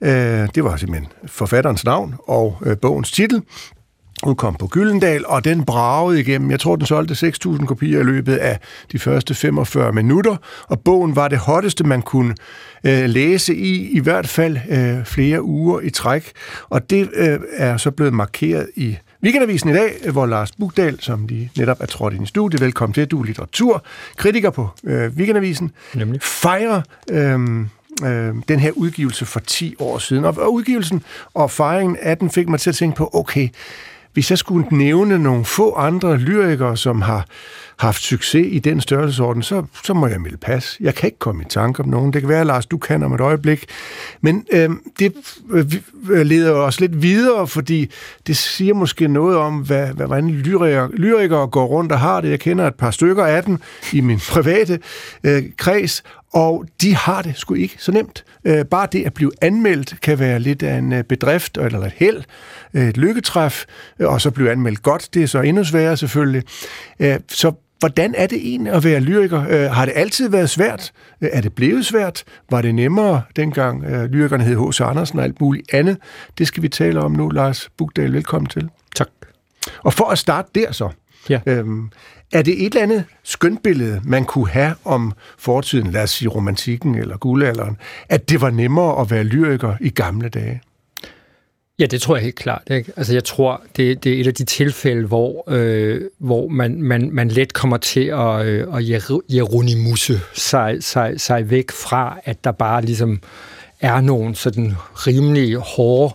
[0.00, 3.42] Øh, det var simpelthen forfatterens navn og øh, bogens titel.
[4.26, 6.50] Udkom på Gyldendal, og den bragede igennem.
[6.50, 8.58] Jeg tror, den solgte 6.000 kopier i løbet af
[8.92, 10.36] de første 45 minutter,
[10.68, 12.34] og bogen var det hotteste, man kunne
[12.84, 16.32] øh, læse i, i hvert fald øh, flere uger i træk.
[16.68, 21.26] Og det øh, er så blevet markeret i Weekendavisen i dag, hvor Lars Bugdal, som
[21.26, 25.70] lige netop er trådt ind i studiet, velkommen til, du er litteraturkritiker på øh, Weekendavisen,
[25.94, 26.22] Nemlig.
[26.22, 27.60] fejrer øh,
[28.04, 30.24] øh, den her udgivelse for 10 år siden.
[30.24, 31.02] Og, og udgivelsen
[31.34, 33.48] og fejringen af den fik mig til at tænke på, okay,
[34.14, 37.26] hvis jeg skulle nævne nogle få andre lyrikere, som har
[37.78, 40.76] haft succes i den størrelsesorden, så, så må jeg melde pas.
[40.80, 42.12] Jeg kan ikke komme i tanke om nogen.
[42.12, 43.64] Det kan være, Lars, du kan om et øjeblik.
[44.20, 45.12] Men øh, det
[45.50, 45.72] øh,
[46.10, 47.90] øh leder os lidt videre, fordi
[48.26, 52.30] det siger måske noget om, hvad, hvad, hvordan lyrikere, lyrikere går rundt og har det.
[52.30, 53.58] Jeg kender et par stykker af dem
[53.92, 54.78] i min private
[55.24, 56.02] øh, kreds,
[56.34, 58.24] og de har det sgu ikke så nemt.
[58.44, 61.92] Øh, bare det at blive anmeldt kan være lidt af en øh, bedrift eller et
[61.96, 62.22] held,
[62.74, 63.64] øh, et lykketræf,
[63.98, 65.08] øh, og så blive anmeldt godt.
[65.14, 66.42] Det er så endnu sværere selvfølgelig.
[67.00, 69.46] Øh, så hvordan er det egentlig at være lyriker?
[69.48, 70.92] Øh, har det altid været svært?
[71.20, 72.24] Øh, er det blevet svært?
[72.50, 74.80] Var det nemmere dengang øh, lyrikerne hed H.C.
[74.80, 75.96] Andersen og alt muligt andet?
[76.38, 77.28] Det skal vi tale om nu.
[77.28, 78.68] Lars Bugdal, velkommen til.
[78.96, 79.08] Tak.
[79.82, 80.88] Og for at starte der så,
[81.28, 81.40] Ja.
[81.46, 81.90] øhm,
[82.34, 86.94] er det et eller andet skønbillede, man kunne have om fortiden, lad os sige romantikken
[86.94, 87.76] eller guldalderen,
[88.08, 90.60] at det var nemmere at være lyriker i gamle dage?
[91.78, 92.62] Ja, det tror jeg helt klart.
[92.70, 92.92] Ikke?
[92.96, 97.08] Altså, jeg tror, det, det er et af de tilfælde, hvor, øh, hvor man, man,
[97.12, 102.52] man let kommer til at, øh, at jeronimusse sig, sig, sig væk fra, at der
[102.52, 103.20] bare ligesom
[103.80, 106.14] er nogle sådan rimelig hårde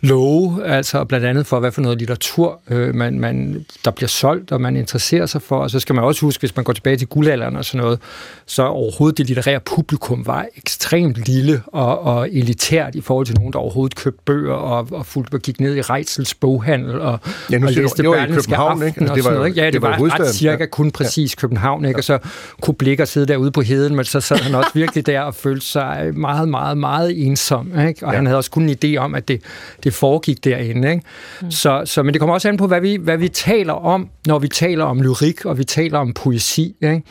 [0.00, 4.52] love, altså blandt andet for, hvad for noget litteratur øh, man, man, der bliver solgt,
[4.52, 5.56] og man interesserer sig for.
[5.56, 7.98] Og så skal man også huske, hvis man går tilbage til guldalderen og sådan noget,
[8.46, 13.52] så overhovedet det litterære publikum var ekstremt lille og, og elitært i forhold til nogen,
[13.52, 17.18] der overhovedet købte bøger og, og fulgte og gik ned i Rejsels boghandel og,
[17.50, 19.00] Ja, nu og siger læste Berlingske København, Aften ikke?
[19.00, 19.60] Altså, det var sådan noget, ikke?
[19.60, 20.66] Ja, det, det var var, ret cirka ja.
[20.66, 22.00] kun præcis København, ikke?
[22.00, 22.18] Og så
[22.60, 25.66] kunne Blikker sidde derude på heden, men så sad han også virkelig der og følte
[25.66, 28.06] sig meget, meget, meget ensom, ikke?
[28.06, 28.16] Og ja.
[28.16, 29.42] han havde også kun en idé om, at det,
[29.84, 31.02] det foregik derinde, ikke?
[31.42, 31.50] Mm.
[31.50, 34.38] Så, så, men det kommer også an på, hvad vi, hvad vi taler om, når
[34.38, 37.02] vi taler om lyrik, og vi taler om poesi, ikke?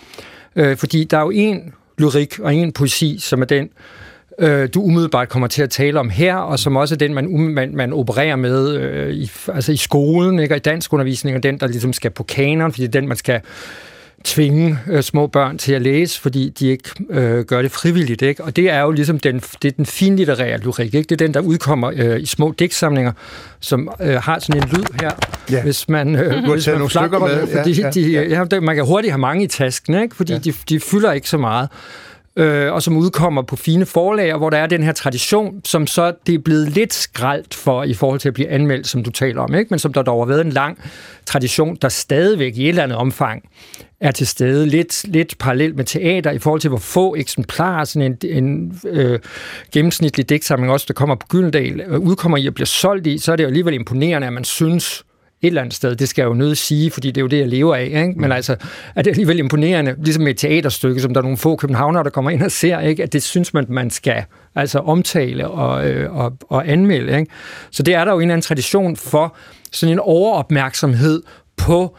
[0.55, 3.69] Øh, fordi der er jo en lyrik og en poesi, som er den,
[4.39, 7.25] øh, du umiddelbart kommer til at tale om her, og som også er den, man,
[7.25, 10.53] um- man, man opererer med øh, i, altså i skolen, ikke?
[10.53, 13.07] og i dansk undervisning, og den, der ligesom skal på kanon, fordi det er den,
[13.07, 13.41] man skal
[14.23, 18.21] tvinge øh, små børn til at læse, fordi de ikke øh, gør det frivilligt.
[18.21, 18.43] Ikke?
[18.43, 20.93] Og det er jo ligesom den, det er den finlitterære lyrik.
[20.93, 21.07] Ikke?
[21.07, 23.11] Det er den, der udkommer øh, i små digtsamlinger,
[23.59, 25.11] som øh, har sådan en lyd her,
[25.51, 25.63] Ja.
[25.63, 27.47] hvis man, øh, hvis man nogle stykker med.
[27.57, 28.23] fordi Ja, ja, de, ja.
[28.23, 30.15] ja, der- man kan hurtigt have mange i tasken, ikke?
[30.15, 30.39] fordi Ja.
[30.45, 30.51] ja.
[30.51, 31.69] de, de fylder ikke så meget
[32.35, 36.13] øh, og som udkommer på fine forlager, hvor der er den her tradition, som så
[36.27, 39.41] det er blevet lidt skraldt for i forhold til at blive anmeldt, som du taler
[39.41, 39.69] om, ikke?
[39.69, 40.79] men som der dog har været en lang
[41.25, 43.43] tradition, der stadigvæk i et eller andet omfang
[43.99, 48.17] er til stede, lidt, lidt parallelt med teater, i forhold til hvor få eksemplarer sådan
[48.23, 49.19] en, en øh,
[49.73, 53.31] gennemsnitlig digtsamling også, der kommer på Gyldendal, øh, udkommer i og bliver solgt i, så
[53.31, 55.03] er det jo alligevel imponerende, at man synes,
[55.41, 57.37] et eller andet sted, det skal jeg jo nødt sige, fordi det er jo det,
[57.37, 57.83] jeg lever af.
[57.83, 58.13] Ikke?
[58.17, 58.55] Men altså,
[58.95, 62.31] er det alligevel imponerende, ligesom et teaterstykke, som der er nogle få københavnere, der kommer
[62.31, 63.03] ind og ser, ikke?
[63.03, 64.23] at det synes man, man skal
[64.55, 67.19] altså omtale og, øh, og, og anmelde.
[67.19, 67.31] Ikke?
[67.71, 69.35] Så det er der jo en eller anden tradition for,
[69.71, 71.23] sådan en overopmærksomhed
[71.57, 71.97] på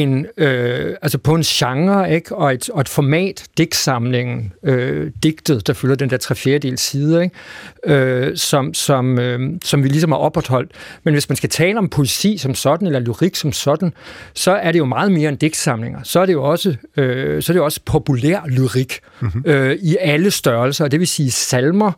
[0.00, 2.34] en, øh, altså på en genre ikke?
[2.34, 7.22] Og, et, og et format, digtsamlingen, øh, digtet, der fylder den der tre fjerdedel side,
[7.22, 7.94] ikke?
[7.94, 10.70] Øh, som, som, øh, som vi ligesom har opretholdt.
[11.04, 13.92] Men hvis man skal tale om poesi som sådan, eller lyrik som sådan,
[14.34, 16.00] så er det jo meget mere end digtsamlinger.
[16.02, 19.42] Så er det jo også, øh, så er det jo også populær lyrik mm-hmm.
[19.46, 21.92] øh, i alle størrelser, det vil sige salmer,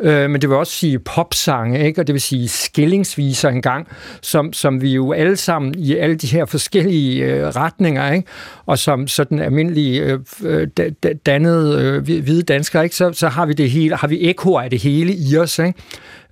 [0.00, 2.00] Øh, men det vil også sige popsange, ikke?
[2.00, 3.88] og det vil sige skillingsviser engang,
[4.22, 8.28] som, som vi jo alle sammen i alle de her forskellige øh, retninger, ikke?
[8.66, 10.92] og som sådan almindelige øh, øh
[11.26, 12.96] dannede øh, hvide danskere, ikke?
[12.96, 15.74] Så, så har vi det hele, har vi ekoer af det hele i os, ikke?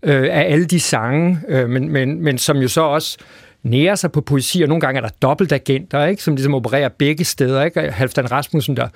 [0.02, 3.18] Øh, af alle de sange, øh, men, men, men som jo så også
[3.62, 6.22] nærer sig på poesi, og nogle gange er der dobbeltagenter, ikke?
[6.22, 7.64] som ligesom opererer begge steder.
[7.64, 7.80] Ikke?
[7.80, 8.88] Halvdan Rasmussen, der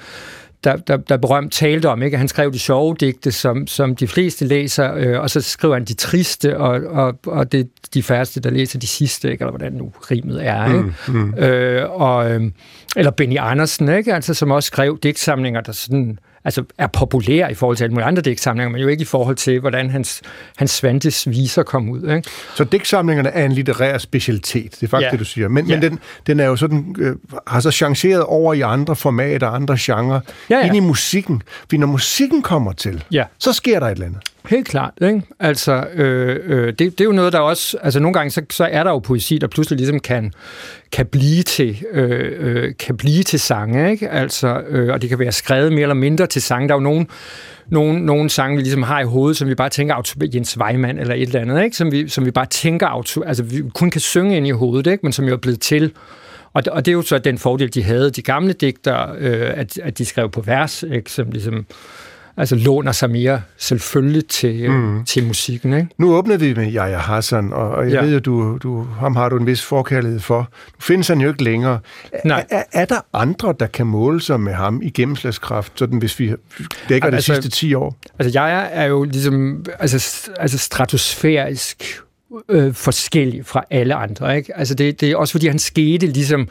[0.64, 2.16] der, der, der berømt talte om, ikke?
[2.16, 5.84] han skrev de sjove digte, som, som de fleste læser, øh, og så skriver han
[5.84, 7.64] de triste, og, og, og det er
[7.94, 9.42] de færreste, der læser de sidste, ikke?
[9.42, 10.66] eller hvordan nu rimet er.
[10.66, 10.92] Ikke?
[11.08, 11.34] Mm, mm.
[11.34, 12.50] Øh, og, øh,
[12.96, 14.14] eller Benny Andersen, ikke?
[14.14, 18.06] Altså, som også skrev digtsamlinger, der sådan, altså, er populære i forhold til alle mulige
[18.06, 20.22] andre digtsamlinger, men jo ikke i forhold til, hvordan hans,
[20.56, 22.02] hans Svantes viser kom ud.
[22.16, 22.28] Ikke?
[22.56, 25.10] Så digtsamlingerne er en litterær specialitet, det er faktisk Ja.
[25.10, 25.48] det, du siger.
[25.48, 25.74] Men, Ja.
[25.74, 29.76] men den, den er jo sådan, øh, har så changeret over i andre formater, andre
[29.80, 30.66] genrer, Ja, ja.
[30.66, 31.42] ind i musikken.
[31.60, 33.24] Fordi når musikken kommer til, Ja.
[33.38, 34.20] så sker der et eller andet.
[34.48, 35.22] Helt klart, ikke?
[35.40, 37.76] Altså, øh, øh, det, det er jo noget, der også...
[37.82, 40.32] Altså, nogle gange, så, så er der jo poesi, der pludselig ligesom kan,
[40.92, 44.08] kan blive til øh, øh, kan blive til sange, ikke?
[44.10, 46.68] Altså, øh, og det kan være skrevet mere eller mindre til sange.
[46.68, 47.08] Der er jo nogen,
[47.68, 50.98] nogle, nogle sange, vi ligesom har i hovedet, som vi bare tænker, auto, Jens Weimann
[50.98, 51.76] eller et eller andet, ikke?
[51.76, 54.90] Som, vi, som vi bare tænker, auto, altså vi kun kan synge ind i hovedet,
[54.90, 55.00] ikke?
[55.02, 55.92] Men som jo er blevet til
[56.52, 59.50] og, det- og det er jo så den fordel, de havde, de gamle digter, øh,
[59.54, 61.10] at, at de skrev på vers, ikke?
[61.12, 61.66] som ligesom
[62.36, 65.04] altså låner sig mere selvfølgelig til, mm.
[65.04, 65.72] til musikken.
[65.74, 65.88] Ikke?
[65.98, 68.00] Nu åbner vi med Jaja Hassan, og, jeg Ja.
[68.04, 70.38] ved, at du, du, ham har du en vis forkærlighed for.
[70.40, 71.78] Nu findes han jo ikke længere.
[72.12, 72.46] Er, Nej.
[72.50, 76.32] er, er der andre, der kan måle sig med ham i gennemslagskraft, sådan hvis vi
[76.88, 77.96] dækker Altså- sidste 10 år?
[78.18, 82.00] Altså, jeg er jo ligesom altså, altså stratosfærisk
[82.48, 84.36] øh, forskellig fra alle andre.
[84.36, 84.56] Ikke?
[84.58, 86.48] Altså, det, det er også fordi, han skete ligesom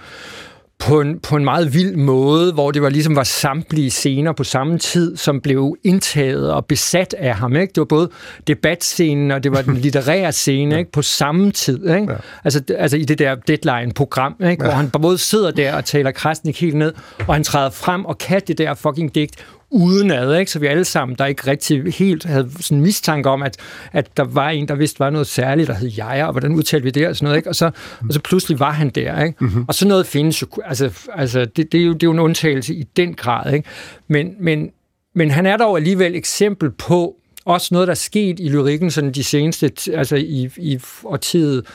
[0.79, 4.43] på en, på en meget vild måde, hvor det var ligesom var samtlige scener på
[4.43, 7.55] samme tid, som blev indtaget og besat af ham.
[7.55, 7.71] Ikke?
[7.71, 8.09] Det var både
[8.47, 10.91] debatscenen og det var den litterære scene ikke?
[10.91, 11.89] på samme tid.
[11.89, 12.11] Ikke?
[12.11, 12.17] Ja.
[12.43, 14.63] Altså, altså i det der deadline-program, ikke?
[14.63, 16.93] hvor han både sidder der og taler Krasnik helt ned,
[17.27, 20.51] og han træder frem og kan det der fucking digt udenad, ikke?
[20.51, 23.57] så vi alle sammen, der ikke rigtig helt havde sådan mistanke om, at,
[23.91, 26.83] at der var en, der vidste var noget særligt, der hed jeg, og hvordan udtalte
[26.83, 27.49] vi det, og sådan noget, ikke?
[27.49, 27.65] Og, så,
[28.07, 29.37] og så pludselig var han der, ikke?
[29.39, 29.65] Mm-hmm.
[29.67, 32.19] Og sådan noget findes jo, altså, altså det, det, er jo, det er jo en
[32.19, 33.69] undtagelse i den grad, ikke?
[34.07, 34.71] Men, men,
[35.15, 37.15] men han er dog alligevel eksempel på,
[37.45, 41.65] også noget, der er sket i lyrikken sådan de seneste, altså i, i årtiet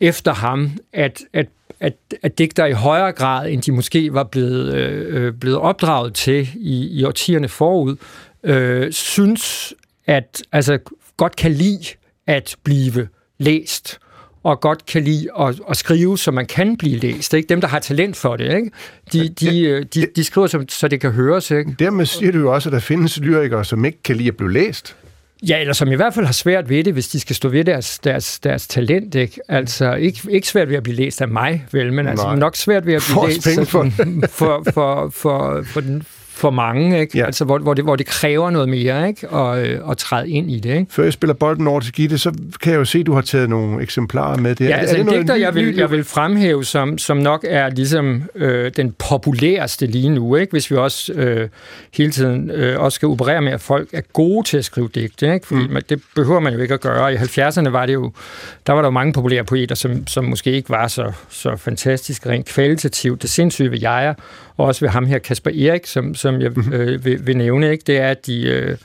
[0.00, 1.46] efter ham, at, at,
[1.84, 6.14] at, at digter i højere grad, end de måske var blevet, øh, øh, blevet opdraget
[6.14, 7.96] til i, i årtierne forud,
[8.44, 9.74] øh, synes,
[10.06, 10.78] at altså,
[11.16, 11.84] godt kan lide
[12.26, 13.08] at blive
[13.38, 13.98] læst
[14.42, 17.34] og godt kan lide at, at skrive, så man kan blive læst.
[17.34, 17.48] Ikke?
[17.48, 18.70] Dem, der har talent for det, ikke?
[19.12, 21.50] De, de, øh, de, de skriver, så, så det kan høres.
[21.50, 21.76] Ikke?
[21.78, 24.52] Dermed siger du jo også, at der findes lyrikere, som ikke kan lide at blive
[24.52, 24.96] læst.
[25.42, 27.64] Ja, eller som i hvert fald har svært ved det, hvis de skal stå ved
[27.64, 29.14] deres, deres, deres talent.
[29.14, 29.40] Ikke?
[29.48, 32.86] Altså, ikke, ikke svært ved at blive læst af mig, vel, men altså nok svært
[32.86, 33.90] ved at blive læst for
[34.28, 36.02] for, for, for, for, den,
[36.34, 37.18] for mange, ikke?
[37.18, 37.24] Ja.
[37.26, 39.28] Altså, hvor, hvor, det, hvor det kræver noget mere, ikke?
[39.28, 40.86] Og, øh, at træde ind i det, ikke?
[40.92, 42.32] Før jeg spiller bolden over til Gitte, så
[42.62, 44.54] kan jeg jo se, at du har taget nogle eksemplarer med.
[44.54, 44.64] Det.
[44.64, 47.16] Ja, er, altså er en noget digter, ny- jeg vil, jeg vil fremhæve, som, som
[47.16, 50.50] nok er ligesom øh, den populæreste lige nu, ikke?
[50.50, 51.48] hvis vi også øh,
[51.94, 55.34] hele tiden øh, også skal operere med, at folk er gode til at skrive digte,
[55.34, 55.46] ikke?
[55.46, 55.72] fordi mm.
[55.72, 57.14] man, det behøver man jo ikke at gøre.
[57.14, 58.12] I 70'erne var det jo,
[58.66, 62.28] der var der jo mange populære poeter, som, som måske ikke var så, så fantastiske
[62.28, 63.22] rent kvalitativt.
[63.22, 64.14] Det sindssyge ved jeg
[64.56, 67.84] og også ved ham her, Kasper Erik, som, som jeg øh, vil, vil nævne, ikke?
[67.86, 68.76] det er, at de, øh,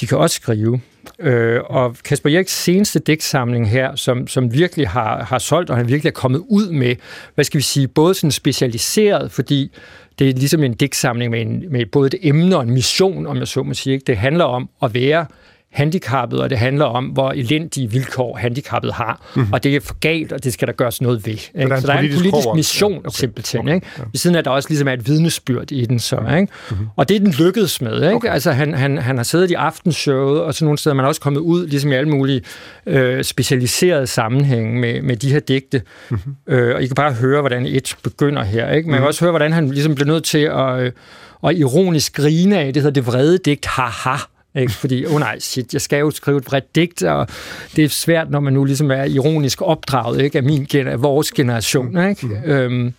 [0.00, 0.80] de kan også skrive.
[1.18, 5.88] Øh, og Kasper Eriks seneste digtsamling her, som, som virkelig har, har solgt, og han
[5.88, 6.96] virkelig er kommet ud med,
[7.34, 9.70] hvad skal vi sige, både sådan specialiseret, fordi
[10.18, 13.36] det er ligesom en digtsamling med, en, med både et emne og en mission, om
[13.36, 13.94] jeg så må sige.
[13.94, 14.04] Ikke?
[14.06, 15.26] Det handler om at være
[15.74, 19.20] handicappet, og det handler om, hvor elendige vilkår handicappet har.
[19.36, 19.52] Mm-hmm.
[19.52, 21.32] Og det er for galt, og det skal der gøres noget ved.
[21.32, 21.52] Ikke?
[21.54, 23.10] der er en så der er en politisk politisk krog- mission, Ja, okay.
[23.10, 23.60] simpelthen.
[23.60, 23.86] Okay, Ikke?
[23.98, 25.98] Ved siden af, at der også ligesom er et vidnesbyrd i den.
[25.98, 26.52] Så, ikke?
[26.70, 26.86] Mm-hmm.
[26.96, 27.94] Og det er den lykkedes med.
[28.02, 28.14] Ikke?
[28.14, 28.28] Okay.
[28.28, 31.20] Altså, han, han, han har siddet i aftenshowet, og så nogle steder man er også
[31.20, 32.42] kommet ud, ligesom i alle mulige
[32.86, 35.82] øh, specialiserede sammenhænge med, med de her digte.
[36.10, 36.34] Mm-hmm.
[36.48, 38.70] Øh, og I kan bare høre, hvordan et begynder her.
[38.70, 38.90] Ikke?
[38.90, 40.92] Man kan også høre, hvordan han ligesom bliver nødt til at, øh,
[41.46, 44.16] at ironisk grine af, det hedder det vrede digt, haha.
[44.56, 44.72] Ikke?
[44.72, 47.28] Fordi, åh oh nej, shit, jeg skal jo skrive et bredt digt, og
[47.76, 50.38] det er svært, når man nu ligesom er ironisk opdraget ikke?
[50.38, 52.08] af, min, af vores generation.
[52.08, 52.26] Ikke?
[52.26, 52.44] Mm.
[52.44, 52.94] Øhm,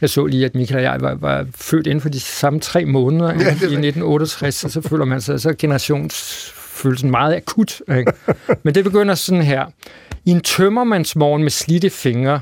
[0.00, 2.84] jeg så lige, at Michael og jeg var, var født inden for de samme tre
[2.84, 7.82] måneder ja, i 1968, og så føler man sig, så er generationsfølelsen meget akut.
[7.98, 8.12] Ikke?
[8.62, 9.64] Men det begynder sådan her.
[10.24, 12.40] I en tømmermandsmorgen med slidte fingre,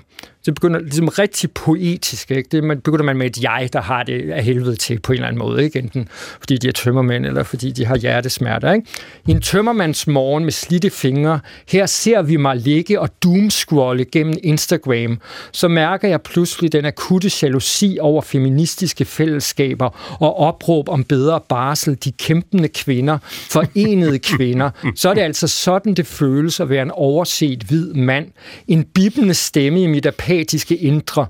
[0.49, 2.49] det begynder ligesom rigtig poetisk, ikke?
[2.53, 5.17] Det man, begynder man med et jeg, der har det af helvede til på en
[5.17, 5.79] eller anden måde, ikke?
[5.79, 6.09] Enten
[6.39, 8.87] fordi de er tømmermænd, eller fordi de har hjertesmerter, ikke?
[9.27, 15.21] I en tømmermandsmorgen med slidte fingre, her ser vi mig ligge og doomscrolle gennem Instagram,
[15.53, 21.99] så mærker jeg pludselig den akutte jalousi over feministiske fællesskaber og opråb om bedre barsel,
[22.05, 24.71] de kæmpende kvinder, forenede kvinder.
[24.95, 28.27] Så er det altså sådan, det føles at være en overset hvid mand.
[28.69, 30.07] En bibbende stemme i mit
[30.39, 31.27] apatiske indre,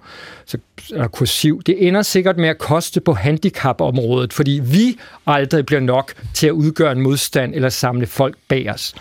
[0.47, 0.59] så
[0.91, 1.63] eller kursiv.
[1.63, 6.53] Det ender sikkert med at koste på handicapområdet, fordi vi aldrig bliver nok til at
[6.53, 8.95] udgøre en modstand eller samle folk bag os.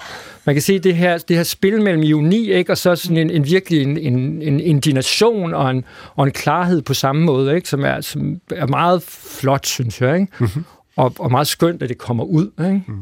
[0.45, 2.71] Man kan se det her, det her spil mellem ironi, ikke?
[2.71, 5.85] og så sådan en, en virkelig en, en, en indignation og en,
[6.15, 7.69] og en klarhed på samme måde, ikke?
[7.69, 9.03] Som, er, som er meget
[9.39, 10.19] flot, synes jeg.
[10.19, 10.27] Ikke?
[10.39, 10.65] Mm-hmm.
[10.97, 12.51] Og, og meget skønt, at det kommer ud.
[12.59, 12.83] Ikke?
[12.87, 13.01] Mm.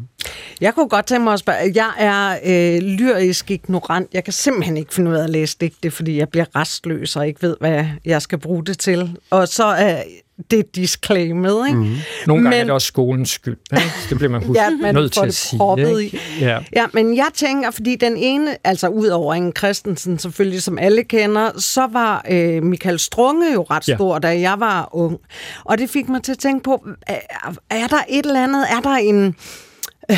[0.61, 4.13] Jeg kunne godt tænke mig at spørge, jeg er øh, lyrisk ignorant.
[4.13, 7.27] Jeg kan simpelthen ikke finde ud af at læse digte, fordi jeg bliver restløs og
[7.27, 9.17] ikke ved, hvad jeg skal bruge det til.
[9.29, 10.03] Og så er
[10.51, 11.79] det disclaimet, ikke?
[11.79, 11.95] Mm.
[12.27, 13.57] Nogle gange men, er det også skolens skyld.
[13.73, 13.83] Ikke?
[14.09, 15.61] Det bliver man husk, Ja, man nødt til at sige.
[16.01, 16.17] Ikke?
[16.17, 16.19] i.
[16.39, 16.59] Ja.
[16.75, 21.03] Ja, men jeg tænker, fordi den ene, altså ud over en Christensen selvfølgelig, som alle
[21.03, 23.95] kender, så var øh, Michael Strunge jo ret Ja.
[23.95, 25.17] stor, da jeg var ung.
[25.63, 27.19] Og det fik mig til at tænke på, er,
[27.69, 29.35] er der et eller andet, er der en,
[30.11, 30.17] øh,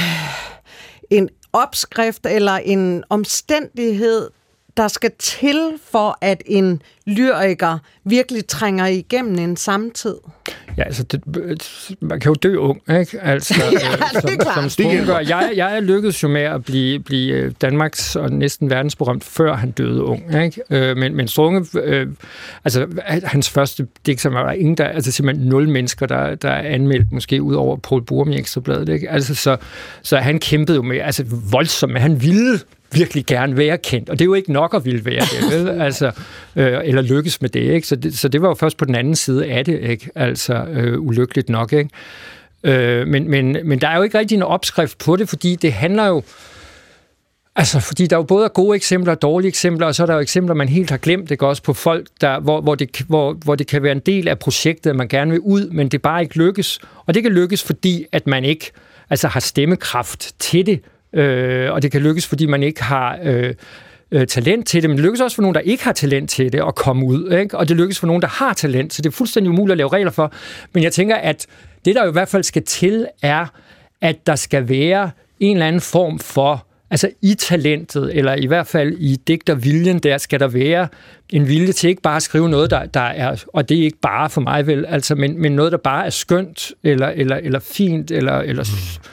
[1.10, 4.30] en opskrift eller en omstændighed,
[4.78, 10.16] der skal til for, at en lyriker virkelig trænger igennem en samtid?
[10.78, 11.22] Ja, altså, det,
[12.02, 13.22] man kan jo dø ung, ikke?
[13.22, 14.72] Altså, Ja, det er som, klart.
[14.72, 14.86] som.
[15.30, 19.56] Jeg, jeg er lykkedes jo med at blive, blive øh, Danmarks og næsten verdensberømt, før
[19.56, 20.62] han døde ung, ikke?
[20.70, 22.08] Øh, men, men Strunge, øh,
[22.66, 22.88] altså,
[23.24, 26.74] hans første digt, som var der ingen, der, altså simpelthen nul mennesker, der, der er
[26.74, 29.10] anmeldt, måske ud over Paul Burum i Ekstrabladet, ikke?
[29.10, 29.58] Altså, så,
[30.02, 32.60] så han kæmpede jo med, altså voldsomt, men han ville
[32.92, 35.70] virkelig gerne være kendt, og det er jo ikke nok at ville være det, vel?
[35.82, 36.12] altså,
[36.56, 37.88] øh, eller lykkes med det, ikke?
[37.88, 40.10] Så, det, så det var jo først på den anden side af det, ikke?
[40.16, 41.90] Altså, øh, ulykkeligt nok, ikke?
[42.64, 45.74] Øh, men, men, men der er jo ikke rigtig en opskrift på det, fordi det
[45.74, 46.24] handler jo
[47.60, 50.08] Altså, fordi der er jo både er gode eksempler og dårlige eksempler, og så er
[50.08, 53.02] der jo eksempler, man helt har glemt, ikke også på folk, der, hvor, hvor, det,
[53.08, 55.90] hvor, hvor det kan være en del af projektet, at man gerne vil ud, men
[55.90, 56.80] det bare ikke lykkes.
[57.06, 58.72] Og det kan lykkes, fordi at man ikke
[59.10, 60.82] altså, har stemmekraft til det,
[61.14, 63.20] øh, og det kan lykkes, fordi man ikke har...
[63.24, 63.54] Øh,
[64.12, 66.52] øh, talent til det, men det lykkes også for nogen, der ikke har talent til
[66.52, 67.58] det at komme ud, ikke?
[67.58, 69.90] og det lykkes for nogen, der har talent, så det er fuldstændig umuligt at lave
[69.90, 70.32] regler for.
[70.74, 71.48] Men jeg tænker, at
[71.86, 73.46] det, der jo i hvert fald skal til, er,
[74.02, 78.68] at der skal være en eller anden form for Altså i talentet, eller i hvert
[78.68, 80.88] fald i digterviljen, der skal der være
[81.30, 84.00] en vilje til ikke bare at skrive noget, der, der er, og det er ikke
[84.02, 87.60] bare for mig vel, altså, men, men noget, der bare er skønt, eller, eller, eller
[87.60, 89.04] fint, eller, eller, mm.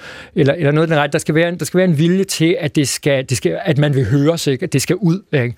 [0.40, 2.76] eller, eller noget, der, er- der, skal være, der skal være en vilje til, at,
[2.76, 4.62] det skal, det skal, at man vil høre sig, ikke?
[4.64, 5.22] at det skal ud.
[5.32, 5.54] Ikke?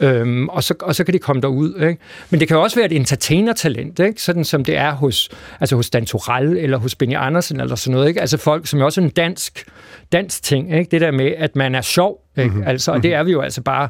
[0.00, 1.74] Øhm, og, så, og så kan det komme derud.
[1.74, 1.98] Ikke?
[2.30, 4.22] Men det kan jo også være et entertainer-talent, ikke?
[4.22, 5.28] sådan som det er hos,
[5.60, 8.08] altså hos Dan Torell, eller hos Benny Andersen, eller sådan noget.
[8.08, 8.20] Ikke?
[8.20, 9.64] Altså folk, som er også en dansk,
[10.12, 10.78] dansk ting.
[10.78, 10.90] Ikke?
[10.90, 12.20] Det der med, at man er sjov.
[12.38, 12.50] Ikke?
[12.50, 12.66] Mm-hmm.
[12.66, 13.88] Altså, og det er vi jo altså bare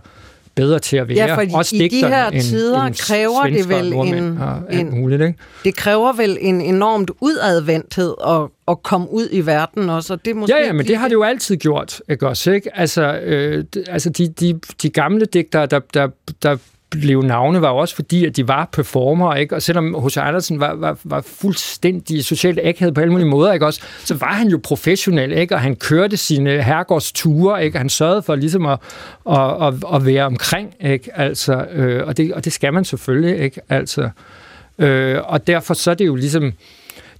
[0.60, 1.16] bedre til at være.
[1.16, 4.38] Ja, for også i de her end- tider end kræver det vel en,
[4.70, 5.38] en muligt, ikke?
[5.64, 10.30] det kræver vel en enormt udadvendthed at, at komme ud i verden også, og det
[10.30, 12.50] er måske Ja, ja, men det har det jo altid gjort, ikke også?
[12.52, 12.78] Ikke?
[12.78, 16.08] Altså, øh, altså de, de, de gamle digtere, der, der,
[16.42, 16.56] der
[16.90, 19.54] blev navne, var jo også fordi, at de var performer, ikke?
[19.54, 20.16] Og selvom H.C.
[20.16, 23.82] Andersen var, var, var fuldstændig socialt akavet på alle mulige måder, ikke også?
[24.04, 25.54] Så var han jo professionel, ikke?
[25.54, 27.76] Og han kørte sine herregårdsture, ikke?
[27.76, 28.78] Og han sørgede for ligesom at,
[29.30, 31.18] at, at, at være omkring, ikke?
[31.18, 33.60] Altså, øh, og, det, og det skal man selvfølgelig, ikke?
[33.68, 34.10] Altså,
[34.78, 36.52] øh, og derfor så er det jo ligesom...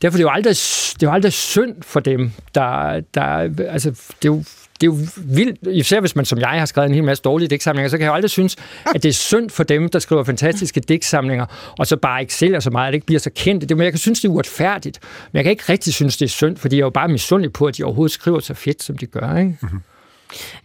[0.03, 0.55] Derfor er det jo aldrig,
[0.95, 3.25] det er jo aldrig synd for dem, der, der
[3.69, 4.45] altså, det er jo
[4.81, 7.49] det er jo vildt, især hvis man som jeg har skrevet en hel masse dårlige
[7.49, 8.57] digtsamlinger, så kan jeg jo aldrig synes,
[8.95, 12.61] at det er synd for dem, der skriver fantastiske digtsamlinger, og så bare ikke sælger
[12.61, 13.69] så meget, at det ikke bliver så kendt.
[13.69, 14.99] Det, men jeg kan synes, det er uretfærdigt.
[15.33, 17.53] Men jeg kan ikke rigtig synes, det er synd, fordi jeg er jo bare misundelig
[17.53, 19.37] på, at de overhovedet skriver så fedt, som de gør.
[19.37, 19.59] Ikke?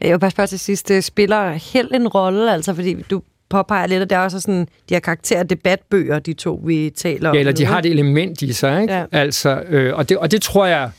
[0.02, 3.88] Jeg vil bare spørge til sidst, det spiller helt en rolle, altså fordi du påpeger
[3.88, 7.36] lidt, at det er også sådan, de her karakter- debatbøger, de to, vi taler om.
[7.36, 8.94] Ja, eller de nu, har det element i sig, ikke?
[8.94, 9.00] Ja.
[9.00, 9.06] Ja.
[9.12, 10.90] Altså, øh, og, det, og det tror jeg,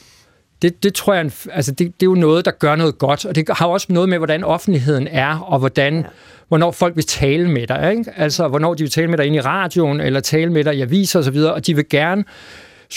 [0.63, 3.35] det, det tror jeg, altså det, det er jo noget, der gør noget godt, og
[3.35, 6.05] det har også noget med, hvordan offentligheden er, og hvordan, ja.
[6.49, 8.13] hvornår folk vil tale med dig, ikke?
[8.17, 10.81] Altså, hvornår de vil tale med dig ind i radioen, eller tale med dig i
[10.81, 12.25] aviser osv., og de vil gerne,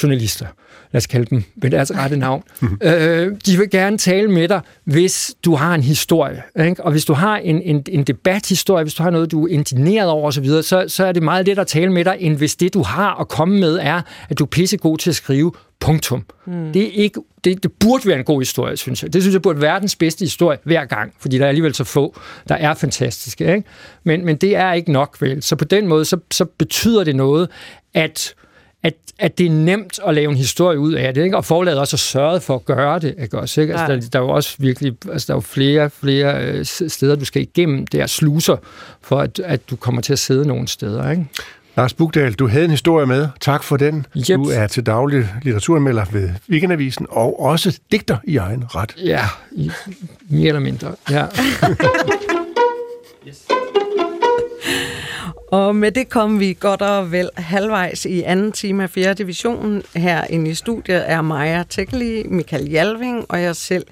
[0.04, 0.46] journalister,
[0.92, 2.44] lad os kalde dem ved deres rette navn,
[2.82, 6.44] øh, de vil gerne tale med dig, hvis du har en historie.
[6.66, 6.84] Ikke?
[6.84, 10.10] Og hvis du har en, en, en debathistorie, hvis du har noget, du er indigneret
[10.10, 12.74] over osv., så, så er det meget let at tale med dig, end hvis det,
[12.74, 16.26] du har at komme med, er, at du er pissegod til at skrive punktum.
[16.46, 16.74] Mm.
[16.74, 19.14] Det, er ikke, det, det burde være en god historie, synes jeg.
[19.14, 21.84] Det synes jeg burde være verdens bedste historie hver gang, fordi der er alligevel så
[21.84, 22.20] få,
[22.50, 23.56] der er fantastiske.
[23.56, 23.64] Ikke?
[24.04, 25.44] Men, men det er ikke nok, vel?
[25.44, 27.50] Så på den måde, så, så betyder det noget,
[27.94, 28.34] at
[28.84, 31.38] at, at det er nemt at lave en historie ud af det, ikke?
[31.38, 33.16] og forlaget også har sørget for at gøre det.
[33.22, 33.40] Ikke?
[33.40, 33.74] Også, ikke?
[33.74, 34.00] Altså, Ja.
[34.00, 37.26] der, der er jo også virkelig altså, der er jo flere, flere øh, steder, du
[37.26, 38.58] skal igennem der sluser,
[39.02, 41.12] for at, at du kommer til at sidde nogle steder.
[41.12, 41.26] Ikke?
[41.80, 43.28] Lars Bugdal, du havde en historie med.
[43.40, 44.06] Tak for den.
[44.18, 44.38] Yep.
[44.38, 48.96] Du er til daglig litteraturanmelder ved Weekendavisen, og også digter i egen ret.
[49.06, 49.72] Ja, i,
[50.30, 50.96] mere eller mindre.
[51.10, 51.26] Ja.
[55.52, 59.14] Og med det kom vi godt og vel halvvejs i anden time af 4.
[59.14, 59.84] division.
[59.96, 63.86] Herinde i studiet er Maja Tækkeli, Michael Jalving og jeg selv,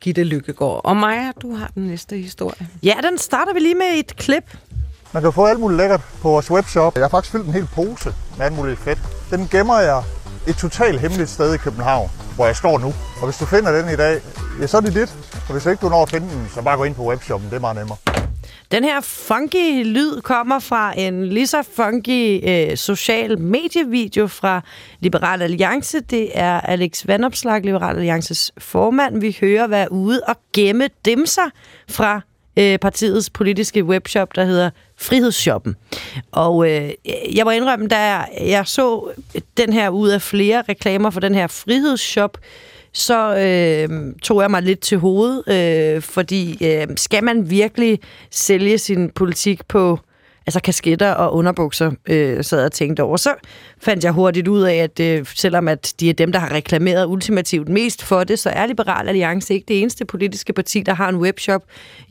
[0.00, 0.80] Gitte Lykkegaard.
[0.84, 2.68] Og Maja, du har den næste historie.
[2.82, 4.56] Ja, den starter vi lige med et klip.
[5.12, 6.94] Man kan få alt muligt lækkert på vores webshop.
[6.94, 8.98] Jeg har faktisk fyldt en hel pose med alt muligt fedt.
[9.30, 10.02] Den gemmer jeg
[10.46, 12.86] et totalt hemmeligt sted i København, hvor jeg står nu.
[13.20, 14.20] Og hvis du finder den i dag,
[14.60, 15.14] ja, så er det dit.
[15.48, 17.50] Og hvis ikke du når at finde den, så bare gå ind på webshoppen.
[17.50, 17.98] Det er meget nemmere.
[18.70, 24.60] Den her funky lyd kommer fra en lige så funky øh, social medievideo fra
[25.00, 26.00] Liberal Alliance.
[26.00, 29.20] Det er Alex Vandopslag, Liberal Alliances formand.
[29.20, 31.50] Vi hører være ude og gemme dem sig
[31.90, 32.20] fra
[32.56, 35.76] øh, partiets politiske webshop, der hedder Frihedsshoppen.
[36.32, 36.90] Og øh,
[37.34, 37.96] jeg må indrømme, da
[38.40, 39.10] jeg så
[39.56, 42.38] den her ud af flere reklamer for den her Frihedsshop,
[42.92, 48.00] så øh, tog jeg mig lidt til hovedet, øh, fordi øh, skal man virkelig
[48.30, 49.98] sælge sin politik på
[50.46, 53.16] altså kasketter og underbukser, øh, sad jeg og tænkte over.
[53.16, 53.34] Så
[53.78, 57.06] fandt jeg hurtigt ud af, at øh, selvom at de er dem, der har reklameret
[57.06, 61.08] ultimativt mest for det, så er Liberal Alliance ikke det eneste politiske parti, der har
[61.08, 61.62] en webshop.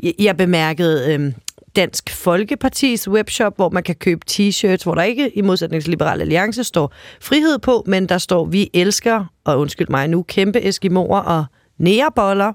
[0.03, 1.33] Jeg, jeg bemærkede øh,
[1.75, 6.21] Dansk Folkepartis webshop, hvor man kan købe t-shirts, hvor der ikke i modsætning til Liberal
[6.21, 11.19] Alliance står frihed på, men der står, vi elsker, og undskyld mig nu, kæmpe eskimoer
[11.19, 11.45] og
[11.77, 12.53] næreboller,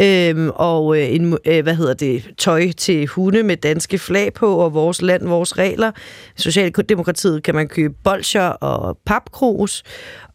[0.00, 4.56] øhm, og øh, en, øh, hvad hedder det, tøj til hunde med danske flag på,
[4.56, 5.92] og vores land, vores regler.
[6.36, 9.82] Socialdemokratiet kan man købe bolcher og papkrus.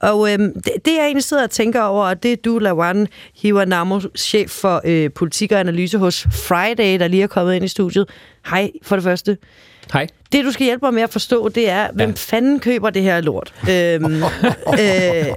[0.01, 3.07] Og øhm, det, det, jeg egentlig sidder og tænker over, og det er du, Lawan
[3.35, 7.67] Hiwanamo, chef for øh, politik og analyse hos Friday, der lige er kommet ind i
[7.67, 8.09] studiet.
[8.45, 9.37] Hej, for det første.
[9.93, 10.07] Hej.
[10.31, 13.21] Det, du skal hjælpe mig med at forstå, det er, hvem fanden køber det her
[13.21, 13.53] lort?
[13.69, 14.23] øhm,
[14.83, 15.27] øh,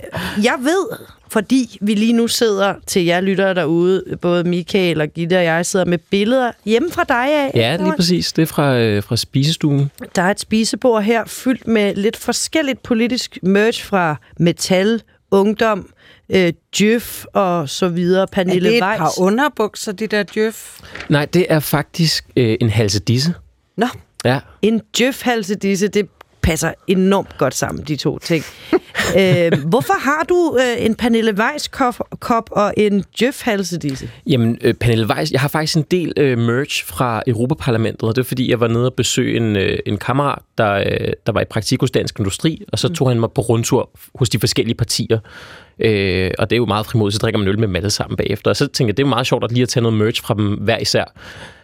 [0.44, 0.88] jeg ved,
[1.28, 5.66] fordi vi lige nu sidder til jer lyttere derude, både Michael og Gitte og jeg
[5.66, 7.50] sidder med billeder hjemme fra dig af.
[7.54, 8.32] Ja, lige præcis.
[8.32, 9.90] Det er fra, øh, fra spisestuen.
[10.16, 15.88] Der er et spisebord her, fyldt med lidt forskelligt politisk merch fra metal, ungdom,
[16.28, 18.26] øh, Djøf og så videre.
[18.26, 18.98] Pernille er det et Weiss.
[18.98, 20.80] par underbukser, de der djøf?
[21.08, 23.34] Nej, det er faktisk øh, en halsedisse.
[23.76, 23.86] Nå.
[24.26, 24.40] Ja.
[24.62, 26.08] En djøf-halsedisse, det
[26.46, 28.44] passer enormt godt sammen, de to ting.
[29.18, 34.10] øh, hvorfor har du øh, en Pernille Weiss-kop kop og en djøf-halsedisse?
[34.26, 38.22] Jamen, øh, Pernille Weiss, jeg har faktisk en del øh, merch fra Europaparlamentet, og det
[38.22, 41.40] er fordi, jeg var nede og besøge en, øh, en kammerat, der, øh, der var
[41.40, 44.74] i praktik hos Dansk Industri, og så tog han mig på rundtur hos de forskellige
[44.74, 45.18] partier.
[45.78, 48.16] Øh, og det er jo meget frimodigt, så drikker man øl med dem alle sammen
[48.16, 48.50] bagefter.
[48.50, 50.22] Og så tænkte jeg, det er jo meget sjovt at lige at tage noget merch
[50.22, 51.04] fra dem hver især.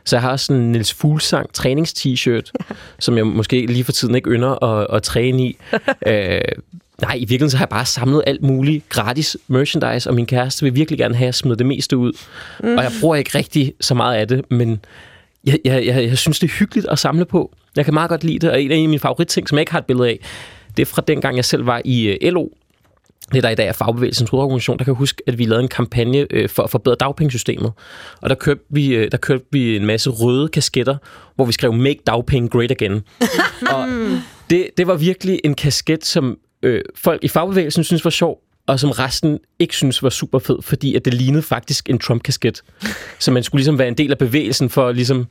[0.04, 2.52] Så jeg har også sådan en Niels Fuglsang trænings-t-shirt,
[2.98, 5.56] som jeg måske lige for tiden ikke ynder at, at træne i.
[6.06, 6.40] øh,
[7.02, 10.64] nej, i virkeligheden så har jeg bare samlet alt muligt gratis merchandise, og min kæreste
[10.64, 12.12] vil virkelig gerne have, at jeg smider det meste ud.
[12.60, 12.76] Mm.
[12.76, 14.80] Og jeg bruger ikke rigtig så meget af det, men
[15.44, 17.52] jeg, jeg, jeg, jeg synes, det er hyggeligt at samle på.
[17.76, 19.78] Jeg kan meget godt lide det, og en af mine favoritting, som jeg ikke har
[19.78, 20.18] et billede af,
[20.76, 22.46] det er fra dengang, jeg selv var i uh, LO,
[23.32, 26.26] det der i dag er fagbevægelsens hovedorganisation, der kan huske, at vi lavede en kampagne
[26.30, 27.72] øh, for at forbedre dagpengesystemet.
[28.20, 30.96] Og der kørte, vi, øh, der kørte vi en masse røde kasketter,
[31.36, 33.02] hvor vi skrev Make Dagpenge Great Again.
[33.74, 33.86] og
[34.50, 38.80] det, det var virkelig en kasket, som øh, folk i fagbevægelsen synes var sjov, og
[38.80, 42.62] som resten ikke synes var super fed, fordi at det lignede faktisk en Trump-kasket.
[43.18, 45.26] Så man skulle ligesom være en del af bevægelsen for ligesom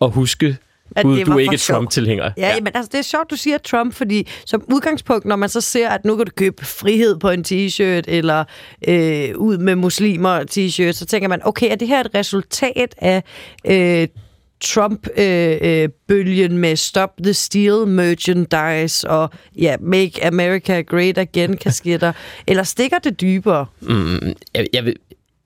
[0.00, 0.56] at huske,
[0.96, 1.56] At Gud, det du var er ikke.
[1.56, 2.30] Trump-tilhænger.
[2.36, 5.48] Ja, ja, men altså, det er sjovt, du siger Trump, fordi som udgangspunkt, når man
[5.48, 8.44] så ser, at nu kan du købe frihed på en t-shirt, eller
[8.88, 13.22] øh, ud med muslimer t-shirt, så tænker man, okay, er det her et resultat af
[13.66, 14.08] øh,
[14.60, 22.12] Trump-bølgen øh, med Stop the Steal merchandise og ja, Make America Great Again kasketter,
[22.46, 23.66] eller stikker det dybere?
[23.80, 24.96] Mm, jeg, jeg, vil,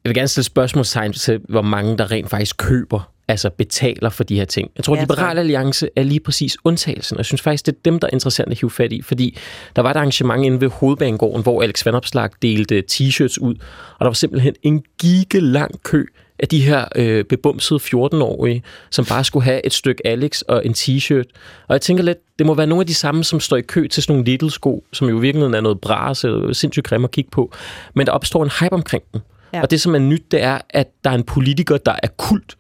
[0.05, 4.25] jeg vil gerne stille spørgsmålstegn til, hvor mange der rent faktisk køber, altså betaler for
[4.25, 4.71] de her ting.
[4.77, 5.01] Jeg tror, Ja.
[5.01, 8.11] Liberal Alliance er lige præcis undtagelsen, og jeg synes faktisk, det er dem, der er
[8.13, 9.39] interessant at hive fat i, fordi
[9.77, 13.55] der var et arrangement inde ved Hovedbanegården, hvor Alex Vandopslag delte t-shirts ud,
[13.99, 16.05] og der var simpelthen en gigelang kø
[16.39, 20.73] af de her øh, bebumsede 14-årige, som bare skulle have et stykke Alex og en
[20.73, 21.25] t-shirt.
[21.69, 23.87] Og jeg tænker lidt, det må være nogle af de samme, som står i kø
[23.87, 27.11] til sådan nogle Lidl-sko, som jo i virkeligheden er noget bras eller sindssygt grimme at
[27.11, 27.53] kigge på.
[27.95, 29.21] Men der opstår en hype omkring dem.
[29.53, 29.63] Ja.
[29.63, 32.57] Og det, som er nyt, det er, at der er en politiker, der er kult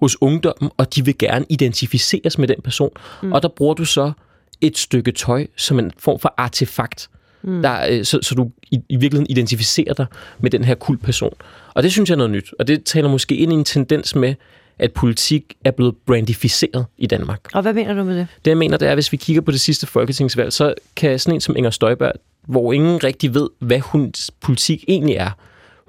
[0.00, 2.90] hos ungdommen, og de vil gerne identificeres med den person.
[3.22, 3.32] Mm.
[3.32, 4.12] Og der bruger du så
[4.60, 7.08] et stykke tøj som en form for artefakt,
[7.42, 7.62] Mm.
[7.62, 10.06] der, øh, så, så du i, i virkeligheden identificerer dig
[10.40, 11.32] med den her kultperson.
[11.74, 14.14] Og det synes jeg er noget nyt, og det taler måske ind i en tendens
[14.14, 14.34] med,
[14.78, 17.40] at politik er blevet brandificeret i Danmark.
[17.54, 18.26] Og hvad mener du med det?
[18.44, 21.18] Det jeg mener, det er, at hvis vi kigger på det sidste folketingsvalg, så kan
[21.18, 22.12] sådan en som Inger Støjberg,
[22.46, 25.30] hvor ingen rigtig ved, hvad hun politik egentlig er,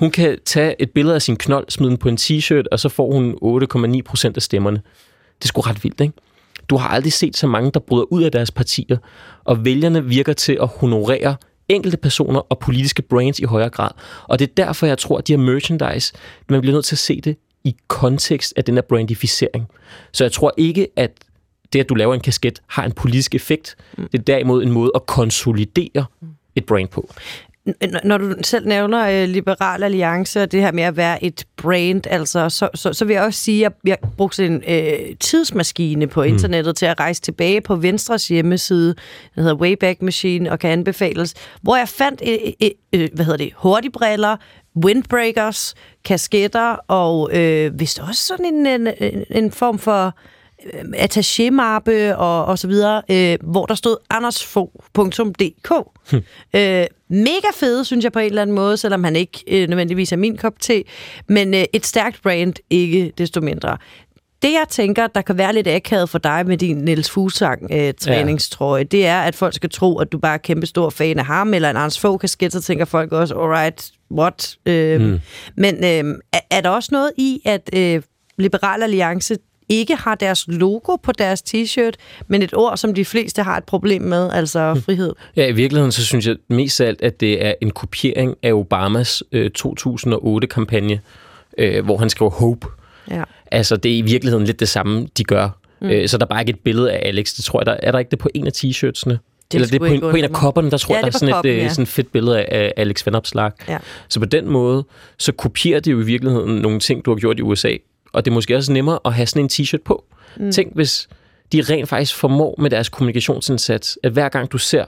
[0.01, 2.89] hun kan tage et billede af sin knold, smide den på en t-shirt, og så
[2.89, 3.37] får hun
[3.95, 4.77] 8,9 procent af stemmerne.
[5.37, 6.13] Det er sgu ret vildt, ikke?
[6.69, 8.97] Du har aldrig set så mange, der bryder ud af deres partier,
[9.43, 11.35] og vælgerne virker til at honorere
[11.69, 13.89] enkelte personer og politiske brands i højere grad.
[14.23, 16.13] Og det er derfor, jeg tror, at de her merchandise,
[16.49, 19.67] man bliver nødt til at se det i kontekst af den her brandificering.
[20.11, 21.11] Så jeg tror ikke, at
[21.73, 23.75] det, at du laver en kasket, har en politisk effekt.
[23.97, 26.05] Det er derimod en måde at konsolidere
[26.55, 27.09] et brand på.
[28.03, 32.07] Når du selv nævner øh, Liberal Alliance og det her med at være et brand,
[32.07, 36.21] altså, så, så, så vil jeg også sige, at jeg brugte en øh, tidsmaskine på
[36.21, 36.75] internettet mm.
[36.75, 38.95] til at rejse tilbage på Venstres hjemmeside,
[39.35, 43.37] den hedder Wayback Machine og kan anbefales, hvor jeg fandt øh, øh, øh, hvad hedder
[43.37, 44.37] det, hurtigbriller,
[44.85, 45.75] windbreakers,
[46.05, 50.13] kasketter og øh, vist også sådan en, en, en, en form for
[50.73, 55.71] øh, attaché-mappe og, og så videre, øh, hvor der stod andersfo.dk.
[56.11, 56.23] Hm.
[56.55, 60.11] Øh, mega fede, synes jeg på en eller anden måde, selvom han ikke øh, nødvendigvis
[60.11, 60.83] er min kop te,
[61.27, 63.77] men øh, et stærkt brand, ikke desto mindre.
[64.41, 67.93] Det, jeg tænker, der kan være lidt akavet for dig med din Niels Fuglsang øh,
[68.01, 68.83] træningstrøje, ja.
[68.83, 71.53] det er, at folk skal tro, at du bare er kæmpe stor fan af ham,
[71.53, 74.57] eller en Anders Fogh kasket, så tænker folk også, alright, what?
[74.65, 75.19] Øh, Mm.
[75.57, 78.01] Men øh, er, er der også noget i, at øh,
[78.37, 79.37] Liberal Alliance
[79.71, 81.93] ikke har deres logo på deres t-shirt,
[82.27, 85.13] men et ord, som de fleste har et problem med, altså frihed?
[85.35, 88.53] Ja, i virkeligheden så synes jeg mest af alt, at det er en kopiering af
[88.53, 90.99] Obamas øh, 2008-kampagne,
[91.57, 92.67] øh, hvor han skrev Hope.
[93.11, 93.23] Ja.
[93.51, 95.49] Altså, det er i virkeligheden lidt det samme, de gør.
[95.81, 95.89] Mm.
[95.89, 97.33] Øh, så der er bare ikke et billede af Alex.
[97.33, 99.17] Det tror jeg, der, er der ikke det på en af t-shirtsene?
[99.51, 101.07] Det Eller det er på en, på en af kopperne, der tror Ja, jeg, der
[101.07, 101.69] er sådan på et koppen, øh, ja.
[101.69, 103.65] sådan et fedt billede af Alex Van Opslark.
[103.69, 103.77] Ja.
[104.09, 104.83] Så på den måde,
[105.19, 107.71] så kopierer det jo i virkeligheden nogle ting, du har gjort i USA.
[108.11, 110.03] Og det er måske også nemmere at have sådan en t-shirt på.
[110.37, 110.51] Mm.
[110.51, 111.09] Tænk, hvis
[111.51, 114.85] de rent faktisk formår med deres kommunikationsindsats, at hver gang du ser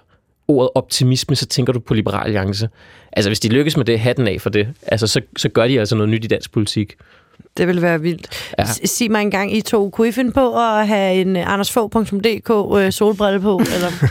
[0.47, 2.69] ordet optimisme, så tænker du på Liberal Alliance.
[3.11, 5.79] Altså, hvis de lykkes med det, hatten af for det, altså, så, så gør de
[5.79, 6.95] altså noget nyt i dansk politik.
[7.57, 8.53] Det vil være vildt.
[8.59, 8.65] Ja.
[8.85, 12.91] Sig mig engang, I to, kunne I finde på at have en øh, andersfog.dk øh,
[12.91, 13.61] solbrille på?
[13.75, 14.07] Eller?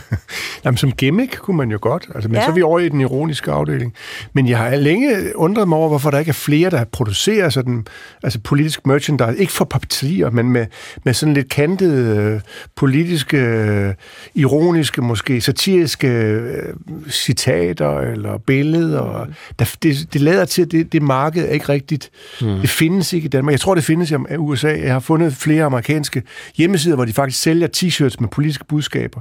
[0.65, 2.07] Jamen, som gimmick kunne man jo godt.
[2.15, 2.43] Altså, men Ja.
[2.45, 3.95] så er vi over i den ironiske afdeling.
[4.33, 7.87] Men jeg har længe undret mig over, hvorfor der ikke er flere, der producerer sådan,
[8.23, 9.39] altså politisk merchandise.
[9.39, 10.67] Ikke for partier, men med,
[11.05, 12.41] med sådan lidt kantede, øh,
[12.77, 13.95] politiske, øh,
[14.35, 16.75] ironiske, måske satiriske øh,
[17.11, 19.27] citater eller billeder.
[19.59, 22.11] Der, det, det lader til, at det, det marked er ikke rigtigt.
[22.41, 22.47] Mm.
[22.61, 23.53] Det findes ikke i Danmark.
[23.53, 24.69] Jeg tror, det findes i USA.
[24.69, 26.23] Jeg har fundet flere amerikanske
[26.57, 29.21] hjemmesider, hvor de faktisk sælger t-shirts med politiske budskaber.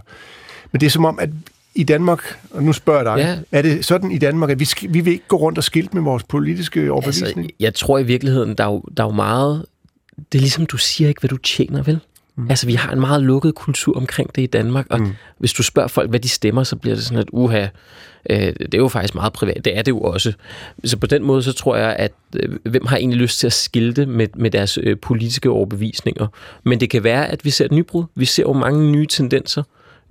[0.72, 1.30] Men det er som om, at
[1.76, 3.58] i Danmark, og nu spørger jeg dig, Ja.
[3.58, 6.02] er det sådan i Danmark, at vi, vi vil ikke gå rundt og skilte med
[6.04, 7.38] vores politiske overbevisning?
[7.40, 9.66] Altså, jeg tror i virkeligheden, der er jo, der er jo meget
[10.32, 12.00] det er ligesom, du siger ikke, hvad du tjener, vel?
[12.42, 12.50] Mm.
[12.50, 15.14] Altså, vi har en meget lukket kultur omkring det i Danmark, og mm.
[15.38, 17.68] hvis du spørger folk, hvad de stemmer, så bliver det sådan, at uha,
[18.30, 19.66] øh, det er jo faktisk meget privat.
[19.66, 20.34] Det er det jo også.
[20.84, 23.54] Så på den måde, så tror jeg, at øh, hvem har egentlig lyst til at
[23.54, 26.28] skilte med, med deres øh, politiske overbevisninger?
[26.64, 28.04] Men det kan være, at vi ser et nybrud.
[28.16, 29.64] Vi ser jo mange nye tendenser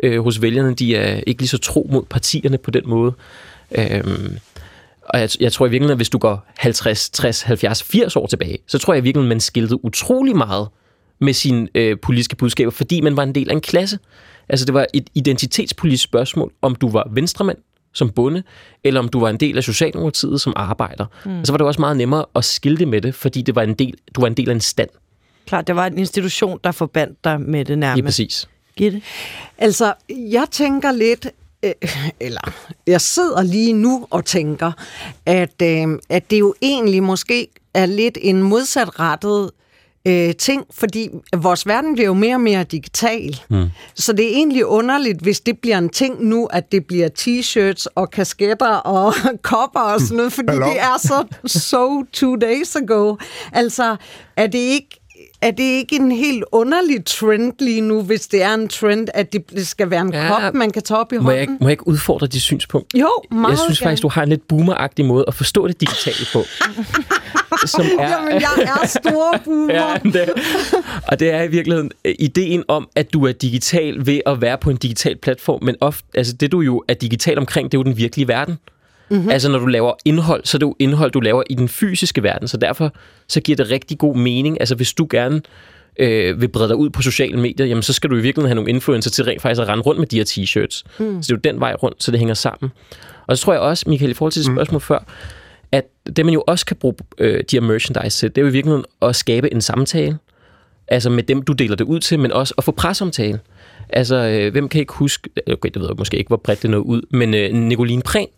[0.02, 0.74] øh, hos vælgerne.
[0.74, 3.12] De er ikke lige så tro mod partierne på den måde.
[3.78, 4.36] Øhm,
[5.01, 8.27] og jeg, jeg tror i virkeligheden, at hvis du går 50, 60, 70, 80 år
[8.27, 10.69] tilbage, så tror jeg i virkeligheden, man skiltede utrolig meget
[11.20, 13.98] med sine øh, politiske budskaber, fordi man var en del af en klasse.
[14.48, 17.59] Altså det var et identitetspolitisk spørgsmål, om du var venstremand
[17.92, 18.42] som bonde,
[18.84, 21.06] eller om du var en del af Socialdemokratiet som arbejder.
[21.24, 21.40] Mm.
[21.40, 23.74] Og så var det også meget nemmere at skilte med det, fordi det var en
[23.74, 24.88] del, du var en del af en stand.
[25.47, 27.97] Klart, det var en institution, der forbandt dig med det nærmest.
[27.97, 28.48] Lige præcis.
[28.76, 29.02] Gitte?
[29.59, 31.28] Altså, jeg tænker lidt,
[31.62, 31.72] øh,
[32.20, 32.52] eller
[32.86, 34.72] jeg sidder lige nu og tænker,
[35.26, 39.51] at, øh, at det jo egentlig måske er lidt en modsatrettet
[40.06, 43.40] øh, ting, fordi vores verden bliver jo mere og mere digital.
[43.51, 43.66] Mm.
[43.94, 47.86] Så det er egentlig underligt, hvis det bliver en ting nu, at det bliver t-shirts
[47.94, 50.68] og kasketter og kopper og sådan noget, fordi Ballon.
[50.70, 53.16] det er så so two days ago.
[53.52, 53.97] Altså,
[54.36, 54.99] er det ikke
[55.43, 59.33] er det ikke en helt underlig trend lige nu, hvis det er en trend, at
[59.33, 61.57] det skal være en ja, kop, man kan tage op i Må jeg, hånden?
[61.61, 62.95] må jeg ikke udfordre dit synspunkt?
[62.95, 63.89] Jo, meget Jeg synes gerne.
[63.89, 66.43] faktisk, du har en lidt boomeragtig måde at forstå det digitale på.
[67.67, 69.75] som er, Jamen, jeg er stor boomer.
[69.75, 70.31] Ja, det,
[71.09, 74.59] og det er i virkeligheden øh, ideen om, at du er digital ved at være
[74.59, 77.81] på en digital platform, men ofte, altså det du jo er digital omkring, det er
[77.81, 78.59] jo den virkelige verden.
[79.11, 79.31] Mm-hmm.
[79.31, 82.23] Altså når du laver indhold, så er det jo indhold, du laver i den fysiske
[82.23, 82.95] verden, så derfor
[83.28, 84.61] så giver det rigtig god mening.
[84.61, 85.43] Altså hvis du gerne
[85.99, 88.55] øh, vil brede dig ud på sociale medier, jamen så skal du i virkeligheden have
[88.55, 90.82] nogle influencer til rent faktisk at rende rundt med de her t-shirts.
[90.99, 91.23] Mm.
[91.23, 92.70] Så det er jo den vej rundt, så det hænger sammen.
[93.27, 94.81] Og så tror jeg også, Michael, i forhold til det spørgsmål mm.
[94.81, 94.99] før,
[95.73, 95.85] at
[96.16, 98.53] det man jo også kan bruge øh, de her merchandise til, det er jo i
[98.53, 100.19] virkeligheden at skabe en samtale,
[100.89, 103.41] altså med dem, du deler det ud til, men også at få presomtale.
[103.89, 106.70] Altså, øh, hvem kan ikke huske, okay, det ved jeg måske ikke, hvor bredt det
[106.70, 108.28] nåede ud, men øh, Nicoline Prehn,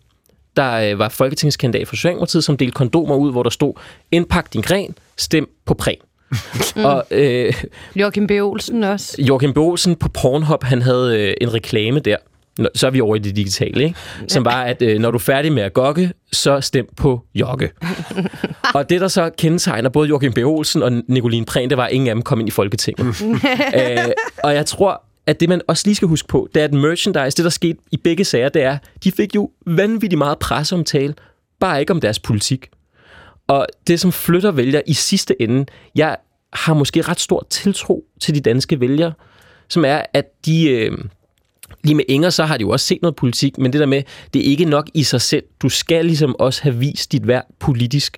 [0.57, 3.73] der øh, var folketingskandidat for Socialdemokratiet, som delte kondomer ud, hvor der stod,
[4.11, 5.97] indpak din gren, stem på Prehn.
[6.75, 6.85] Mm.
[6.85, 7.53] Og øh,
[7.95, 8.31] Joachim B.
[8.31, 9.21] Olsen også.
[9.21, 9.57] Joachim B.
[9.57, 12.17] Olsen på Pornhub, han havde øh, en reklame der,
[12.57, 13.95] Nå, så er vi over i det digitale, ikke?
[14.27, 17.69] som var, at øh, når du er færdig med at gokke, så stem på jogge.
[18.75, 20.37] og det, der så kendetegner både Joachim B.
[20.37, 23.21] Olsen og Nicoline Prehn, det var, at ingen af dem kom ind i Folketinget.
[23.79, 23.97] øh,
[24.43, 27.37] og jeg tror, at det, man også lige skal huske på, det er, at merchandise,
[27.37, 31.15] det der skete i begge sager, det er, de fik jo vanvittigt meget presseomtale,
[31.59, 32.69] bare ikke om deres politik.
[33.47, 36.17] Og det, som flytter vælger i sidste ende, jeg
[36.53, 39.13] har måske ret stor tiltro til de danske vælgere,
[39.69, 40.69] som er, at de...
[40.69, 40.97] Øh,
[41.83, 44.03] lige med Inger, så har de jo også set noget politik, men det der med,
[44.33, 45.43] det er ikke nok i sig selv.
[45.61, 48.17] Du skal ligesom også have vist dit værd politisk.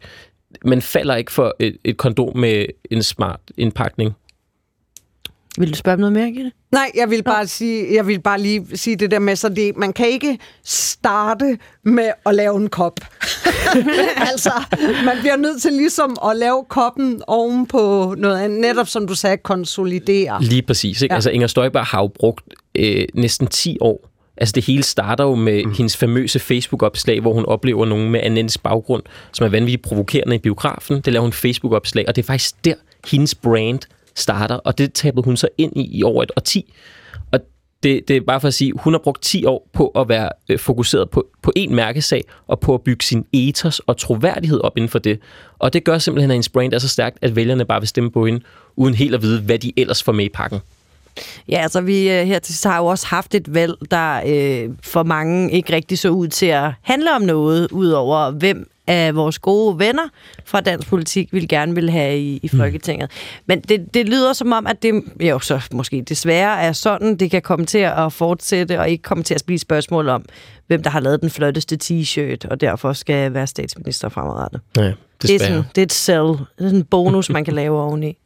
[0.65, 4.13] Man falder ikke for et, et kondom med en smart indpakning.
[5.57, 6.51] Vil du spørge om noget mere, Gitte?
[6.71, 9.77] Nej, jeg vil bare sige, jeg vil bare lige sige det der med, så det,
[9.77, 12.99] man kan ikke starte med at lave en kop.
[14.31, 14.51] altså,
[15.05, 19.15] man bliver nødt til ligesom at lave koppen oven på noget andet, netop som du
[19.15, 20.43] sagde, konsolidere.
[20.43, 21.01] Lige præcis.
[21.01, 21.13] Ikke?
[21.13, 21.15] Ja.
[21.15, 22.45] Altså Inger Støjberg har jo brugt
[22.75, 24.09] øh, næsten 10 år.
[24.37, 25.73] Altså det hele starter jo med mm.
[25.73, 29.03] hendes famøse Facebook-opslag, hvor hun oplever nogen med anden etnisk baggrund,
[29.33, 31.01] som er vanvittigt provokerende i biografen.
[31.01, 32.73] Det laver hun Facebook-opslag, og det er faktisk der,
[33.11, 33.79] hendes brand
[34.15, 36.73] starter, og det tabede hun så ind i i over et årti.
[37.31, 37.39] Og
[37.83, 40.29] det, det er bare for at sige, hun har brugt 10 år på at være
[40.49, 44.77] øh, fokuseret på, på én mærkesag, og på at bygge sin ethos og troværdighed op
[44.77, 45.19] inden for det.
[45.59, 48.11] Og det gør simpelthen, at hendes brand er så stærkt, at vælgerne bare vil stemme
[48.11, 48.41] på hende,
[48.75, 50.59] uden helt at vide, hvad de ellers får med i pakken.
[51.49, 55.03] Ja, altså vi øh, her til har jo også haft et valg, der øh, for
[55.03, 59.79] mange ikke rigtig så ud til at handle om noget, udover hvem af vores gode
[59.79, 60.03] venner
[60.45, 63.11] fra dansk politik vil gerne vil have i, i Folketinget.
[63.45, 67.31] Men det, det lyder som om, at det jo så måske desværre er sådan, det
[67.31, 70.25] kan komme til at fortsætte, og ikke komme til at blive spørgsmål om,
[70.67, 74.61] hvem der har lavet den flotteste t-shirt, og derfor skal være statsminister fremadrettet.
[74.77, 74.91] Ja,
[75.21, 76.27] Det er, sådan, det er et sell.
[76.27, 78.17] Det er sådan en bonus, man kan lave oveni.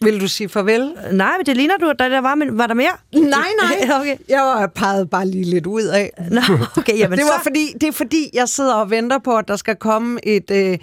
[0.00, 0.92] Vil du sige farvel?
[1.12, 2.90] Nej, men det ligner du, der, der var, men var der mere?
[3.12, 3.22] Nej,
[3.62, 3.88] nej.
[4.00, 4.16] okay.
[4.28, 6.10] Jeg var peget bare lige lidt ud af.
[6.30, 6.40] Nå,
[6.76, 7.42] okay, jamen det, var så...
[7.42, 10.78] fordi, det er fordi, jeg sidder og venter på, at der skal komme et, øh,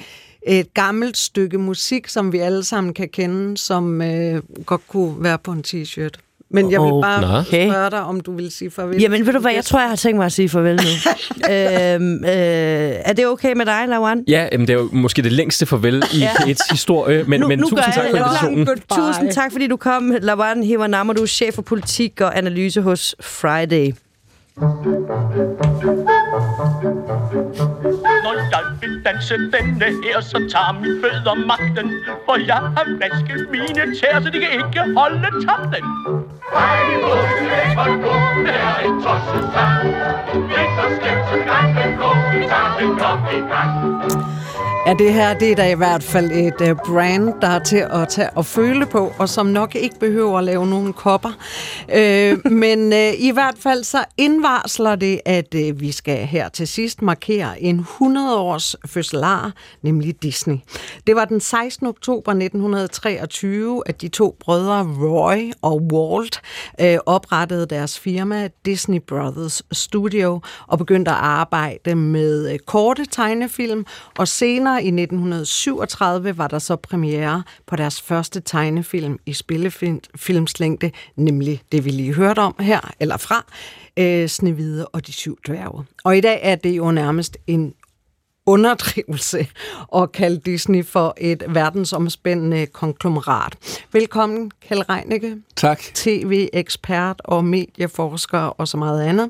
[0.47, 5.37] et gammelt stykke musik, som vi alle sammen kan kende, som øh, godt kunne være
[5.37, 6.19] på en t-shirt.
[6.53, 7.69] Men jeg vil bare Okay.
[7.69, 9.01] spørge dig, om du vil sige farvel.
[9.01, 10.81] Jamen, ved du hvad, jeg tror, jeg har tænkt mig at sige farvel nu.
[11.53, 12.31] øhm, øh,
[13.05, 14.23] er det okay med dig, Lawan?
[14.27, 17.59] Ja, jamen, det er jo måske det længste farvel i et historie, men, Nu- men
[17.59, 18.67] nu tusind tak jeg for invitationen.
[18.95, 20.13] Tusind tak, fordi du kom.
[20.21, 23.91] Lawan Hivanama, du er chef for politik og analyse hos Friday.
[24.55, 24.65] Når
[28.51, 31.91] jeg vil danse denne her, så tager mine fødder magten.
[32.25, 35.83] For jeg har vasket mine tæer, så de kan ikke holde takten.
[36.53, 36.79] Hej,
[37.51, 38.13] er for nu,
[38.45, 39.87] det er en tosset sang.
[40.53, 43.73] Lidt og skævt, så gang den gå, vi tager den op i gang.
[44.85, 47.85] Ja, det her det er da i hvert fald et uh, brand, der er til
[47.91, 51.29] at tage og føle på, og som nok ikke behøver at lave nogen kopper.
[51.87, 53.97] Uh, men uh, i hvert fald så
[54.43, 60.57] indvarsler det, at øh, vi skal her til sidst markere en 100-års fødselar, nemlig Disney.
[61.07, 61.87] Det var den 16.
[61.87, 66.41] oktober 1923, at de to brødre Roy og Walt
[66.81, 73.85] øh, oprettede deres firma Disney Brothers Studio og begyndte at arbejde med øh, korte tegnefilm,
[74.17, 81.61] og senere i 1937 var der så premiere på deres første tegnefilm i spillefilmslængde, nemlig
[81.71, 83.45] det vi lige hørte om her, eller fra,
[83.99, 85.83] øh, Snevide og de syv dværge.
[86.03, 87.73] Og i dag er det jo nærmest en
[88.45, 89.47] underdrivelse
[89.95, 93.55] at kalde Disney for et verdensomspændende konglomerat.
[93.91, 95.37] Velkommen, Kjell Reinicke.
[95.55, 95.81] Tak.
[95.93, 99.29] TV-ekspert og medieforsker og så meget andet.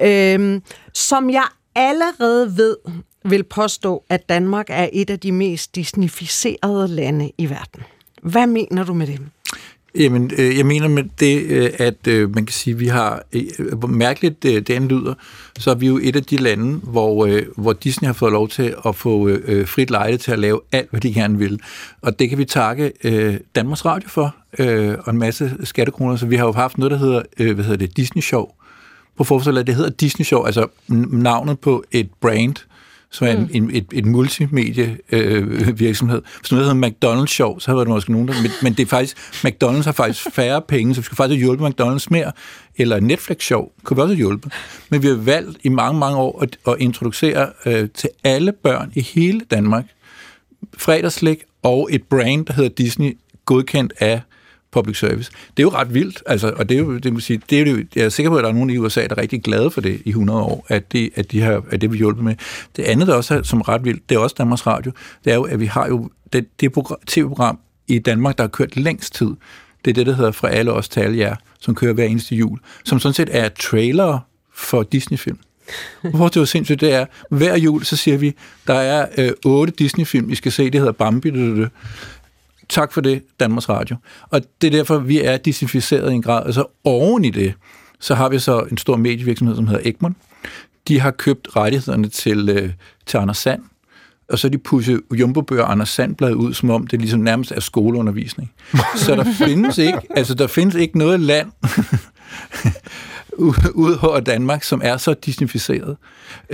[0.00, 0.62] Øhm,
[0.94, 2.76] som jeg allerede ved,
[3.24, 7.82] vil påstå, at Danmark er et af de mest disnificerede lande i verden.
[8.22, 9.20] Hvad mener du med det?
[9.98, 13.22] Jamen, øh, jeg mener med det, øh, at øh, man kan sige, at vi har,
[13.32, 15.14] øh, hvor mærkeligt øh, det lyder,
[15.58, 18.48] så er vi jo et af de lande, hvor, øh, hvor Disney har fået lov
[18.48, 21.60] til at få øh, øh, frit lejde til at lave alt, hvad de gerne vil.
[22.02, 26.16] Og det kan vi takke øh, Danmarks Radio for, øh, og en masse skattekroner.
[26.16, 28.46] Så vi har jo haft noget, der hedder, øh, hvad hedder det, Disney Show.
[29.16, 30.66] På forslag, det hedder Disney Show, altså
[31.10, 32.54] navnet på et brand,
[33.12, 33.48] som er en, mm.
[33.52, 36.18] en, et, et multimedie-virksomhed.
[36.18, 36.24] Øh.
[36.40, 38.34] Hvis noget hedder McDonald's Show, så har der måske nogen, der...
[38.42, 39.16] Men, men det er faktisk...
[39.16, 42.32] McDonald's har faktisk færre penge, så vi skal faktisk have hjulpet McDonald's mere.
[42.76, 44.52] Eller Netflix Show kunne vi også hjulpet.
[44.90, 48.92] Men vi har valgt i mange, mange år at, at introducere øh, til alle børn
[48.94, 49.84] i hele Danmark
[50.78, 54.20] fredagslæg og et brand, der hedder Disney, godkendt af
[54.72, 55.30] public service.
[55.56, 57.70] Det er jo ret vildt, altså, og det er jo, det vil sige, det er
[57.72, 59.70] jo, jeg er sikker på, at der er nogen i USA, der er rigtig glade
[59.70, 62.34] for det i 100 år, at det, at de har, at det vi hjulpet med.
[62.76, 64.92] Det andet, der også er som ret vildt, det er også Danmarks Radio,
[65.24, 66.72] det er jo, at vi har jo det, det
[67.06, 67.58] tv-program
[67.88, 69.30] i Danmark, der har kørt længst tid.
[69.84, 72.36] Det er det, der hedder Fra alle os til alle jer, som kører hver eneste
[72.36, 74.18] jul, som sådan set er trailer
[74.54, 75.38] for Disney-film.
[76.14, 78.34] Hvor det var sindssygt, det er, hver jul, så siger vi,
[78.66, 81.70] der er øh, otte Disney-film, I skal se, det hedder Bambi, det, det,
[82.68, 83.96] tak for det, Danmarks Radio.
[84.30, 86.46] Og det er derfor, vi er desinficeret i en grad.
[86.46, 87.54] Altså oven i det,
[88.00, 90.16] så har vi så en stor medievirksomhed, som hedder Egmont.
[90.88, 92.70] De har købt rettighederne til, øh,
[93.06, 93.62] til Anders Sand,
[94.28, 98.52] og så de pusset Jumbo-bøger Anders Sandblad ud, som om det ligesom nærmest er skoleundervisning.
[98.96, 101.52] så der findes ikke, altså der findes ikke noget land
[103.74, 105.96] ud over Danmark, som er så disnificeret,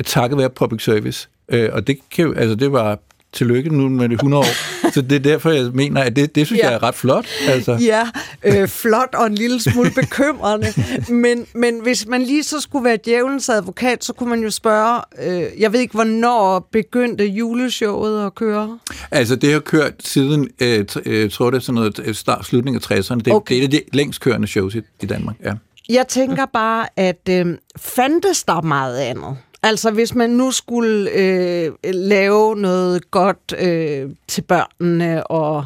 [0.06, 1.28] takket være public service.
[1.48, 2.98] Øh, og det, kan, altså det var
[3.32, 4.90] tillykke nu med det 100 år.
[4.92, 6.66] Så det er derfor, jeg mener, at det, det synes ja.
[6.66, 7.26] jeg er ret flot.
[7.48, 7.78] Altså.
[7.80, 8.09] Ja,
[8.44, 10.66] øh, flot og en lille smule bekymrende.
[11.09, 15.00] men, men hvis man lige så skulle være djævelens advokat, så kunne man jo spørge,
[15.22, 18.78] øh, jeg ved ikke, hvornår begyndte juleshowet at køre?
[19.10, 22.76] Altså, det har kørt siden, øh, øh, tror det er sådan noget øh, start, slutning
[22.76, 23.14] af 60'erne.
[23.14, 23.55] Det, okay.
[23.55, 25.52] det er et af de længst kørende shows i, i Danmark, ja.
[25.88, 27.46] Jeg tænker bare, at øh,
[27.76, 29.36] fandtes der meget andet?
[29.62, 35.64] Altså, hvis man nu skulle øh, lave noget godt øh, til børnene og,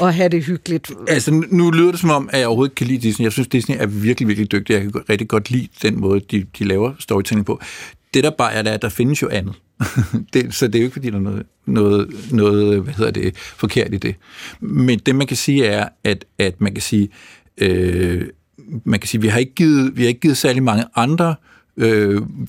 [0.00, 0.92] og have det hyggeligt.
[1.08, 3.24] Altså, nu lyder det som om, at jeg overhovedet kan lide Disney.
[3.24, 4.74] Jeg synes, Disney er virkelig, virkelig dygtig.
[4.74, 7.60] Jeg kan rigtig godt lide den måde, de, de laver storytelling på.
[8.14, 9.54] Det der bare er, det er, at der findes jo andet.
[10.32, 13.36] det, så det er jo ikke, fordi der er noget, noget, noget hvad hedder det,
[13.36, 14.14] forkert i det.
[14.60, 17.08] Men det, man kan sige, er, at, at man kan sige,
[17.58, 18.26] øh,
[18.84, 21.49] man kan sige, vi har ikke givet, vi har ikke givet særlig mange andre øh,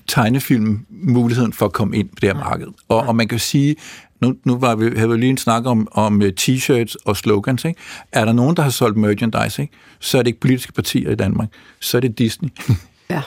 [0.06, 2.66] tegnefilm muligheden for at komme ind på det her marked.
[2.88, 3.76] Og, og man kan sige,
[4.20, 7.64] nu, nu var vi, havde vi lige en snak om, om øh, t-shirts og slogans.
[7.64, 7.80] Ikke?
[8.12, 9.74] Er der nogen, der har solgt merchandise, ikke?
[10.00, 11.48] så er det ikke politiske partier i Danmark.
[11.80, 12.48] Så er det Disney.
[13.10, 13.22] Ja.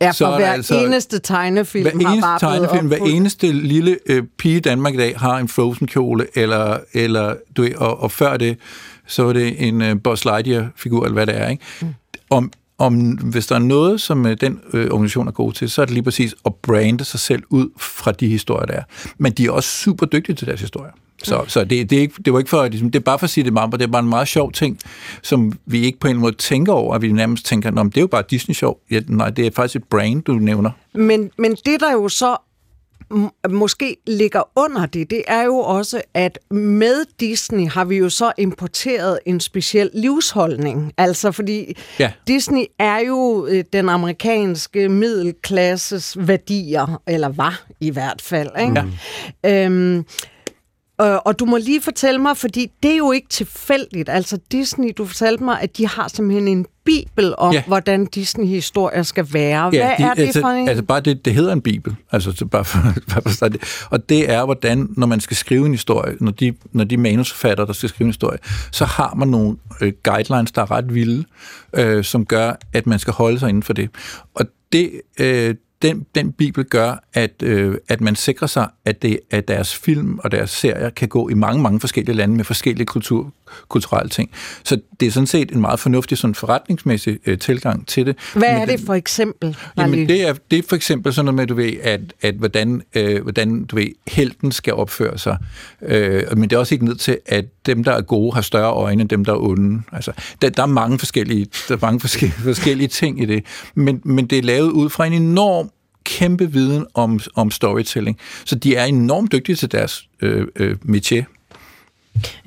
[0.00, 3.98] Ja, for så hver altså, eneste tegnefilm hver eneste har bare tegnefilm, Hver eneste lille
[4.06, 8.10] øh, pige i Danmark i dag har en Frozen-kjole, eller, eller du ved, og, og
[8.10, 8.58] før det,
[9.06, 11.48] så var det en øh, Buzz Lightyear-figur, eller hvad det er.
[11.48, 11.64] Ikke?
[11.82, 11.94] Mm.
[12.30, 15.82] Om, om hvis der er noget, som øh, den øh, organisation er god til, så
[15.82, 18.82] er det lige præcis at brande sig selv ud fra de historier, der er.
[19.18, 20.92] Men de er også super dygtige til deres historier.
[21.22, 21.48] Så, mm.
[21.48, 23.30] så det, det, er ikke, det var ikke for, ligesom, det er bare for at
[23.30, 24.78] sige det meget, det er bare en meget sjov ting,
[25.22, 28.00] som vi ikke på en måde tænker over, at vi nærmest tænker, Nå, det er
[28.00, 28.80] jo bare Disney-sjov.
[28.90, 30.70] Ja, nej, det er faktisk et brand, du nævner.
[30.94, 32.36] Men, men det, der jo så
[33.50, 38.32] måske ligger under det, det er jo også, at med Disney har vi jo så
[38.38, 40.92] importeret en speciel livsholdning.
[40.98, 42.12] Altså fordi Ja.
[42.28, 48.48] Disney er jo øh, den amerikanske middelklasses værdier, eller var i hvert fald.
[48.60, 48.84] Ikke?
[49.44, 49.64] Ja.
[49.66, 50.04] Øhm,
[50.98, 54.08] og, og du må lige fortælle mig, fordi det er jo ikke tilfældigt.
[54.08, 57.62] Altså Disney, du fortalte mig, at de har simpelthen en bibel om, Ja.
[57.66, 59.70] hvordan Disney-historier skal være.
[59.70, 60.68] Hvad de, er det altså, for en?
[60.68, 62.78] Altså bare det, det hedder en bibel, altså så bare for,
[63.10, 63.86] bare for starte det.
[63.90, 67.66] Og det er, hvordan, når man skal skrive en historie, når de, når de manusforfattere,
[67.66, 68.38] der skal skrive en historie,
[68.72, 71.24] så har man nogle øh, guidelines, der er ret vilde,
[71.74, 73.90] øh, som gør, at man skal holde sig inden for det.
[74.34, 74.90] Og det,
[75.20, 75.54] øh,
[75.84, 80.18] den, den bibel gør, at, øh, at man sikrer sig, at, det, at deres film
[80.18, 83.32] og deres serier kan gå i mange, mange forskellige lande med forskellige kultur,
[83.68, 84.30] kulturelle ting.
[84.64, 88.16] Så det er sådan set en meget fornuftig sådan forretningsmæssig øh, tilgang til det.
[88.32, 89.56] Hvad Men er det for eksempel?
[89.78, 92.82] Jamen, det er, det er for eksempel sådan noget med, du ved, at, at hvordan,
[92.94, 95.38] øh, hvordan du ved, helten skal opføre sig.
[95.82, 98.72] Øh, men det er også ikke ned til, at dem, der er gode, har større
[98.72, 99.82] øjne end dem, der er onde.
[99.92, 100.12] Altså,
[100.42, 103.44] der, der er mange forskellige, der er mange forskellige, forskellige ting i det.
[103.74, 105.70] Men, men det er lavet ud fra en enorm
[106.04, 108.18] kæmpe viden om, om storytelling.
[108.44, 111.24] Så de er enormt dygtige til deres øh, øh, métier.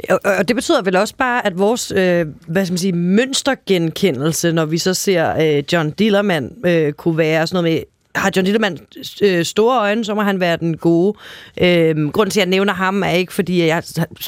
[0.09, 4.65] Og, det betyder vel også bare, at vores øh, hvad skal man sige, mønstergenkendelse, når
[4.65, 7.83] vi så ser øh, John Dillermand, øh, kunne være sådan noget med,
[8.15, 8.77] har John Dillermand
[9.21, 11.17] øh, store øjne, så må han være den gode.
[11.61, 13.83] Øh, grunden til, at jeg nævner ham, er ikke, fordi jeg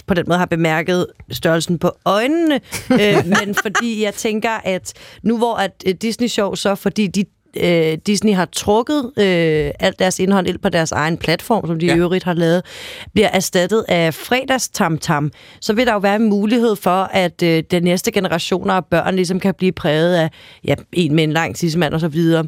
[0.07, 2.60] på den måde har bemærket størrelsen på øjnene,
[2.91, 4.93] øh, men fordi jeg tænker, at
[5.23, 7.26] nu hvor at øh, Disney Show så, fordi de
[7.57, 11.85] øh, Disney har trukket øh, alt deres indhold ind på deres egen platform, som de
[11.85, 11.95] ja.
[11.95, 12.65] i øvrigt har lavet,
[13.13, 15.31] bliver erstattet af fredagstamtam,
[15.61, 19.15] så vil der jo være en mulighed for, at øh, den næste generationer af børn
[19.15, 20.30] ligesom kan blive præget af
[20.63, 22.45] ja, en med en lang tidsmand og så videre.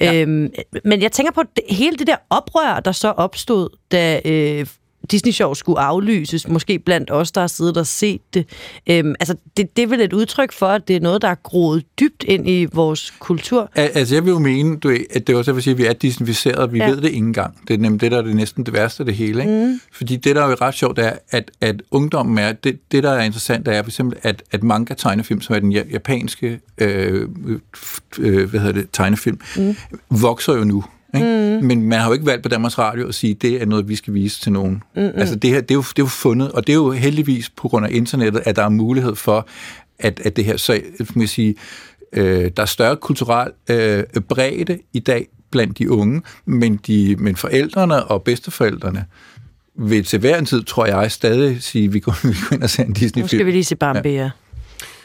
[0.00, 0.14] Ja.
[0.14, 0.52] Øhm,
[0.84, 4.66] men jeg tænker på det, hele det der oprør, der så opstod, da øh,
[5.10, 8.46] Disney Show skulle aflyses, måske blandt os, der har siddet og set det.
[8.90, 11.34] Øhm, altså, det, det er vel et udtryk for, at det er noget, der er
[11.34, 13.70] groet dybt ind i vores kultur.
[13.74, 15.92] Al- Altså, jeg vil jo mene, du at det er også siger, at vi er
[15.92, 16.88] disnificeret, vi Ja.
[16.88, 17.56] ved det ikke engang.
[17.68, 19.40] Det er nemlig det, der er det næsten det værste af det hele.
[19.42, 19.66] Ikke?
[19.66, 19.80] Mm.
[19.92, 23.10] Fordi det, der er jo ret sjovt, er, at, at ungdommen er, det, det, der
[23.10, 27.28] er interessant, er for eksempel, at, at manga-tegnefilm, som er den ja- japanske øh,
[28.18, 29.76] øh, hvad hedder det, tegnefilm, mm.
[30.10, 30.84] vokser jo nu.
[31.14, 31.58] Ikke?
[31.60, 31.66] Mm.
[31.66, 33.88] Men man har jo ikke valgt på Danmarks Radio at sige, at det er noget,
[33.88, 34.82] vi skal vise til nogen.
[34.96, 35.12] Mm-mm.
[35.16, 37.50] Altså det her, det er, jo, det er jo fundet, og det er jo heldigvis
[37.50, 39.48] på grund af internettet, at der er mulighed for,
[39.98, 40.80] at, at det her, så
[41.14, 41.54] man sige,
[42.12, 47.36] øh, der er større kulturel øh, bredde i dag blandt de unge, men, de, men
[47.36, 49.04] forældrene og bedsteforældrene
[49.74, 52.62] vil til hver en tid, tror jeg, stadig sige, at vi går, vi går ind
[52.62, 53.24] og ser en Disney-film.
[53.24, 54.30] Nu skal vi lige se Bambi, ja.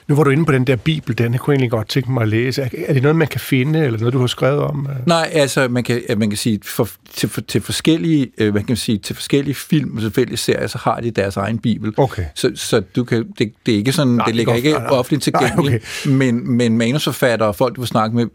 [0.08, 2.22] Nu var du inde på den der bibel, den jeg kunne egentlig godt tænke mig
[2.24, 2.70] at læse.
[2.88, 4.88] Er, det noget, man kan finde, eller noget, du har skrevet om?
[5.06, 8.76] Nej, altså man kan, man kan sige, for, til, for, til, forskellige, øh, man kan
[8.76, 11.94] sige, til forskellige film og forskellige serier, så har de deres egen bibel.
[11.98, 12.26] Okay.
[12.36, 14.90] Så, så du kan, det, det er ikke sådan, Nej, det ligger ikke nej, nej.
[14.90, 18.26] offentligt tilgængeligt, men, men manusforfattere og folk, du vil snakke med,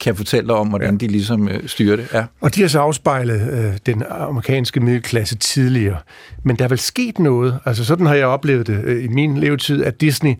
[0.00, 1.06] kan fortælle dig om, hvordan ja.
[1.06, 2.06] de ligesom øh, styrer det.
[2.14, 2.24] Ja.
[2.40, 5.98] Og de har så afspejlet øh, den amerikanske middelklasse tidligere.
[6.42, 9.38] Men der er vel sket noget, altså sådan har jeg oplevet det øh, i min
[9.38, 10.34] levetid, at Disney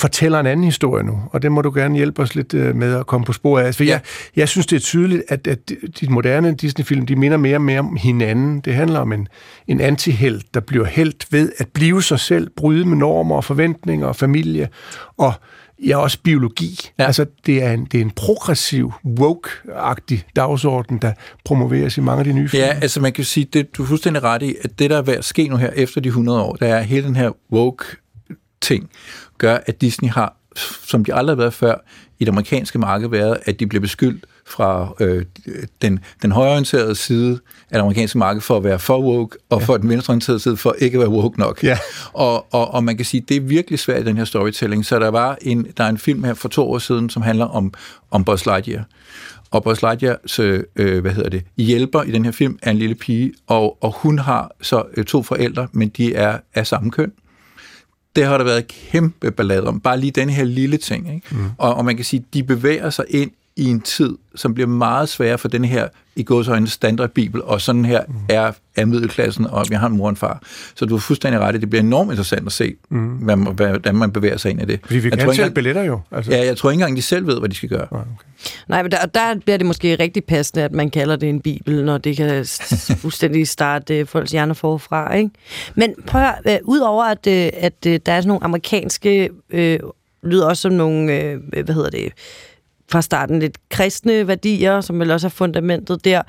[0.00, 2.94] fortæller en anden historie nu, og det må du gerne hjælpe os lidt øh, med
[2.94, 3.66] at komme på sporet af.
[3.66, 3.90] Altså, For ja.
[3.90, 4.00] jeg,
[4.36, 7.62] jeg synes, det er tydeligt, at, at de, de moderne Disney-film, de minder mere og
[7.62, 8.60] mere om hinanden.
[8.60, 9.28] Det handler om en,
[9.68, 14.06] en antihelt, der bliver helt ved at blive sig selv, bryde med normer og forventninger
[14.06, 14.68] og familie,
[15.16, 15.32] og
[15.86, 16.80] ja, også biologi.
[16.98, 17.04] Ja.
[17.04, 21.12] Altså, det er en, det er en progressiv, woke-agtig dagsorden, der
[21.44, 22.62] promoveres i mange af de nye film.
[22.62, 25.02] Ja, altså man kan sige, det, du er fuldstændig ret i, at det, der er
[25.02, 27.30] ved at ske nu her efter de 100 år, der er hele den her
[28.58, 28.90] woke-ting,
[29.38, 30.36] gør, at Disney har,
[30.86, 31.74] som de aldrig har været før,
[32.18, 35.24] i det amerikanske marked været, at de bliver beskyldt fra øh,
[35.82, 37.32] den, den højreorienterede side
[37.70, 39.66] af det amerikanske marked for at være for woke, og ja.
[39.66, 41.62] for den venstreorienterede side for ikke at være woke nok.
[41.62, 41.78] Ja.
[42.12, 44.86] Og, og, og man kan sige, det er virkelig svært i den her storytelling.
[44.86, 47.44] Så der var en, der er en film her for to år siden, som handler
[47.44, 47.74] om,
[48.10, 48.84] om Buzz Lightyear.
[49.50, 50.64] Og Buzz Lightyears, øh,
[51.00, 54.18] hvad hedder det, hjælper i den her film er en lille pige, og, og hun
[54.18, 57.12] har så øh, to forældre, men de er af samme køn.
[58.16, 59.80] Det har der været kæmpe ballade om.
[59.80, 61.14] Bare lige den her lille ting.
[61.14, 61.26] Ikke?
[61.30, 61.50] Mm.
[61.58, 65.08] Og, og man kan sige, de bevæger sig ind i en tid, som bliver meget
[65.08, 68.14] sværere for den her, i gåsøjne, standardbibel, og sådan her mm.
[68.28, 70.42] er, er middelklassen, og jeg har en mor og en far.
[70.74, 73.06] Så du er fuldstændig ret det bliver enormt interessant at se, mm.
[73.08, 74.80] hvad, man- hvordan man bevæger sig ind i det.
[74.82, 76.00] Fordi vi Jeg kan tror ikke billetter jo.
[76.12, 76.32] Altså.
[76.32, 77.86] Ja, jeg tror ikke engang, de selv ved, hvad de skal gøre.
[77.90, 78.04] Okay.
[78.68, 81.84] Nej, men der, der bliver det måske rigtig passende, at man kalder det en bibel,
[81.84, 82.46] når det kan
[83.02, 85.14] fuldstændig starte øh, folks hjerner forfra.
[85.14, 85.30] Ikke?
[85.74, 89.30] Men prøv at høre, øh, udover at, øh, at øh, der er sådan nogle amerikanske,
[89.50, 89.78] øh,
[90.22, 92.12] lyder også som nogle, øh, hvad hedder det,
[92.90, 96.22] fra starten lidt kristne værdier, som vel også er fundamentet der.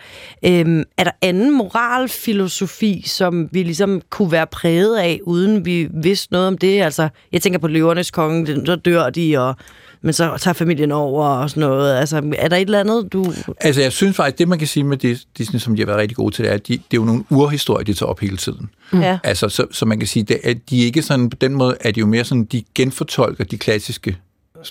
[0.45, 6.33] Øhm, er der anden moralfilosofi, som vi ligesom kunne være præget af, uden vi vidste
[6.33, 6.81] noget om det?
[6.81, 9.55] Altså, jeg tænker på løvernes konge, så dør de, og
[10.01, 11.95] men så tager familien over og sådan noget.
[11.95, 13.33] Altså, er der et eller andet, du...
[13.61, 14.97] Altså, jeg synes faktisk, det man kan sige med
[15.37, 17.05] Disney, som de har været rigtig gode til, det er, at de, det er jo
[17.05, 18.69] nogle urhistorier, de tager op hele tiden.
[18.93, 19.01] Mm.
[19.01, 19.19] Ja.
[19.23, 21.91] Altså, så, så man kan sige, det, at de ikke sådan, på den måde er
[21.91, 24.17] de jo mere sådan, de genfortolker de klassiske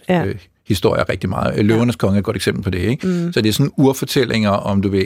[0.08, 0.24] Ja.
[0.24, 0.34] øh,
[0.68, 1.64] historier rigtig meget.
[1.64, 3.06] Løvernes konge er et godt eksempel på det, ikke?
[3.06, 3.32] Mm.
[3.32, 5.04] Så det er sådan urfortællinger om, du ved,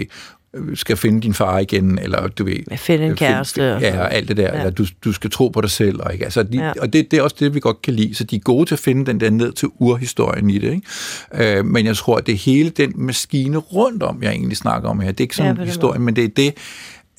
[0.55, 2.77] øh, skal finde din far igen, eller du ved...
[2.77, 4.43] Finde en øh, kæreste sådan Ja, og alt det der.
[4.43, 4.53] Ja.
[4.53, 4.59] Ja.
[4.59, 6.01] Eller du, du skal tro på dig selv.
[6.03, 6.25] Og, ikke?
[6.25, 6.65] Altså, de, Ja.
[6.67, 6.73] ja.
[6.81, 8.15] og det, det er også det, vi godt kan lide.
[8.15, 10.73] Så de er gode til at finde den der ned til urhistorien i det.
[11.35, 11.59] Ikke?
[11.59, 15.01] Øh, men jeg tror, at det hele den maskine rundt om, jeg egentlig snakker om
[15.01, 15.11] her.
[15.13, 16.55] Det er ikke Ja, sådan ja, den historien, men det er det,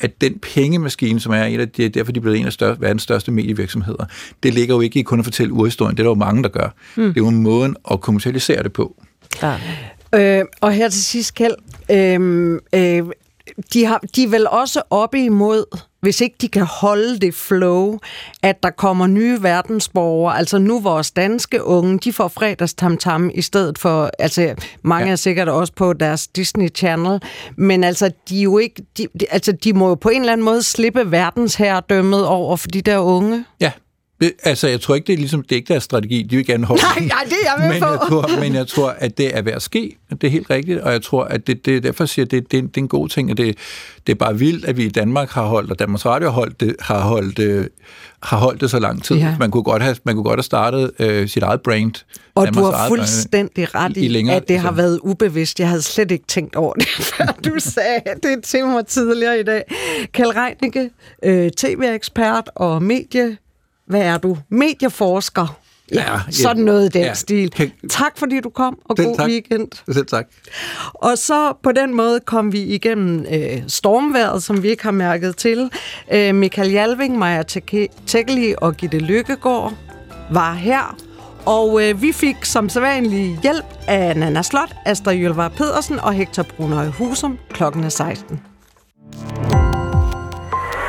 [0.03, 2.81] at den pengemaskine, som er en af de, derfor de er blevet en af større,
[2.81, 4.05] verdens største medievirksomheder,
[4.43, 5.97] det ligger jo ikke i kun at fortælle urhistorien.
[5.97, 6.75] Det er der jo mange, der gør.
[6.95, 7.03] Mm.
[7.03, 7.13] Mm.
[7.13, 9.03] Det er jo en måde at kommercialisere det på.
[9.29, 9.61] Klar.
[10.15, 11.55] Øh, og her til sidst, Kjeld,
[11.91, 13.05] øh, øh,
[13.73, 17.99] de, har, de er vel også oppe imod, hvis ikke de kan holde det flow,
[18.43, 20.37] at der kommer nye verdensborgere.
[20.37, 25.11] Altså nu vores danske unge, de får fredagstamtam i stedet for, altså mange ja.
[25.11, 27.21] er sikkert også på deres Disney Channel,
[27.57, 30.45] men altså de jo ikke, de, de, altså de må jo på en eller anden
[30.45, 33.45] måde slippe verdensherredømmet over for de der unge.
[33.61, 33.71] Ja,
[34.23, 36.23] det, altså jeg tror ikke, det er, ligesom, det er ikke deres strategi.
[36.23, 37.87] De vil gerne holde Nej, nej, det er jeg med men på.
[37.89, 39.97] Jeg tror, men jeg tror, at det er ved at ske.
[40.11, 42.77] Det er helt rigtigt, og jeg tror, at det, det derfor siger det, det, det
[42.77, 43.57] er en god ting, og det,
[44.07, 46.59] det er bare vildt, at vi i Danmark har holdt, og Danmarks Radio har holdt
[46.59, 47.65] det, har holdt, øh,
[48.23, 49.15] har holdt det så lang tid.
[49.15, 49.35] Ja.
[49.39, 51.93] Man, kunne godt have, man kunne godt have startet øh, sit eget brand.
[52.35, 54.99] Og Danmarks du har fuldstændig ret i- i, i længere- at det har altså- været
[55.03, 55.59] ubevidst.
[55.59, 56.87] Jeg havde slet ikke tænkt over det,
[57.17, 59.63] før du sagde det til mig tidligere i dag.
[60.13, 60.89] Kjell Reinicke,
[61.23, 63.37] øh, tv-ekspert og medie...
[63.87, 64.37] Hvad er du?
[64.49, 65.57] Medieforsker.
[65.93, 67.13] Ja, Ja, sådan noget i den ja.
[67.13, 67.71] stil.
[67.89, 69.27] Tak fordi du kom, og Selv god tak.
[69.29, 69.67] weekend.
[69.93, 70.25] Selv tak.
[70.93, 75.37] Og så på den måde kom vi igennem øh, stormværet, som vi ikke har mærket
[75.37, 75.69] til.
[76.11, 77.43] Øh, Michael Jalving, Maja
[78.07, 79.73] Tækkeli og Gitte Lykkegaard
[80.31, 80.97] var her.
[81.45, 86.43] Og øh, vi fik som sædvanlig hjælp af Nana Slot, Astrid Jølvar Pedersen og Hector
[86.43, 87.37] Brunhøj Husum.
[87.49, 88.39] Klokken er 16.